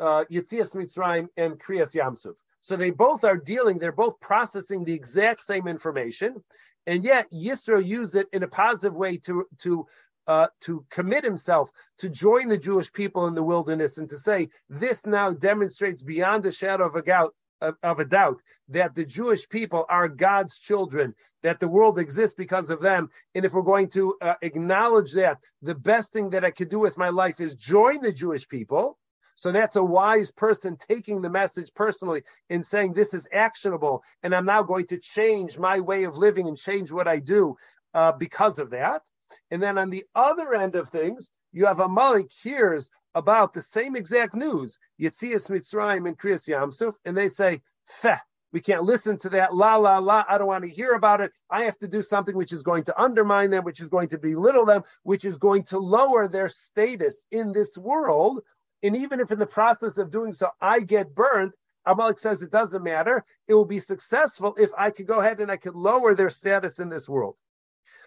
uh, 0.00 0.24
Yitzias 0.30 0.74
Mitzrayim 0.74 1.28
and 1.36 1.60
Kriyas 1.60 1.94
Yamsuf. 1.94 2.34
So 2.60 2.76
they 2.76 2.90
both 2.90 3.22
are 3.24 3.36
dealing; 3.36 3.78
they're 3.78 3.92
both 3.92 4.18
processing 4.18 4.84
the 4.84 4.92
exact 4.92 5.42
same 5.42 5.68
information, 5.68 6.42
and 6.86 7.04
yet 7.04 7.30
Yisro 7.32 7.84
used 7.84 8.16
it 8.16 8.28
in 8.32 8.42
a 8.42 8.48
positive 8.48 8.94
way 8.94 9.16
to 9.18 9.46
to 9.58 9.86
uh, 10.26 10.46
to 10.60 10.84
commit 10.90 11.24
himself 11.24 11.70
to 11.98 12.08
join 12.08 12.48
the 12.48 12.56
Jewish 12.56 12.92
people 12.92 13.26
in 13.26 13.34
the 13.34 13.42
wilderness 13.42 13.98
and 13.98 14.08
to 14.08 14.18
say 14.18 14.50
this 14.68 15.04
now 15.04 15.32
demonstrates 15.32 16.02
beyond 16.02 16.46
a 16.46 16.52
shadow 16.52 16.86
of 16.86 16.94
a 16.94 17.02
doubt 17.02 17.34
of, 17.82 18.00
a 18.00 18.04
doubt 18.04 18.40
that 18.68 18.94
the 18.94 19.04
Jewish 19.04 19.48
people 19.48 19.86
are 19.88 20.08
God's 20.08 20.58
children, 20.58 21.14
that 21.42 21.60
the 21.60 21.68
world 21.68 21.98
exists 21.98 22.34
because 22.34 22.70
of 22.70 22.80
them. 22.80 23.08
And 23.34 23.44
if 23.44 23.52
we're 23.52 23.62
going 23.62 23.88
to 23.90 24.16
uh, 24.20 24.34
acknowledge 24.42 25.12
that, 25.12 25.38
the 25.60 25.74
best 25.74 26.12
thing 26.12 26.30
that 26.30 26.44
I 26.44 26.50
could 26.50 26.68
do 26.68 26.80
with 26.80 26.98
my 26.98 27.10
life 27.10 27.40
is 27.40 27.54
join 27.54 28.02
the 28.02 28.12
Jewish 28.12 28.48
people 28.48 28.98
so 29.34 29.52
that's 29.52 29.76
a 29.76 29.82
wise 29.82 30.32
person 30.32 30.76
taking 30.76 31.22
the 31.22 31.30
message 31.30 31.72
personally 31.74 32.22
and 32.50 32.64
saying, 32.64 32.92
This 32.92 33.14
is 33.14 33.28
actionable, 33.32 34.02
and 34.22 34.34
I'm 34.34 34.46
now 34.46 34.62
going 34.62 34.86
to 34.88 34.98
change 34.98 35.58
my 35.58 35.80
way 35.80 36.04
of 36.04 36.16
living 36.16 36.48
and 36.48 36.56
change 36.56 36.92
what 36.92 37.08
I 37.08 37.18
do 37.18 37.56
uh, 37.94 38.12
because 38.12 38.58
of 38.58 38.70
that. 38.70 39.02
And 39.50 39.62
then 39.62 39.78
on 39.78 39.90
the 39.90 40.04
other 40.14 40.54
end 40.54 40.74
of 40.74 40.90
things, 40.90 41.30
you 41.52 41.66
have 41.66 41.80
Amalek 41.80 42.30
hears 42.42 42.90
about 43.14 43.52
the 43.52 43.62
same 43.62 43.96
exact 43.96 44.34
news, 44.34 44.78
Yitzias 45.00 45.50
Mitzrayim 45.50 46.08
and 46.08 46.18
Kriyas 46.18 46.48
Yamsuf, 46.48 46.94
and 47.04 47.16
they 47.16 47.28
say, 47.28 47.60
Feh, 47.86 48.18
We 48.52 48.60
can't 48.60 48.84
listen 48.84 49.18
to 49.18 49.30
that 49.30 49.54
la 49.54 49.76
la 49.76 49.98
la. 49.98 50.24
I 50.28 50.38
don't 50.38 50.46
want 50.46 50.64
to 50.64 50.70
hear 50.70 50.92
about 50.92 51.20
it. 51.20 51.32
I 51.50 51.64
have 51.64 51.78
to 51.78 51.88
do 51.88 52.02
something 52.02 52.36
which 52.36 52.52
is 52.52 52.62
going 52.62 52.84
to 52.84 53.00
undermine 53.00 53.50
them, 53.50 53.64
which 53.64 53.80
is 53.80 53.88
going 53.88 54.08
to 54.10 54.18
belittle 54.18 54.66
them, 54.66 54.82
which 55.02 55.24
is 55.24 55.38
going 55.38 55.64
to 55.64 55.78
lower 55.78 56.28
their 56.28 56.48
status 56.48 57.16
in 57.30 57.52
this 57.52 57.76
world. 57.76 58.42
And 58.82 58.96
even 58.96 59.20
if 59.20 59.30
in 59.30 59.38
the 59.38 59.46
process 59.46 59.98
of 59.98 60.10
doing 60.10 60.32
so 60.32 60.50
I 60.60 60.80
get 60.80 61.14
burned, 61.14 61.52
Amalek 61.84 62.18
says 62.18 62.42
it 62.42 62.50
doesn't 62.50 62.82
matter. 62.82 63.24
It 63.48 63.54
will 63.54 63.64
be 63.64 63.80
successful 63.80 64.54
if 64.58 64.70
I 64.76 64.90
could 64.90 65.06
go 65.06 65.20
ahead 65.20 65.40
and 65.40 65.50
I 65.50 65.56
could 65.56 65.74
lower 65.74 66.14
their 66.14 66.30
status 66.30 66.78
in 66.78 66.88
this 66.88 67.08
world. 67.08 67.36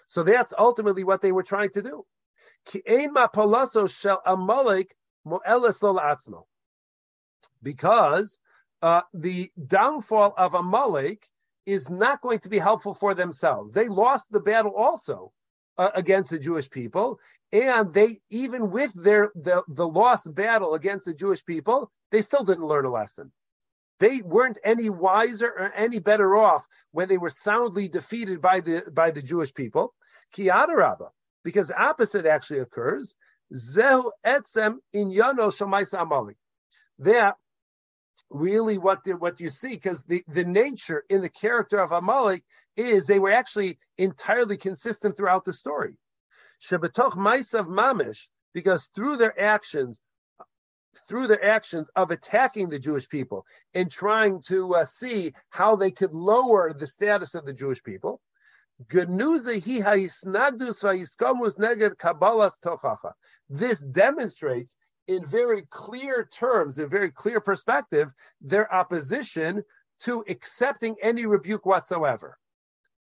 So 0.07 0.23
that's 0.23 0.53
ultimately 0.57 1.03
what 1.03 1.21
they 1.21 1.31
were 1.31 1.43
trying 1.43 1.71
to 1.71 1.81
do. 1.81 2.05
Because 7.63 8.39
uh, 8.81 9.01
the 9.13 9.51
downfall 9.67 10.33
of 10.37 10.53
Amalek 10.53 11.29
is 11.65 11.89
not 11.89 12.21
going 12.21 12.39
to 12.39 12.49
be 12.49 12.59
helpful 12.59 12.93
for 12.93 13.13
themselves. 13.13 13.73
They 13.73 13.87
lost 13.87 14.31
the 14.31 14.39
battle 14.39 14.73
also 14.75 15.31
uh, 15.77 15.91
against 15.93 16.29
the 16.29 16.39
Jewish 16.39 16.69
people, 16.69 17.19
and 17.51 17.93
they 17.93 18.19
even 18.29 18.71
with 18.71 18.93
their 18.93 19.31
the, 19.35 19.63
the 19.67 19.87
lost 19.87 20.33
battle 20.33 20.73
against 20.73 21.05
the 21.05 21.13
Jewish 21.13 21.45
people, 21.45 21.91
they 22.11 22.21
still 22.21 22.43
didn't 22.43 22.67
learn 22.67 22.85
a 22.85 22.91
lesson. 22.91 23.31
They 23.99 24.21
weren't 24.21 24.57
any 24.63 24.89
wiser 24.89 25.47
or 25.47 25.71
any 25.73 25.99
better 25.99 26.35
off 26.35 26.65
when 26.91 27.07
they 27.07 27.17
were 27.17 27.29
soundly 27.29 27.87
defeated 27.87 28.41
by 28.41 28.59
the 28.61 28.83
by 28.91 29.11
the 29.11 29.21
Jewish 29.21 29.53
people. 29.53 29.93
Kiyadarabba, 30.35 31.09
because 31.43 31.71
opposite 31.71 32.25
actually 32.25 32.59
occurs. 32.59 33.15
Zehu 33.53 34.11
etzem 34.25 34.77
in 34.91 35.11
yano 35.11 35.51
amali. 35.51 36.35
That 36.99 37.35
really 38.29 38.77
what 38.77 39.03
the, 39.03 39.13
what 39.13 39.39
you 39.39 39.49
see, 39.49 39.69
because 39.69 40.03
the, 40.03 40.23
the 40.27 40.43
nature 40.43 41.03
in 41.09 41.21
the 41.21 41.29
character 41.29 41.79
of 41.79 41.91
Amalek 41.91 42.43
is 42.75 43.05
they 43.05 43.19
were 43.19 43.31
actually 43.31 43.79
entirely 43.97 44.57
consistent 44.57 45.15
throughout 45.15 45.45
the 45.45 45.53
story. 45.53 45.97
Shabatoch 46.61 47.13
Maisav 47.13 47.67
Mamish, 47.67 48.27
because 48.53 48.89
through 48.95 49.17
their 49.17 49.39
actions, 49.39 49.99
through 51.07 51.27
their 51.27 51.43
actions 51.43 51.89
of 51.95 52.11
attacking 52.11 52.69
the 52.69 52.79
Jewish 52.79 53.07
people 53.09 53.45
and 53.73 53.91
trying 53.91 54.41
to 54.47 54.75
uh, 54.75 54.85
see 54.85 55.33
how 55.49 55.75
they 55.75 55.91
could 55.91 56.13
lower 56.13 56.73
the 56.73 56.87
status 56.87 57.35
of 57.35 57.45
the 57.45 57.53
Jewish 57.53 57.83
people. 57.83 58.21
This 63.49 63.79
demonstrates 63.79 64.77
in 65.07 65.25
very 65.25 65.61
clear 65.69 66.25
terms, 66.33 66.79
in 66.79 66.89
very 66.89 67.11
clear 67.11 67.39
perspective, 67.39 68.09
their 68.41 68.73
opposition 68.73 69.63
to 69.99 70.25
accepting 70.27 70.95
any 71.01 71.25
rebuke 71.25 71.65
whatsoever. 71.65 72.37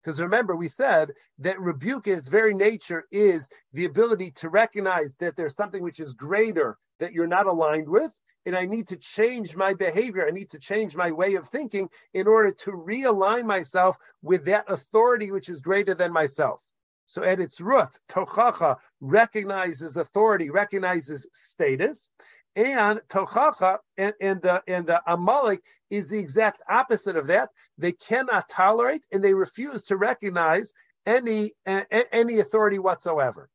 Because 0.05 0.21
remember, 0.21 0.55
we 0.55 0.69
said 0.69 1.13
that 1.39 1.59
rebuke 1.59 2.07
in 2.09 2.19
its 2.19 2.29
very 2.29 2.53
nature 2.53 3.07
is 3.11 3.49
the 3.73 3.87
ability 3.87 4.33
to 4.33 4.51
recognize 4.51 5.17
that 5.17 5.35
there's 5.35 5.57
something 5.57 5.83
which 5.83 5.99
is 5.99 6.13
greater 6.13 6.77
that 7.01 7.13
you're 7.13 7.27
not 7.27 7.47
aligned 7.47 7.89
with, 7.89 8.13
and 8.45 8.55
I 8.55 8.67
need 8.67 8.89
to 8.89 8.99
change 8.99 9.57
my 9.57 9.73
behavior. 9.73 10.27
I 10.27 10.31
need 10.31 10.51
to 10.51 10.59
change 10.59 10.95
my 10.95 11.11
way 11.11 11.37
of 11.37 11.49
thinking 11.49 11.89
in 12.13 12.27
order 12.27 12.51
to 12.51 12.73
realign 12.73 13.47
myself 13.47 13.97
with 14.21 14.45
that 14.45 14.71
authority 14.71 15.31
which 15.31 15.49
is 15.49 15.63
greater 15.63 15.95
than 15.95 16.13
myself. 16.13 16.63
So 17.07 17.23
at 17.23 17.41
its 17.41 17.61
root, 17.61 17.99
tochacha 18.09 18.77
recognizes 19.01 19.97
authority, 19.97 20.51
recognizes 20.51 21.29
status, 21.33 22.11
and 22.57 23.01
tochacha 23.09 23.79
and 23.99 24.15
and 24.21 24.41
the 24.43 24.63
and 24.69 24.87
the 24.87 25.03
amalek 25.07 25.63
is 25.91 26.11
the 26.11 26.19
exact 26.19 26.63
opposite 26.69 27.17
of 27.17 27.27
that. 27.29 27.51
They 27.79 27.93
cannot 27.93 28.49
tolerate 28.49 29.05
and 29.13 29.23
they 29.23 29.35
refuse 29.35 29.85
to 29.85 29.97
recognize 29.97 30.73
any 31.07 31.53
any 31.67 32.39
authority 32.41 32.79
whatsoever. 32.79 33.49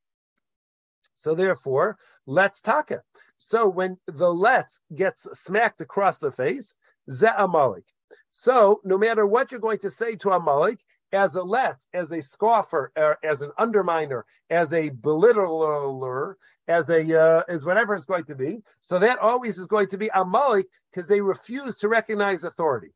So 1.15 1.35
therefore, 1.35 1.97
letz 2.27 2.61
talk 2.61 2.91
it. 2.91 3.01
So 3.37 3.67
when 3.67 3.97
the 4.05 4.33
letz 4.33 4.79
gets 4.93 5.27
smacked 5.33 5.81
across 5.81 6.19
the 6.19 6.31
face, 6.31 6.75
ze 7.09 7.27
amalek. 7.37 7.85
So 8.31 8.81
no 8.83 8.97
matter 8.97 9.25
what 9.25 9.51
you're 9.51 9.61
going 9.61 9.79
to 9.79 9.89
say 9.89 10.15
to 10.17 10.31
amalek, 10.31 10.79
as 11.11 11.35
a 11.35 11.41
letz, 11.41 11.87
as 11.93 12.11
a 12.11 12.21
scoffer, 12.21 12.91
uh, 12.95 13.15
as 13.23 13.41
an 13.41 13.51
underminer, 13.57 14.23
as 14.49 14.73
a 14.73 14.89
belittler, 14.89 16.35
as 16.70 16.89
a 16.89 17.20
uh, 17.20 17.43
as 17.49 17.65
whatever 17.65 17.95
it's 17.95 18.05
going 18.05 18.24
to 18.26 18.36
be. 18.36 18.61
So 18.80 18.99
that 18.99 19.20
always 19.20 19.57
is 19.57 19.67
going 19.67 19.89
to 19.89 19.97
be 19.97 20.09
Amalek 20.13 20.67
because 20.91 21.09
they 21.09 21.20
refuse 21.20 21.78
to 21.80 21.89
recognize 21.89 22.45
authority. 22.45 22.93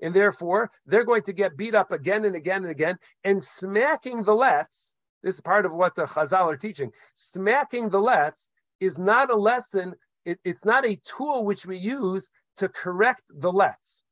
And 0.00 0.14
therefore, 0.14 0.70
they're 0.86 1.04
going 1.04 1.22
to 1.24 1.32
get 1.32 1.56
beat 1.56 1.74
up 1.74 1.90
again 1.90 2.24
and 2.24 2.36
again 2.36 2.62
and 2.62 2.70
again. 2.70 2.98
And 3.24 3.42
smacking 3.42 4.22
the 4.22 4.32
letz, 4.32 4.92
this 5.22 5.34
is 5.36 5.40
part 5.40 5.66
of 5.66 5.74
what 5.74 5.96
the 5.96 6.04
Chazal 6.04 6.52
are 6.52 6.56
teaching. 6.56 6.92
Smacking 7.16 7.88
the 7.88 8.00
letz 8.00 8.48
is 8.78 8.98
not 8.98 9.30
a 9.30 9.36
lesson, 9.36 9.94
it, 10.24 10.38
it's 10.44 10.64
not 10.64 10.86
a 10.86 11.00
tool 11.04 11.44
which 11.44 11.66
we 11.66 11.78
use 11.78 12.30
to 12.58 12.68
correct 12.68 13.22
the 13.30 13.50
letz 13.50 14.02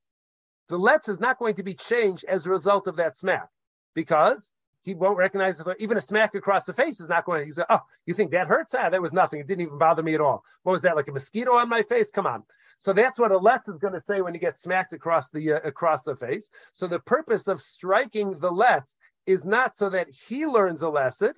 the 0.72 0.78
letz 0.78 1.06
is 1.08 1.20
not 1.20 1.38
going 1.38 1.54
to 1.54 1.62
be 1.62 1.74
changed 1.74 2.24
as 2.26 2.46
a 2.46 2.50
result 2.50 2.86
of 2.86 2.96
that 2.96 3.14
smack 3.14 3.48
because 3.94 4.52
he 4.82 4.94
won't 4.94 5.16
recognize 5.16 5.60
it. 5.60 5.66
Even 5.78 5.96
a 5.96 6.00
smack 6.00 6.34
across 6.34 6.64
the 6.64 6.72
face 6.72 7.00
is 7.00 7.08
not 7.08 7.24
going 7.24 7.40
to. 7.40 7.44
He 7.46 7.52
said, 7.52 7.66
"Oh, 7.70 7.80
you 8.04 8.14
think 8.14 8.32
that 8.32 8.48
hurts? 8.48 8.74
Ah, 8.74 8.90
that 8.90 9.00
was 9.00 9.12
nothing. 9.12 9.40
It 9.40 9.46
didn't 9.46 9.62
even 9.62 9.78
bother 9.78 10.02
me 10.02 10.14
at 10.14 10.20
all. 10.20 10.44
What 10.64 10.72
was 10.72 10.82
that? 10.82 10.96
Like 10.96 11.08
a 11.08 11.12
mosquito 11.12 11.52
on 11.54 11.68
my 11.68 11.82
face? 11.82 12.10
Come 12.10 12.26
on." 12.26 12.42
So 12.78 12.92
that's 12.92 13.18
what 13.18 13.30
a 13.32 13.38
letz 13.38 13.68
is 13.68 13.78
going 13.78 13.94
to 13.94 14.00
say 14.00 14.20
when 14.20 14.34
he 14.34 14.40
gets 14.40 14.62
smacked 14.62 14.92
across 14.92 15.30
the 15.30 15.52
uh, 15.54 15.60
across 15.60 16.02
the 16.02 16.16
face. 16.16 16.50
So 16.72 16.88
the 16.88 16.98
purpose 16.98 17.46
of 17.46 17.62
striking 17.62 18.38
the 18.38 18.50
letz 18.50 18.94
is 19.24 19.44
not 19.44 19.76
so 19.76 19.90
that 19.90 20.08
he 20.10 20.46
learns 20.46 20.82
a 20.82 20.88
lesson; 20.88 21.34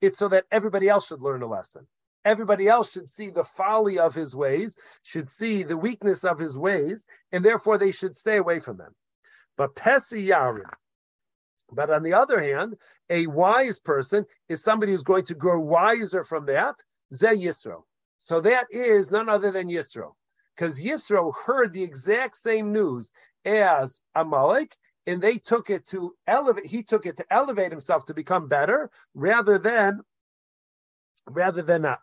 it's 0.00 0.18
so 0.18 0.28
that 0.28 0.46
everybody 0.50 0.88
else 0.88 1.06
should 1.06 1.20
learn 1.20 1.42
a 1.42 1.46
lesson. 1.46 1.86
Everybody 2.24 2.68
else 2.68 2.90
should 2.92 3.08
see 3.08 3.30
the 3.30 3.44
folly 3.44 3.98
of 3.98 4.14
his 4.14 4.34
ways, 4.34 4.76
should 5.02 5.28
see 5.28 5.62
the 5.62 5.76
weakness 5.76 6.24
of 6.24 6.38
his 6.38 6.56
ways, 6.56 7.04
and 7.32 7.44
therefore 7.44 7.78
they 7.78 7.92
should 7.92 8.16
stay 8.16 8.36
away 8.36 8.60
from 8.60 8.76
them. 8.76 8.94
But 9.56 9.74
Pesi 9.74 10.28
Yarim. 10.28 10.70
But 11.72 11.90
on 11.90 12.02
the 12.02 12.14
other 12.14 12.40
hand, 12.40 12.76
a 13.08 13.26
wise 13.26 13.80
person 13.80 14.26
is 14.48 14.62
somebody 14.62 14.92
who's 14.92 15.02
going 15.04 15.24
to 15.26 15.34
grow 15.34 15.60
wiser 15.60 16.24
from 16.24 16.46
that. 16.46 16.76
Ze 17.12 17.28
Yisro. 17.28 17.82
So 18.18 18.40
that 18.42 18.66
is 18.70 19.10
none 19.10 19.28
other 19.28 19.50
than 19.50 19.68
Yisro. 19.68 20.12
Because 20.54 20.78
Yisro 20.78 21.32
heard 21.34 21.72
the 21.72 21.82
exact 21.82 22.36
same 22.36 22.72
news 22.72 23.12
as 23.44 24.00
Amalek, 24.14 24.76
and 25.06 25.22
they 25.22 25.38
took 25.38 25.70
it 25.70 25.86
to 25.88 26.14
elevate, 26.26 26.66
he 26.66 26.82
took 26.82 27.06
it 27.06 27.16
to 27.16 27.24
elevate 27.30 27.72
himself 27.72 28.04
to 28.06 28.14
become 28.14 28.48
better 28.48 28.90
rather 29.14 29.58
than 29.58 30.00
rather 31.26 31.62
than 31.62 31.82
not. 31.82 32.00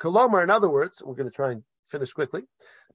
Kolomar, 0.00 0.42
in 0.42 0.50
other 0.50 0.68
words, 0.68 1.02
we're 1.04 1.14
going 1.14 1.28
to 1.28 1.34
try 1.34 1.52
and 1.52 1.62
finish 1.88 2.12
quickly. 2.12 2.42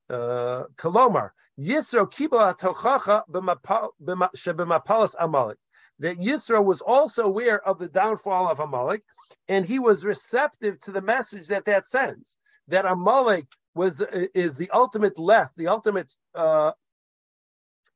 Uh, 0.09 0.63
Kolomar, 0.75 1.31
Yisro 1.59 2.11
kibla 2.11 2.57
tochacha 2.57 3.23
b'mapalas 3.31 5.15
Amalek. 5.19 5.57
That 5.99 6.17
Yisro 6.17 6.63
was 6.63 6.81
also 6.81 7.23
aware 7.23 7.65
of 7.67 7.79
the 7.79 7.87
downfall 7.87 8.49
of 8.49 8.59
Amalek, 8.59 9.03
and 9.47 9.65
he 9.65 9.79
was 9.79 10.05
receptive 10.05 10.79
to 10.81 10.91
the 10.91 11.01
message 11.01 11.47
that 11.47 11.65
that 11.65 11.87
sends. 11.87 12.37
That 12.67 12.85
Amalek 12.85 13.45
was 13.73 14.03
is 14.33 14.57
the 14.57 14.69
ultimate 14.71 15.17
left, 15.17 15.55
the 15.55 15.67
ultimate 15.67 16.13
uh, 16.35 16.71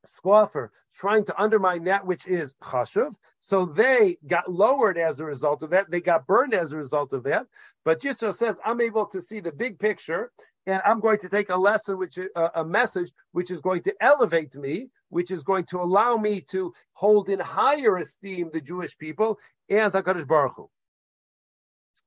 scoffer, 0.05 0.71
trying 0.95 1.25
to 1.25 1.41
undermine 1.41 1.85
that 1.85 2.05
which 2.05 2.27
is 2.27 2.55
chashuv. 2.55 3.13
So 3.39 3.65
they 3.65 4.17
got 4.25 4.51
lowered 4.51 4.97
as 4.97 5.19
a 5.19 5.25
result 5.25 5.63
of 5.63 5.71
that. 5.71 5.89
They 5.89 6.01
got 6.01 6.27
burned 6.27 6.53
as 6.53 6.71
a 6.71 6.77
result 6.77 7.13
of 7.13 7.23
that. 7.23 7.47
But 7.83 8.01
Yisro 8.01 8.33
says, 8.33 8.59
I'm 8.63 8.81
able 8.81 9.07
to 9.07 9.21
see 9.21 9.39
the 9.39 9.51
big 9.51 9.79
picture, 9.79 10.31
and 10.67 10.81
I'm 10.85 10.99
going 10.99 11.19
to 11.19 11.29
take 11.29 11.49
a 11.49 11.55
lesson, 11.55 11.97
which 11.97 12.19
uh, 12.35 12.49
a 12.55 12.63
message 12.63 13.11
which 13.31 13.49
is 13.51 13.61
going 13.61 13.81
to 13.83 13.95
elevate 13.99 14.55
me, 14.55 14.89
which 15.09 15.31
is 15.31 15.43
going 15.43 15.65
to 15.65 15.79
allow 15.79 16.17
me 16.17 16.41
to 16.51 16.73
hold 16.93 17.29
in 17.29 17.39
higher 17.39 17.97
esteem 17.97 18.49
the 18.53 18.61
Jewish 18.61 18.97
people 18.97 19.39
and 19.69 19.91
Hakadosh 19.91 20.27
Baruch 20.27 20.53
Hu. 20.55 20.69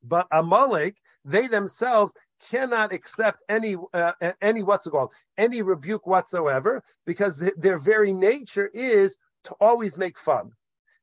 But 0.02 0.26
Amalek, 0.30 0.96
they 1.24 1.48
themselves 1.48 2.14
cannot 2.50 2.92
accept 2.92 3.42
any 3.48 3.76
uh, 3.92 4.12
any 4.40 4.62
what's 4.62 4.86
called 4.86 5.12
any 5.38 5.62
rebuke 5.62 6.06
whatsoever 6.06 6.82
because 7.06 7.38
th- 7.38 7.54
their 7.56 7.78
very 7.78 8.12
nature 8.12 8.66
is 8.66 9.16
to 9.44 9.54
always 9.60 9.96
make 9.96 10.18
fun. 10.18 10.52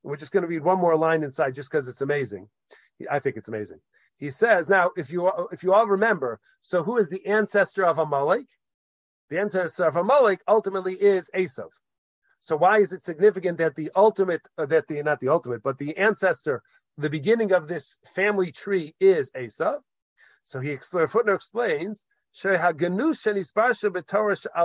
We're 0.04 0.18
just 0.18 0.32
going 0.32 0.44
to 0.44 0.48
read 0.48 0.64
one 0.64 0.80
more 0.80 0.96
line 0.96 1.24
inside 1.24 1.56
just 1.56 1.72
because 1.72 1.88
it's 1.88 2.02
amazing. 2.02 2.48
I 3.10 3.20
think 3.20 3.38
it's 3.38 3.50
amazing. 3.50 3.80
He 4.22 4.30
says 4.30 4.70
now, 4.70 4.92
if 4.96 5.12
you 5.12 5.32
if 5.52 5.64
you 5.64 5.74
all 5.74 5.88
remember, 5.88 6.40
so 6.62 6.84
who 6.84 6.98
is 6.98 7.10
the 7.10 7.26
ancestor 7.26 7.84
of 7.84 7.98
Amalek? 7.98 8.46
The 9.32 9.40
ancestor 9.40 9.86
of 9.86 9.96
Amalek 9.96 10.42
ultimately 10.48 10.94
is 10.94 11.32
Esav. 11.34 11.70
So 12.40 12.56
why 12.56 12.78
is 12.78 12.92
it 12.92 13.04
significant 13.04 13.58
that 13.58 13.74
the 13.74 13.90
ultimate, 13.96 14.48
uh, 14.60 14.68
that 14.68 14.88
the 14.88 15.02
not 15.02 15.22
the 15.22 15.30
ultimate, 15.30 15.64
but 15.64 15.80
the 15.80 15.98
ancestor, 15.98 16.62
the 17.00 17.10
beginning 17.10 17.52
of 17.52 17.68
this 17.68 17.98
family 18.14 18.52
tree 18.52 18.94
is 19.00 19.32
Esav? 19.32 19.80
So 20.44 20.60
he 20.60 20.76
footnote 20.76 21.34
explains 21.34 22.06
al 22.46 22.74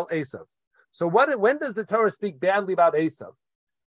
Esav. 0.08 0.44
So 0.90 1.06
what? 1.06 1.40
When 1.40 1.56
does 1.56 1.74
the 1.76 1.84
Torah 1.86 2.10
speak 2.10 2.38
badly 2.38 2.74
about 2.74 2.92
Esav? 2.92 3.32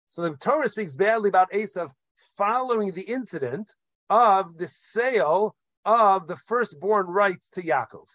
So 0.07 0.23
the 0.23 0.37
Torah 0.39 0.71
speaks 0.71 0.97
badly 0.97 1.29
about 1.29 1.53
Esav 1.53 1.93
following 2.39 2.93
the 2.93 3.03
incident 3.03 3.75
of 4.11 4.59
the 4.59 4.69
sale 4.69 5.55
of 5.85 6.27
the 6.27 6.37
firstborn 6.37 7.07
rights 7.07 7.51
to 7.51 7.63
Yaakov. 7.63 8.07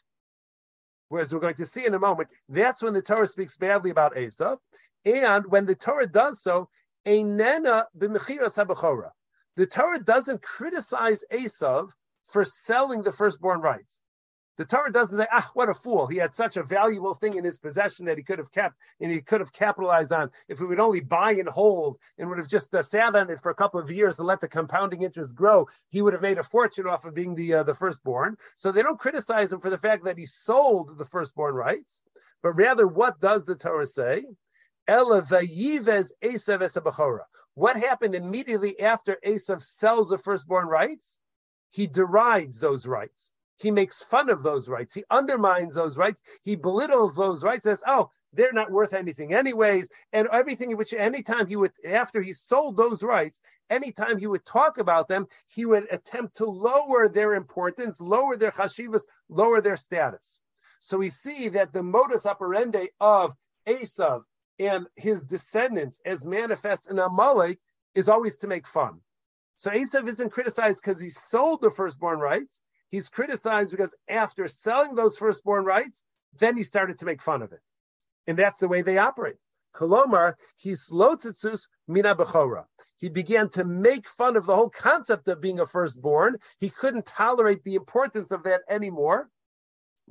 Whereas 1.09 1.33
we're 1.33 1.39
going 1.39 1.55
to 1.55 1.65
see 1.65 1.85
in 1.85 1.93
a 1.93 1.99
moment, 1.99 2.29
that's 2.49 2.83
when 2.83 2.93
the 2.93 3.01
Torah 3.01 3.27
speaks 3.27 3.57
badly 3.57 3.89
about 3.89 4.15
Esav. 4.15 4.57
And 5.05 5.45
when 5.47 5.65
the 5.65 5.75
Torah 5.75 6.07
does 6.07 6.41
so, 6.41 6.67
Einena 7.07 7.85
b'mechiras 7.97 8.57
habachora. 8.57 9.11
The 9.55 9.67
Torah 9.67 9.99
doesn't 9.99 10.41
criticize 10.41 11.23
Esav 11.31 11.91
for 12.25 12.43
selling 12.43 13.03
the 13.03 13.11
firstborn 13.11 13.61
rights. 13.61 13.99
The 14.57 14.65
Torah 14.65 14.91
doesn't 14.91 15.17
say, 15.17 15.27
ah, 15.33 15.51
what 15.53 15.67
a 15.67 15.73
fool. 15.73 16.07
He 16.07 16.15
had 16.17 16.33
such 16.33 16.55
a 16.55 16.63
valuable 16.63 17.13
thing 17.13 17.35
in 17.35 17.43
his 17.43 17.59
possession 17.59 18.05
that 18.05 18.17
he 18.17 18.23
could 18.23 18.39
have 18.39 18.51
kept 18.51 18.77
and 19.01 19.11
he 19.11 19.19
could 19.19 19.41
have 19.41 19.51
capitalized 19.51 20.13
on 20.13 20.31
if 20.47 20.59
he 20.59 20.63
would 20.63 20.79
only 20.79 21.01
buy 21.01 21.33
and 21.33 21.49
hold 21.49 21.97
and 22.17 22.29
would 22.29 22.37
have 22.37 22.47
just 22.47 22.73
uh, 22.73 22.81
sat 22.81 23.15
on 23.15 23.29
it 23.29 23.41
for 23.41 23.49
a 23.49 23.55
couple 23.55 23.81
of 23.81 23.91
years 23.91 24.17
and 24.19 24.27
let 24.27 24.39
the 24.39 24.47
compounding 24.47 25.01
interest 25.01 25.35
grow. 25.35 25.67
He 25.89 26.01
would 26.01 26.13
have 26.13 26.21
made 26.21 26.37
a 26.37 26.43
fortune 26.43 26.87
off 26.87 27.03
of 27.03 27.13
being 27.13 27.35
the, 27.35 27.55
uh, 27.55 27.63
the 27.63 27.73
firstborn. 27.73 28.37
So 28.55 28.71
they 28.71 28.81
don't 28.81 28.99
criticize 28.99 29.51
him 29.51 29.59
for 29.59 29.69
the 29.69 29.77
fact 29.77 30.05
that 30.05 30.17
he 30.17 30.25
sold 30.25 30.97
the 30.97 31.05
firstborn 31.05 31.55
rights, 31.55 32.01
but 32.41 32.53
rather, 32.53 32.87
what 32.87 33.19
does 33.19 33.45
the 33.45 33.55
Torah 33.55 33.85
say? 33.85 34.23
What 37.55 37.77
happened 37.77 38.15
immediately 38.15 38.79
after 38.79 39.17
Esav 39.25 39.63
sells 39.63 40.09
the 40.09 40.17
firstborn 40.17 40.67
rights? 40.67 41.19
He 41.71 41.87
derides 41.87 42.59
those 42.59 42.85
rights. 42.85 43.33
He 43.57 43.71
makes 43.71 44.03
fun 44.03 44.29
of 44.29 44.43
those 44.43 44.67
rights. 44.67 44.93
He 44.93 45.03
undermines 45.09 45.75
those 45.75 45.97
rights. 45.97 46.21
He 46.43 46.55
belittles 46.55 47.15
those 47.15 47.43
rights. 47.43 47.63
Says, 47.63 47.83
"Oh, 47.87 48.11
they're 48.33 48.51
not 48.51 48.71
worth 48.71 48.93
anything, 48.93 49.33
anyways." 49.33 49.89
And 50.11 50.27
everything 50.31 50.75
which, 50.75 50.93
anytime 50.93 51.47
he 51.47 51.55
would, 51.55 51.71
after 51.85 52.21
he 52.21 52.33
sold 52.33 52.75
those 52.75 53.01
rights, 53.01 53.39
anytime 53.69 54.17
he 54.17 54.27
would 54.27 54.45
talk 54.45 54.77
about 54.77 55.07
them, 55.07 55.27
he 55.47 55.65
would 55.65 55.87
attempt 55.89 56.35
to 56.37 56.45
lower 56.45 57.07
their 57.07 57.33
importance, 57.33 58.01
lower 58.01 58.35
their 58.35 58.51
chashivas, 58.51 59.03
lower 59.29 59.61
their 59.61 59.77
status. 59.77 60.39
So 60.81 60.97
we 60.97 61.09
see 61.09 61.49
that 61.49 61.71
the 61.71 61.81
modus 61.81 62.25
operandi 62.25 62.89
of 62.99 63.35
Esav 63.65 64.23
and 64.59 64.87
his 64.95 65.23
descendants, 65.23 66.01
as 66.05 66.25
manifest 66.25 66.89
in 66.89 66.99
Amalek, 66.99 67.59
is 67.93 68.09
always 68.09 68.37
to 68.39 68.47
make 68.47 68.67
fun. 68.67 69.01
So 69.55 69.71
Esav 69.71 70.07
isn't 70.07 70.31
criticized 70.31 70.81
because 70.83 70.99
he 70.99 71.09
sold 71.09 71.61
the 71.61 71.71
firstborn 71.71 72.19
rights. 72.19 72.61
He's 72.89 73.09
criticized 73.09 73.71
because 73.71 73.95
after 74.07 74.47
selling 74.47 74.95
those 74.95 75.17
firstborn 75.17 75.65
rights, 75.65 76.03
then 76.39 76.55
he 76.55 76.63
started 76.63 76.99
to 76.99 77.05
make 77.05 77.21
fun 77.21 77.41
of 77.41 77.51
it. 77.51 77.61
And 78.27 78.37
that's 78.37 78.59
the 78.59 78.67
way 78.67 78.81
they 78.81 78.97
operate. 78.97 79.37
Kolomar, 79.75 80.35
he's 80.57 80.89
lotzetzus 80.91 81.67
mina 81.87 82.15
bechora. 82.15 82.65
He 82.97 83.09
began 83.09 83.49
to 83.49 83.65
make 83.65 84.07
fun 84.07 84.37
of 84.37 84.45
the 84.45 84.55
whole 84.55 84.69
concept 84.69 85.27
of 85.27 85.41
being 85.41 85.59
a 85.59 85.65
firstborn. 85.65 86.37
He 86.59 86.69
couldn't 86.69 87.05
tolerate 87.05 87.63
the 87.63 87.75
importance 87.75 88.31
of 88.31 88.43
that 88.43 88.61
anymore 88.69 89.29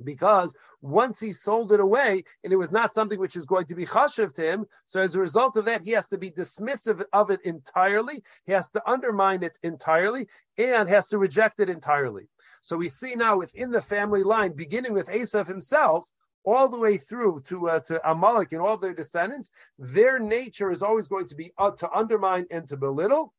because 0.03 0.55
once 0.81 1.19
he 1.19 1.31
sold 1.31 1.71
it 1.71 1.79
away 1.79 2.23
and 2.43 2.51
it 2.51 2.57
was 2.57 2.71
not 2.71 2.93
something 2.93 3.19
which 3.19 3.35
is 3.35 3.45
going 3.45 3.65
to 3.65 3.75
be 3.75 3.85
chashiv 3.85 4.33
to 4.35 4.43
him, 4.43 4.65
so 4.85 4.99
as 4.99 5.15
a 5.15 5.19
result 5.19 5.57
of 5.57 5.65
that, 5.65 5.81
he 5.81 5.91
has 5.91 6.07
to 6.07 6.17
be 6.17 6.31
dismissive 6.31 7.03
of 7.13 7.29
it 7.31 7.39
entirely. 7.43 8.23
He 8.45 8.51
has 8.51 8.71
to 8.71 8.89
undermine 8.89 9.43
it 9.43 9.57
entirely 9.63 10.27
and 10.57 10.89
has 10.89 11.07
to 11.09 11.17
reject 11.17 11.59
it 11.59 11.69
entirely. 11.69 12.27
So 12.61 12.77
we 12.77 12.89
see 12.89 13.15
now 13.15 13.37
within 13.37 13.71
the 13.71 13.81
family 13.81 14.23
line, 14.23 14.53
beginning 14.53 14.93
with 14.93 15.07
Esav 15.07 15.47
himself, 15.47 16.09
all 16.43 16.69
the 16.69 16.77
way 16.79 16.97
through 16.97 17.41
to 17.41 17.69
uh, 17.69 17.79
to 17.79 18.09
Amalek 18.09 18.53
and 18.53 18.61
all 18.61 18.77
their 18.77 18.93
descendants, 18.93 19.51
their 19.79 20.19
nature 20.19 20.71
is 20.71 20.83
always 20.83 21.07
going 21.07 21.27
to 21.27 21.35
be 21.35 21.51
uh, 21.57 21.71
to 21.71 21.91
undermine 21.91 22.45
and 22.51 22.67
to 22.67 22.77
belittle 22.77 23.33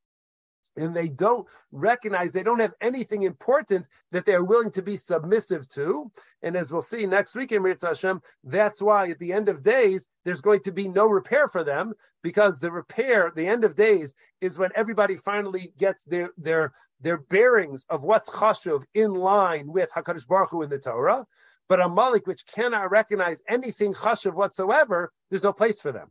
and 0.76 0.94
they 0.94 1.08
don't 1.08 1.46
recognize 1.72 2.32
they 2.32 2.42
don't 2.42 2.60
have 2.60 2.74
anything 2.80 3.22
important 3.22 3.86
that 4.12 4.24
they're 4.24 4.44
willing 4.44 4.70
to 4.72 4.82
be 4.82 4.96
submissive 4.96 5.68
to. 5.70 6.10
And 6.42 6.56
as 6.56 6.72
we'll 6.72 6.82
see 6.82 7.06
next 7.06 7.34
week 7.34 7.52
in 7.52 7.62
Mirz 7.62 7.86
Hashem, 7.86 8.20
that's 8.44 8.82
why 8.82 9.10
at 9.10 9.18
the 9.18 9.32
end 9.32 9.48
of 9.48 9.62
days 9.62 10.08
there's 10.24 10.40
going 10.40 10.60
to 10.60 10.72
be 10.72 10.88
no 10.88 11.06
repair 11.06 11.48
for 11.48 11.64
them 11.64 11.94
because 12.22 12.58
the 12.58 12.70
repair, 12.70 13.32
the 13.34 13.46
end 13.46 13.64
of 13.64 13.74
days, 13.74 14.14
is 14.40 14.58
when 14.58 14.70
everybody 14.74 15.16
finally 15.16 15.72
gets 15.78 16.04
their 16.04 16.30
their 16.36 16.72
their 17.00 17.18
bearings 17.18 17.84
of 17.90 18.04
what's 18.04 18.30
chashuv 18.30 18.84
in 18.94 19.14
line 19.14 19.70
with 19.72 19.90
Hakadosh 19.92 20.26
Baruch 20.26 20.50
Hu 20.50 20.62
in 20.62 20.70
the 20.70 20.78
Torah. 20.78 21.26
But 21.68 21.80
Amalek 21.80 22.26
which 22.26 22.46
cannot 22.46 22.90
recognize 22.90 23.42
anything 23.48 23.92
chashuv 23.92 24.34
whatsoever, 24.34 25.12
there's 25.30 25.42
no 25.42 25.52
place 25.52 25.80
for 25.80 25.92
them 25.92 26.10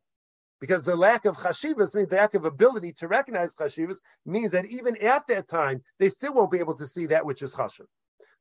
because 0.61 0.83
the 0.83 0.95
lack 0.95 1.25
of 1.25 1.37
chashivas 1.37 1.95
means 1.95 2.09
the 2.09 2.15
lack 2.15 2.33
of 2.33 2.45
ability 2.45 2.93
to 2.93 3.07
recognize 3.07 3.55
chashivas 3.55 4.01
means 4.25 4.51
that 4.51 4.65
even 4.65 4.95
at 4.97 5.27
that 5.27 5.47
time 5.47 5.81
they 5.99 6.09
still 6.09 6.33
won't 6.33 6.51
be 6.51 6.59
able 6.59 6.75
to 6.75 6.87
see 6.87 7.05
that 7.07 7.25
which 7.25 7.41
is 7.41 7.53
chashiv. 7.53 7.85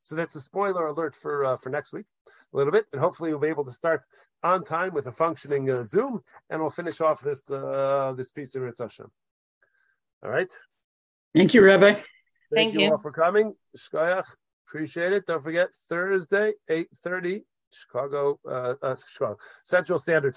So 0.04 0.14
that's 0.16 0.34
a 0.34 0.40
spoiler 0.40 0.86
alert 0.88 1.16
for 1.16 1.44
uh, 1.44 1.56
for 1.56 1.70
next 1.70 1.92
week, 1.92 2.04
a 2.28 2.56
little 2.56 2.72
bit, 2.72 2.84
and 2.92 3.00
hopefully 3.00 3.30
we'll 3.30 3.40
be 3.40 3.48
able 3.48 3.64
to 3.64 3.72
start 3.72 4.02
on 4.42 4.62
time 4.62 4.92
with 4.92 5.06
a 5.06 5.12
functioning 5.12 5.70
uh, 5.70 5.82
Zoom, 5.82 6.20
and 6.50 6.60
we'll 6.60 6.70
finish 6.70 7.00
off 7.00 7.22
this 7.22 7.50
uh, 7.50 8.12
this 8.16 8.30
piece 8.30 8.54
of 8.54 8.62
Ritz 8.62 8.80
Hashem. 8.80 9.10
All 10.22 10.30
right. 10.30 10.52
Thank 11.34 11.54
you, 11.54 11.64
Rabbi. 11.64 11.94
Thank, 11.94 12.06
Thank 12.54 12.74
you, 12.74 12.80
you. 12.80 12.92
all 12.92 12.98
for 12.98 13.12
coming. 13.12 13.54
Shkoyach, 13.76 14.24
appreciate 14.68 15.12
it. 15.12 15.26
Don't 15.26 15.42
forget 15.42 15.68
Thursday, 15.88 16.52
eight 16.68 16.88
thirty, 17.02 17.44
Chicago, 17.72 18.38
uh, 18.46 18.74
uh, 18.82 18.96
Chicago 19.08 19.38
Central 19.64 19.98
Standard. 19.98 20.30
Time. 20.30 20.32